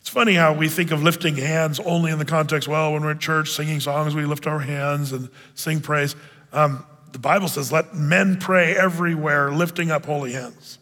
It's 0.00 0.08
funny 0.08 0.34
how 0.34 0.52
we 0.52 0.68
think 0.68 0.92
of 0.92 1.02
lifting 1.02 1.34
hands 1.34 1.80
only 1.80 2.12
in 2.12 2.20
the 2.20 2.24
context, 2.24 2.68
well, 2.68 2.92
when 2.92 3.02
we're 3.02 3.10
at 3.10 3.18
church 3.18 3.50
singing 3.50 3.80
songs, 3.80 4.14
we 4.14 4.24
lift 4.24 4.46
our 4.46 4.60
hands 4.60 5.12
and 5.12 5.28
sing 5.54 5.80
praise. 5.80 6.14
Um, 6.52 6.86
the 7.16 7.20
Bible 7.20 7.48
says, 7.48 7.72
let 7.72 7.94
men 7.94 8.36
pray 8.36 8.76
everywhere, 8.76 9.50
lifting 9.50 9.90
up 9.90 10.04
holy 10.04 10.32
hands. 10.32 10.78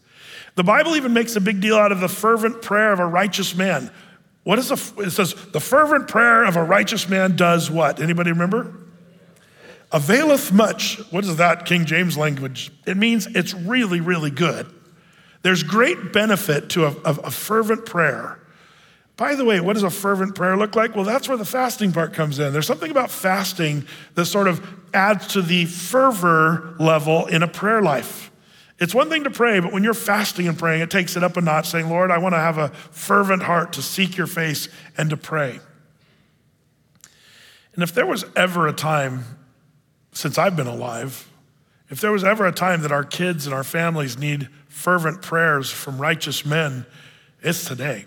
The 0.57 0.65
Bible 0.65 0.97
even 0.97 1.13
makes 1.13 1.37
a 1.37 1.41
big 1.41 1.61
deal 1.61 1.77
out 1.77 1.93
of 1.93 2.01
the 2.01 2.09
fervent 2.09 2.61
prayer 2.61 2.93
of 2.93 2.99
a 2.99 3.07
righteous 3.07 3.55
man. 3.55 3.89
What 4.43 4.59
is 4.59 4.69
the, 4.69 5.05
it 5.05 5.11
says, 5.11 5.33
the 5.53 5.61
fervent 5.61 6.09
prayer 6.09 6.45
of 6.45 6.57
a 6.57 6.65
righteous 6.65 7.09
man 7.09 7.37
does 7.37 7.71
what? 7.71 8.01
Anybody 8.01 8.33
remember? 8.33 8.77
Availeth 9.93 10.51
much. 10.51 10.99
What 11.13 11.23
is 11.23 11.37
that 11.37 11.67
King 11.67 11.85
James 11.85 12.19
language? 12.19 12.73
It 12.85 12.97
means 12.97 13.29
it's 13.29 13.55
really, 13.55 14.01
really 14.01 14.31
good. 14.31 14.67
There's 15.43 15.63
great 15.63 16.13
benefit 16.13 16.71
to 16.71 16.87
a, 16.87 16.91
a, 17.05 17.15
a 17.27 17.31
fervent 17.31 17.87
prayer. 17.87 18.41
By 19.17 19.37
the 19.37 19.45
way, 19.45 19.61
what 19.61 19.75
does 19.75 19.85
a 19.85 19.91
fervent 19.91 20.35
prayer 20.35 20.57
look 20.57 20.75
like? 20.75 20.97
Well, 20.97 21.05
that's 21.05 21.29
where 21.29 21.37
the 21.37 21.45
fasting 21.45 21.93
part 21.93 22.13
comes 22.13 22.41
in. 22.41 22.53
There's 22.53 22.67
something 22.67 22.91
about 22.91 23.11
fasting 23.11 23.87
that 24.15 24.27
sort 24.27 24.49
of 24.49 24.67
adds 24.93 25.29
to 25.29 25.43
the 25.43 25.67
fervor 25.67 26.75
level 26.81 27.27
in 27.27 27.43
a 27.43 27.49
prayer 27.49 27.81
life. 27.81 28.33
It's 28.81 28.93
one 28.93 29.09
thing 29.09 29.23
to 29.23 29.31
pray, 29.31 29.61
but 29.61 29.73
when 29.73 29.85
you're 29.85 29.95
fasting 29.95 30.49
and 30.49 30.59
praying, 30.59 30.81
it 30.83 30.91
takes 30.91 31.17
it 31.17 31.23
up 31.23 31.37
a 31.37 31.41
notch, 31.41 31.69
saying, 31.69 31.89
Lord, 31.89 32.11
I 32.11 32.19
want 32.19 32.35
to 32.35 32.41
have 32.41 32.59
a 32.59 32.71
fervent 32.71 33.45
heart 33.45 33.73
to 33.75 33.83
seek 33.83 34.17
your 34.17 34.27
face 34.27 34.69
and 34.99 35.11
to 35.11 35.17
pray. 35.17 35.61
And 37.75 37.85
if 37.85 37.95
there 37.95 38.07
was 38.07 38.25
ever 38.35 38.67
a 38.67 38.73
time 38.73 39.25
since 40.13 40.39
I've 40.39 40.57
been 40.57 40.67
alive 40.67 41.29
If 41.91 42.01
there 42.01 42.13
was 42.13 42.25
ever 42.25 42.47
a 42.47 42.53
time 42.53 42.83
that 42.83 42.93
our 42.93 43.05
kids 43.05 43.47
and 43.47 43.55
our 43.55 43.63
families 43.63 44.19
need 44.19 44.49
fervent 44.69 45.23
prayers 45.23 45.71
from 45.71 46.01
righteous 46.01 46.45
men, 46.45 46.87
it's 47.43 47.65
today. 47.65 48.07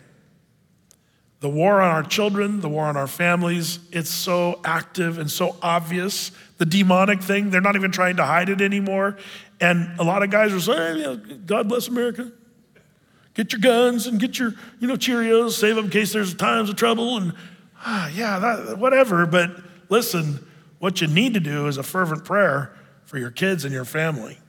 The 1.40 1.50
war 1.50 1.82
on 1.82 1.92
our 1.92 2.04
children, 2.04 2.62
the 2.62 2.70
war 2.70 2.86
on 2.86 2.98
our 2.98 3.08
families, 3.08 3.80
it's 3.92 4.10
so 4.10 4.60
active 4.66 5.20
and 5.20 5.30
so 5.30 5.56
obvious. 5.62 6.32
The 6.58 6.66
demonic 6.66 7.22
thing, 7.22 7.52
they're 7.52 7.62
not 7.62 7.76
even 7.76 7.92
trying 7.92 8.18
to 8.18 8.26
hide 8.26 8.50
it 8.50 8.60
anymore. 8.60 9.18
And 9.60 10.00
a 10.00 10.04
lot 10.04 10.24
of 10.24 10.32
guys 10.32 10.52
are 10.52 10.60
saying, 10.60 11.44
God 11.46 11.70
bless 11.70 11.88
America. 11.88 12.32
Get 13.36 13.54
your 13.54 13.62
guns 13.62 14.08
and 14.08 14.20
get 14.20 14.40
your, 14.40 14.56
you 14.80 14.88
know, 14.88 14.96
Cheerios, 14.96 15.52
save 15.52 15.76
them 15.76 15.86
in 15.86 15.92
case 15.92 16.12
there's 16.12 16.34
times 16.34 16.72
of 16.72 16.76
trouble. 16.76 17.18
And 17.18 17.34
ah, 17.86 18.10
yeah, 18.10 18.40
that, 18.40 18.80
whatever. 18.80 19.28
But 19.28 19.52
listen, 19.90 20.44
what 20.80 21.02
you 21.02 21.08
need 21.08 21.36
to 21.36 21.40
do 21.40 21.68
is 21.68 21.78
a 21.78 21.84
fervent 21.84 22.26
prayer 22.26 22.76
for 23.06 23.20
your 23.20 23.30
kids 23.30 23.64
and 23.64 23.72
your 23.72 23.86
family 23.86 24.40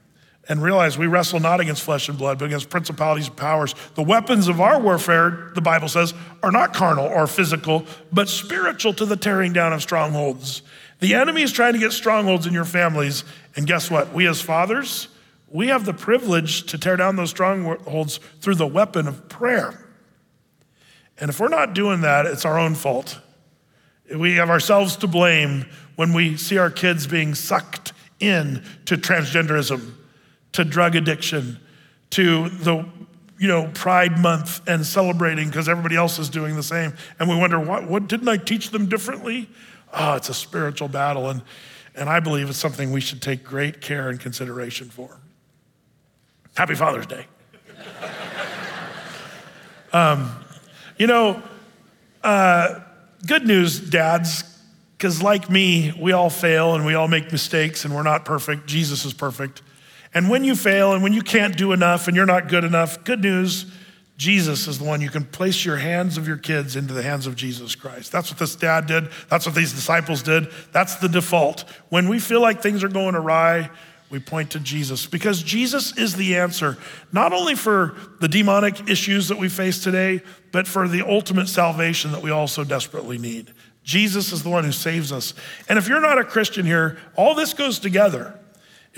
and 0.48 0.62
realize 0.62 0.96
we 0.96 1.06
wrestle 1.06 1.40
not 1.40 1.60
against 1.60 1.82
flesh 1.82 2.08
and 2.08 2.16
blood, 2.16 2.38
but 2.38 2.46
against 2.46 2.70
principalities 2.70 3.28
and 3.28 3.36
powers. 3.36 3.74
The 3.94 4.02
weapons 4.02 4.48
of 4.48 4.60
our 4.60 4.80
warfare, 4.80 5.50
the 5.54 5.60
Bible 5.60 5.88
says, 5.88 6.14
are 6.42 6.50
not 6.50 6.72
carnal 6.72 7.04
or 7.04 7.26
physical, 7.26 7.84
but 8.10 8.28
spiritual 8.28 8.94
to 8.94 9.04
the 9.04 9.16
tearing 9.16 9.52
down 9.52 9.74
of 9.74 9.82
strongholds. 9.82 10.62
The 11.00 11.14
enemy 11.14 11.42
is 11.42 11.52
trying 11.52 11.74
to 11.74 11.78
get 11.78 11.92
strongholds 11.92 12.46
in 12.46 12.54
your 12.54 12.64
families. 12.64 13.24
And 13.56 13.66
guess 13.66 13.90
what? 13.90 14.12
We 14.12 14.26
as 14.26 14.40
fathers, 14.40 15.08
we 15.50 15.68
have 15.68 15.84
the 15.84 15.92
privilege 15.92 16.64
to 16.66 16.78
tear 16.78 16.96
down 16.96 17.16
those 17.16 17.30
strongholds 17.30 18.18
through 18.40 18.56
the 18.56 18.66
weapon 18.66 19.06
of 19.06 19.28
prayer. 19.28 19.86
And 21.20 21.28
if 21.28 21.40
we're 21.40 21.48
not 21.48 21.74
doing 21.74 22.00
that, 22.00 22.26
it's 22.26 22.44
our 22.44 22.58
own 22.58 22.74
fault. 22.74 23.18
We 24.14 24.36
have 24.36 24.48
ourselves 24.48 24.96
to 24.96 25.06
blame 25.06 25.66
when 25.96 26.14
we 26.14 26.36
see 26.36 26.56
our 26.56 26.70
kids 26.70 27.06
being 27.06 27.34
sucked 27.34 27.92
in 28.18 28.64
to 28.86 28.96
transgenderism 28.96 29.92
to 30.58 30.64
drug 30.64 30.96
addiction, 30.96 31.56
to 32.10 32.48
the 32.48 32.84
you 33.38 33.46
know, 33.46 33.70
Pride 33.74 34.18
Month 34.18 34.68
and 34.68 34.84
celebrating 34.84 35.46
because 35.46 35.68
everybody 35.68 35.94
else 35.94 36.18
is 36.18 36.28
doing 36.28 36.56
the 36.56 36.64
same. 36.64 36.94
And 37.20 37.28
we 37.28 37.36
wonder, 37.36 37.60
what, 37.60 37.88
what 37.88 38.08
didn't 38.08 38.26
I 38.26 38.38
teach 38.38 38.70
them 38.70 38.88
differently? 38.88 39.48
Oh, 39.92 40.14
it's 40.14 40.28
a 40.28 40.34
spiritual 40.34 40.88
battle. 40.88 41.30
And, 41.30 41.42
and 41.94 42.08
I 42.08 42.18
believe 42.18 42.48
it's 42.48 42.58
something 42.58 42.90
we 42.90 43.00
should 43.00 43.22
take 43.22 43.44
great 43.44 43.80
care 43.80 44.08
and 44.08 44.18
consideration 44.18 44.88
for. 44.88 45.20
Happy 46.56 46.74
Father's 46.74 47.06
Day. 47.06 47.26
um, 49.92 50.34
you 50.96 51.06
know, 51.06 51.40
uh, 52.24 52.80
good 53.28 53.46
news, 53.46 53.78
dads, 53.78 54.42
because 54.96 55.22
like 55.22 55.48
me, 55.48 55.94
we 56.00 56.10
all 56.10 56.30
fail 56.30 56.74
and 56.74 56.84
we 56.84 56.94
all 56.94 57.06
make 57.06 57.30
mistakes 57.30 57.84
and 57.84 57.94
we're 57.94 58.02
not 58.02 58.24
perfect. 58.24 58.66
Jesus 58.66 59.04
is 59.04 59.12
perfect. 59.14 59.62
And 60.18 60.28
when 60.28 60.42
you 60.42 60.56
fail 60.56 60.94
and 60.94 61.02
when 61.04 61.12
you 61.12 61.22
can't 61.22 61.56
do 61.56 61.70
enough 61.70 62.08
and 62.08 62.16
you're 62.16 62.26
not 62.26 62.48
good 62.48 62.64
enough, 62.64 63.04
good 63.04 63.20
news, 63.20 63.66
Jesus 64.16 64.66
is 64.66 64.80
the 64.80 64.84
one 64.84 65.00
you 65.00 65.10
can 65.10 65.24
place 65.24 65.64
your 65.64 65.76
hands 65.76 66.18
of 66.18 66.26
your 66.26 66.36
kids 66.36 66.74
into 66.74 66.92
the 66.92 67.04
hands 67.04 67.28
of 67.28 67.36
Jesus 67.36 67.76
Christ. 67.76 68.10
That's 68.10 68.28
what 68.28 68.36
this 68.36 68.56
dad 68.56 68.86
did. 68.86 69.10
That's 69.30 69.46
what 69.46 69.54
these 69.54 69.72
disciples 69.72 70.24
did. 70.24 70.48
That's 70.72 70.96
the 70.96 71.08
default. 71.08 71.60
When 71.90 72.08
we 72.08 72.18
feel 72.18 72.40
like 72.40 72.60
things 72.60 72.82
are 72.82 72.88
going 72.88 73.14
awry, 73.14 73.70
we 74.10 74.18
point 74.18 74.50
to 74.50 74.58
Jesus 74.58 75.06
because 75.06 75.40
Jesus 75.40 75.96
is 75.96 76.16
the 76.16 76.36
answer, 76.36 76.78
not 77.12 77.32
only 77.32 77.54
for 77.54 77.94
the 78.20 78.26
demonic 78.26 78.90
issues 78.90 79.28
that 79.28 79.38
we 79.38 79.48
face 79.48 79.84
today, 79.84 80.20
but 80.50 80.66
for 80.66 80.88
the 80.88 81.08
ultimate 81.08 81.46
salvation 81.46 82.10
that 82.10 82.22
we 82.22 82.32
also 82.32 82.64
desperately 82.64 83.18
need. 83.18 83.54
Jesus 83.84 84.32
is 84.32 84.42
the 84.42 84.50
one 84.50 84.64
who 84.64 84.72
saves 84.72 85.12
us. 85.12 85.32
And 85.68 85.78
if 85.78 85.86
you're 85.86 86.00
not 86.00 86.18
a 86.18 86.24
Christian 86.24 86.66
here, 86.66 86.98
all 87.14 87.36
this 87.36 87.54
goes 87.54 87.78
together. 87.78 88.36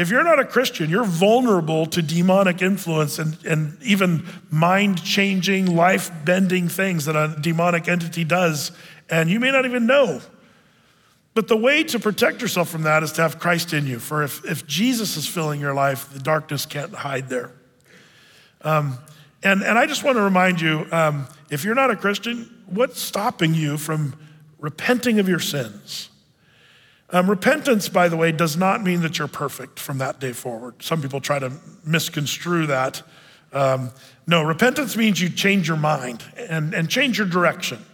If 0.00 0.08
you're 0.08 0.24
not 0.24 0.38
a 0.38 0.46
Christian, 0.46 0.88
you're 0.88 1.04
vulnerable 1.04 1.84
to 1.84 2.00
demonic 2.00 2.62
influence 2.62 3.18
and, 3.18 3.36
and 3.44 3.76
even 3.82 4.26
mind 4.48 5.04
changing, 5.04 5.76
life 5.76 6.10
bending 6.24 6.70
things 6.70 7.04
that 7.04 7.16
a 7.16 7.38
demonic 7.38 7.86
entity 7.86 8.24
does, 8.24 8.72
and 9.10 9.28
you 9.28 9.38
may 9.38 9.50
not 9.50 9.66
even 9.66 9.84
know. 9.84 10.22
But 11.34 11.48
the 11.48 11.56
way 11.56 11.84
to 11.84 11.98
protect 11.98 12.40
yourself 12.40 12.70
from 12.70 12.84
that 12.84 13.02
is 13.02 13.12
to 13.12 13.20
have 13.20 13.38
Christ 13.38 13.74
in 13.74 13.86
you. 13.86 13.98
For 13.98 14.22
if, 14.22 14.42
if 14.46 14.66
Jesus 14.66 15.18
is 15.18 15.26
filling 15.26 15.60
your 15.60 15.74
life, 15.74 16.10
the 16.14 16.18
darkness 16.18 16.64
can't 16.64 16.94
hide 16.94 17.28
there. 17.28 17.52
Um, 18.62 18.96
and, 19.42 19.62
and 19.62 19.78
I 19.78 19.84
just 19.84 20.02
want 20.02 20.16
to 20.16 20.22
remind 20.22 20.62
you 20.62 20.86
um, 20.92 21.26
if 21.50 21.62
you're 21.62 21.74
not 21.74 21.90
a 21.90 21.96
Christian, 21.96 22.62
what's 22.64 23.02
stopping 23.02 23.52
you 23.52 23.76
from 23.76 24.18
repenting 24.58 25.18
of 25.18 25.28
your 25.28 25.40
sins? 25.40 26.08
Um, 27.12 27.28
repentance, 27.28 27.88
by 27.88 28.08
the 28.08 28.16
way, 28.16 28.30
does 28.30 28.56
not 28.56 28.82
mean 28.82 29.00
that 29.02 29.18
you're 29.18 29.28
perfect 29.28 29.80
from 29.80 29.98
that 29.98 30.20
day 30.20 30.32
forward. 30.32 30.82
Some 30.82 31.02
people 31.02 31.20
try 31.20 31.38
to 31.38 31.52
misconstrue 31.84 32.66
that. 32.66 33.02
Um, 33.52 33.90
no, 34.26 34.42
repentance 34.42 34.96
means 34.96 35.20
you 35.20 35.28
change 35.28 35.66
your 35.66 35.76
mind 35.76 36.22
and, 36.36 36.72
and 36.72 36.88
change 36.88 37.18
your 37.18 37.26
direction. 37.26 37.84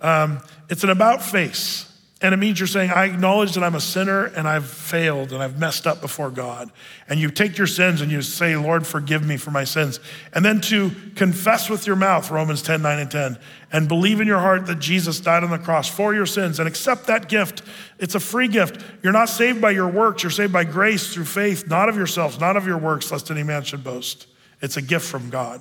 Um, 0.00 0.40
it's 0.68 0.84
an 0.84 0.90
about 0.90 1.22
face. 1.22 1.91
And 2.22 2.32
it 2.32 2.36
means 2.36 2.60
you're 2.60 2.68
saying, 2.68 2.90
I 2.90 3.06
acknowledge 3.06 3.54
that 3.54 3.64
I'm 3.64 3.74
a 3.74 3.80
sinner 3.80 4.26
and 4.26 4.46
I've 4.46 4.66
failed 4.66 5.32
and 5.32 5.42
I've 5.42 5.58
messed 5.58 5.88
up 5.88 6.00
before 6.00 6.30
God. 6.30 6.70
And 7.08 7.18
you 7.18 7.30
take 7.32 7.58
your 7.58 7.66
sins 7.66 8.00
and 8.00 8.12
you 8.12 8.22
say, 8.22 8.56
Lord, 8.56 8.86
forgive 8.86 9.26
me 9.26 9.36
for 9.36 9.50
my 9.50 9.64
sins. 9.64 9.98
And 10.32 10.44
then 10.44 10.60
to 10.62 10.92
confess 11.16 11.68
with 11.68 11.84
your 11.84 11.96
mouth, 11.96 12.30
Romans 12.30 12.62
10, 12.62 12.80
9, 12.80 12.98
and 13.00 13.10
10, 13.10 13.38
and 13.72 13.88
believe 13.88 14.20
in 14.20 14.28
your 14.28 14.38
heart 14.38 14.66
that 14.66 14.78
Jesus 14.78 15.18
died 15.18 15.42
on 15.42 15.50
the 15.50 15.58
cross 15.58 15.88
for 15.88 16.14
your 16.14 16.26
sins 16.26 16.60
and 16.60 16.68
accept 16.68 17.08
that 17.08 17.28
gift. 17.28 17.62
It's 17.98 18.14
a 18.14 18.20
free 18.20 18.46
gift. 18.46 18.80
You're 19.02 19.12
not 19.12 19.28
saved 19.28 19.60
by 19.60 19.72
your 19.72 19.88
works, 19.88 20.22
you're 20.22 20.30
saved 20.30 20.52
by 20.52 20.62
grace 20.62 21.12
through 21.12 21.24
faith, 21.24 21.66
not 21.66 21.88
of 21.88 21.96
yourselves, 21.96 22.38
not 22.38 22.56
of 22.56 22.66
your 22.66 22.78
works, 22.78 23.10
lest 23.10 23.32
any 23.32 23.42
man 23.42 23.64
should 23.64 23.82
boast. 23.82 24.28
It's 24.60 24.76
a 24.76 24.82
gift 24.82 25.06
from 25.06 25.28
God. 25.28 25.60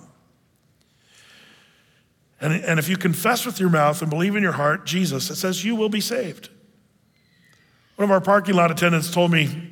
And, 2.42 2.54
and 2.54 2.80
if 2.80 2.90
you 2.90 2.98
confess 2.98 3.46
with 3.46 3.60
your 3.60 3.70
mouth 3.70 4.02
and 4.02 4.10
believe 4.10 4.36
in 4.36 4.44
your 4.44 4.52
heart 4.54 4.86
Jesus, 4.86 5.30
it 5.30 5.36
says 5.36 5.64
you 5.64 5.76
will 5.76 5.90
be 5.90 6.02
saved. 6.02 6.50
One 7.96 8.04
of 8.04 8.12
our 8.12 8.22
parking 8.22 8.56
lot 8.56 8.72
attendants 8.72 9.12
told 9.12 9.32
me 9.32 9.72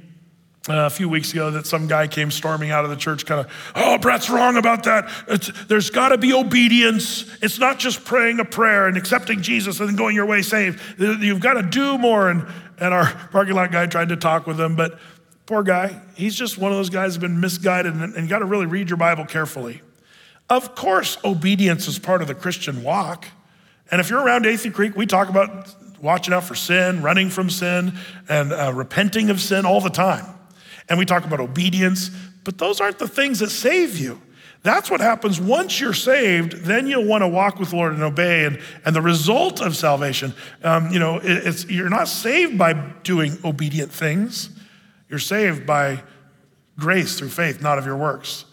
uh, 0.70 0.86
a 0.86 0.90
few 0.90 1.10
weeks 1.10 1.32
ago 1.32 1.50
that 1.50 1.66
some 1.66 1.88
guy 1.88 2.08
came 2.08 2.30
storming 2.30 2.70
out 2.70 2.84
of 2.84 2.92
the 2.92 2.96
church, 2.96 3.26
kind 3.26 3.44
of, 3.44 3.52
oh, 3.76 3.98
Brett's 3.98 4.30
wrong 4.30 4.56
about 4.56 4.84
that. 4.84 5.10
It's, 5.28 5.52
there's 5.66 5.90
got 5.90 6.10
to 6.10 6.18
be 6.20 6.32
obedience. 6.32 7.26
It's 7.42 7.58
not 7.58 7.80
just 7.80 8.06
praying 8.06 8.40
a 8.40 8.46
prayer 8.46 8.88
and 8.88 8.98
accepting 8.98 9.42
Jesus 9.42 9.80
and 9.80 9.90
then 9.90 9.96
going 9.96 10.16
your 10.16 10.28
way 10.28 10.44
saved. 10.44 10.80
You've 11.00 11.40
got 11.40 11.54
to 11.54 11.64
do 11.64 11.98
more. 11.98 12.30
And, 12.30 12.46
and 12.78 12.94
our 12.94 13.12
parking 13.32 13.56
lot 13.56 13.72
guy 13.72 13.88
tried 13.88 14.10
to 14.10 14.16
talk 14.16 14.46
with 14.46 14.60
him, 14.60 14.76
but 14.76 15.00
poor 15.48 15.64
guy, 15.64 16.00
he's 16.14 16.36
just 16.36 16.60
one 16.60 16.72
of 16.72 16.78
those 16.78 16.92
guys 16.92 17.16
who's 17.16 17.22
been 17.22 17.40
misguided, 17.40 17.96
and, 17.96 18.14
and 18.14 18.30
got 18.30 18.40
to 18.40 18.46
really 18.46 18.68
read 18.68 18.90
your 18.90 18.98
Bible 18.98 19.26
carefully. 19.26 19.82
Of 20.50 20.76
course, 20.76 21.18
obedience 21.24 21.88
is 21.88 22.00
part 22.00 22.22
of 22.22 22.28
the 22.28 22.36
Christian 22.36 22.84
walk. 22.84 23.28
And 23.92 24.02
if 24.02 24.10
you're 24.10 24.24
around 24.24 24.46
Athey 24.46 24.74
Creek, 24.74 24.96
we 24.96 25.06
talk 25.06 25.30
about 25.30 25.74
watching 26.02 26.34
out 26.34 26.44
for 26.44 26.56
sin, 26.56 27.02
running 27.02 27.30
from 27.30 27.50
sin, 27.50 27.94
and 28.28 28.52
uh, 28.52 28.72
repenting 28.74 29.30
of 29.30 29.40
sin 29.42 29.66
all 29.66 29.82
the 29.82 29.90
time. 29.90 30.26
And 30.88 30.98
we 30.98 31.06
talk 31.06 31.26
about 31.26 31.40
obedience, 31.40 32.10
but 32.44 32.58
those 32.58 32.82
aren't 32.82 33.00
the 33.00 33.08
things 33.08 33.40
that 33.40 33.50
save 33.50 33.98
you. 33.98 34.22
That's 34.62 34.92
what 34.92 35.00
happens 35.00 35.40
once 35.40 35.80
you're 35.80 35.94
saved, 35.94 36.52
then 36.66 36.86
you'll 36.86 37.06
want 37.06 37.22
to 37.22 37.28
walk 37.28 37.60
with 37.60 37.70
the 37.70 37.78
Lord 37.78 37.94
and 37.94 38.04
obey. 38.04 38.46
And, 38.46 38.60
and 38.84 38.96
the 38.96 39.02
result 39.02 39.62
of 39.62 39.76
salvation, 39.76 40.34
um, 40.64 40.92
you 40.92 41.00
know, 41.00 41.18
it, 41.18 41.48
it's, 41.48 41.66
you're 41.70 41.90
not 41.90 42.08
saved 42.08 42.58
by 42.58 42.74
doing 43.04 43.38
obedient 43.46 43.92
things. 43.92 44.50
You're 45.08 45.20
saved 45.20 45.66
by 45.66 46.04
grace 46.78 47.18
through 47.18 47.30
faith, 47.30 47.62
not 47.62 47.78
of 47.78 47.86
your 47.86 47.96
works. 47.96 48.46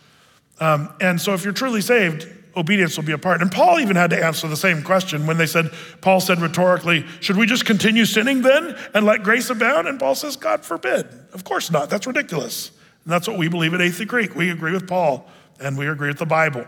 Um, 0.60 0.92
and 1.00 1.20
so 1.20 1.34
if 1.34 1.44
you're 1.44 1.52
truly 1.52 1.80
saved, 1.80 2.28
obedience 2.56 2.96
will 2.96 3.04
be 3.04 3.12
a 3.12 3.18
part. 3.18 3.42
And 3.42 3.52
Paul 3.52 3.78
even 3.78 3.96
had 3.96 4.10
to 4.10 4.24
answer 4.24 4.48
the 4.48 4.56
same 4.56 4.82
question 4.82 5.26
when 5.26 5.36
they 5.36 5.46
said, 5.46 5.70
Paul 6.00 6.20
said 6.20 6.40
rhetorically, 6.40 7.04
should 7.20 7.36
we 7.36 7.46
just 7.46 7.66
continue 7.66 8.06
sinning 8.06 8.42
then 8.42 8.76
and 8.94 9.04
let 9.04 9.22
grace 9.22 9.50
abound? 9.50 9.86
And 9.86 10.00
Paul 10.00 10.14
says, 10.14 10.36
God 10.36 10.64
forbid. 10.64 11.06
Of 11.32 11.44
course 11.44 11.70
not. 11.70 11.90
That's 11.90 12.06
ridiculous. 12.06 12.70
And 13.04 13.12
that's 13.12 13.28
what 13.28 13.38
we 13.38 13.48
believe 13.48 13.74
at 13.74 13.80
Athey 13.80 14.08
Creek. 14.08 14.34
We 14.34 14.50
agree 14.50 14.72
with 14.72 14.88
Paul 14.88 15.28
and 15.60 15.76
we 15.76 15.86
agree 15.88 16.08
with 16.08 16.18
the 16.18 16.26
Bible. 16.26 16.66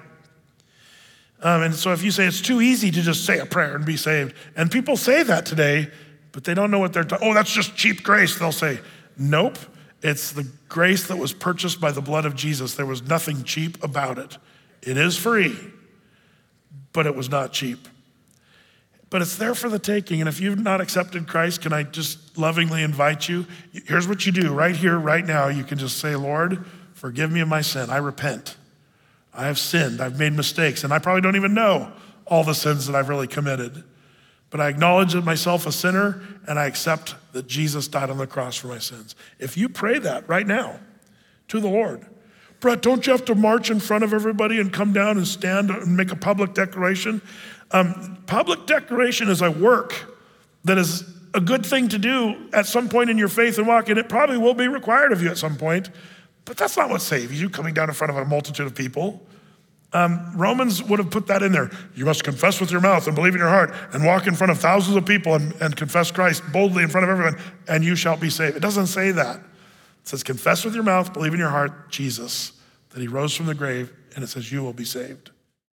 Um, 1.41 1.63
and 1.63 1.75
so 1.75 1.93
if 1.93 2.03
you 2.03 2.11
say 2.11 2.27
it's 2.27 2.41
too 2.41 2.61
easy 2.61 2.91
to 2.91 3.01
just 3.01 3.25
say 3.25 3.39
a 3.39 3.47
prayer 3.47 3.77
and 3.77 3.87
be 3.87 3.97
saved, 3.97 4.35
and 4.57 4.71
people 4.71 4.97
say 4.97 5.23
that 5.23 5.47
today, 5.47 5.89
but 6.33 6.45
they 6.45 6.53
don't 6.53 6.71
know 6.71 6.81
what 6.81 6.93
they're 6.93 7.05
talking. 7.05 7.29
Oh, 7.29 7.35
that's 7.35 7.53
just 7.53 7.77
cheap 7.77 8.03
grace. 8.03 8.39
They'll 8.39 8.53
say, 8.53 8.81
nope. 9.17 9.57
It's 10.03 10.33
the 10.33 10.49
grace 10.69 11.09
that 11.09 11.17
was 11.17 11.33
purchased 11.33 11.81
by 11.81 11.91
the 11.91 12.01
blood 12.01 12.25
of 12.25 12.37
Jesus. 12.37 12.75
There 12.75 12.87
was 12.87 13.03
nothing 13.03 13.43
cheap 13.43 13.83
about 13.83 14.19
it. 14.19 14.39
It 14.83 14.97
is 14.97 15.17
free 15.17 15.57
but 16.93 17.07
it 17.07 17.15
was 17.15 17.31
not 17.31 17.53
cheap. 17.53 17.89
But 19.11 19.23
it's 19.23 19.37
there 19.37 19.55
for 19.55 19.69
the 19.69 19.79
taking. 19.79 20.21
And 20.21 20.29
if 20.29 20.41
you've 20.41 20.59
not 20.59 20.81
accepted 20.81 21.27
Christ, 21.27 21.63
can 21.63 21.73
I 21.73 21.83
just 21.83 22.37
lovingly 22.37 22.83
invite 22.83 23.29
you? 23.29 23.47
Here's 23.87 24.07
what 24.07 24.27
you 24.27 24.33
do 24.33 24.53
right 24.53 24.77
here, 24.77 24.99
right 24.99 25.25
now. 25.25 25.49
You 25.49 25.65
can 25.65 25.79
just 25.79 25.99
say, 25.99 26.15
Lord, 26.15 26.65
forgive 26.93 27.33
me 27.33 27.41
of 27.41 27.49
my 27.49 27.63
sin. 27.63 27.89
I 27.89 27.99
repent. 27.99 28.57
I 29.33 29.47
have 29.47 29.59
sinned. 29.59 30.01
I've 30.01 30.19
made 30.19 30.33
mistakes. 30.33 30.85
And 30.85 30.93
I 30.93 30.99
probably 30.99 31.23
don't 31.23 31.37
even 31.37 31.55
know 31.55 31.93
all 32.27 32.45
the 32.45 32.55
sins 32.55 32.87
that 32.87 32.97
I've 32.97 33.09
really 33.09 33.29
committed. 33.29 33.85
But 34.51 34.61
I 34.61 34.69
acknowledge 34.69 35.15
myself 35.15 35.67
a 35.67 35.73
sinner 35.73 36.23
and 36.47 36.59
I 36.59 36.67
accept 36.67 37.15
that 37.33 37.47
Jesus 37.47 37.87
died 37.87 38.11
on 38.11 38.19
the 38.19 38.27
cross 38.27 38.57
for 38.57 38.69
my 38.69 38.79
sins. 38.79 39.15
If 39.39 39.57
you 39.57 39.69
pray 39.69 39.99
that 39.99 40.29
right 40.29 40.47
now, 40.47 40.81
to 41.49 41.61
the 41.61 41.69
Lord. 41.69 42.07
Brett, 42.61 42.83
don't 42.83 43.07
you 43.07 43.13
have 43.13 43.25
to 43.27 43.35
march 43.35 43.71
in 43.71 43.81
front 43.81 44.05
of 44.05 44.13
everybody 44.13 44.59
and 44.59 44.73
come 44.73 44.93
down 44.93 45.17
and 45.17 45.27
stand 45.27 45.71
and 45.71 45.97
make 45.97 46.11
a 46.11 46.17
public 46.17 46.55
declaration? 46.55 47.23
Um, 47.71 48.19
public 48.27 48.67
declaration 48.67 49.29
is 49.29 49.43
a 49.43 49.51
work 49.51 50.17
that 50.65 50.79
is 50.79 51.05
a 51.35 51.41
good 51.41 51.65
thing 51.65 51.89
to 51.89 51.99
do 51.99 52.49
at 52.53 52.67
some 52.67 52.89
point 52.89 53.11
in 53.11 53.19
your 53.19 53.29
faith 53.29 53.59
and 53.59 53.67
walk, 53.67 53.89
and 53.89 53.99
it 53.99 54.09
probably 54.09 54.39
will 54.39 54.55
be 54.55 54.67
required 54.67 55.13
of 55.13 55.23
you 55.23 55.29
at 55.29 55.39
some 55.39 55.57
point. 55.57 55.91
But 56.45 56.57
that's 56.57 56.77
not 56.77 56.89
what 56.89 57.03
saves 57.03 57.41
you, 57.41 57.51
coming 57.51 57.75
down 57.75 57.89
in 57.89 57.95
front 57.95 58.11
of 58.11 58.17
a 58.17 58.25
multitude 58.25 58.67
of 58.67 58.75
people. 58.75 59.25
Um, 59.93 60.37
Romans 60.37 60.83
would 60.83 60.99
have 60.99 61.11
put 61.11 61.29
that 61.29 61.43
in 61.43 61.51
there. 61.51 61.71
You 61.95 62.05
must 62.05 62.23
confess 62.23 62.61
with 62.61 62.71
your 62.71 62.83
mouth 62.83 63.07
and 63.07 63.17
believe 63.17 63.35
in 63.35 63.41
your 63.41 63.49
heart 63.49 63.73
and 63.93 64.05
walk 64.05 64.27
in 64.27 64.35
front 64.35 64.51
of 64.51 64.59
thousands 64.59 64.97
of 64.97 65.07
people 65.07 65.35
and, 65.35 65.55
and 65.63 65.75
confess 65.75 66.11
Christ 66.11 66.43
boldly 66.53 66.83
in 66.83 66.91
front 66.91 67.05
of 67.05 67.11
everyone, 67.11 67.41
and 67.69 67.83
you 67.83 67.97
shall 67.97 68.17
be 68.17 68.29
saved. 68.29 68.57
It 68.57 68.61
doesn't 68.61 68.89
say 68.89 69.13
that. 69.13 69.37
It 69.37 70.09
says, 70.09 70.23
confess 70.23 70.65
with 70.65 70.75
your 70.75 70.85
mouth, 70.85 71.15
believe 71.15 71.33
in 71.33 71.39
your 71.39 71.49
heart, 71.49 71.91
Jesus, 71.91 72.53
that 72.91 73.01
he 73.01 73.09
rose 73.09 73.35
from 73.35 73.47
the 73.47 73.55
grave, 73.55 73.93
and 74.15 74.23
it 74.23 74.27
says, 74.27 74.53
you 74.53 74.63
will 74.63 74.75
be 74.75 74.85
saved. 74.85 75.31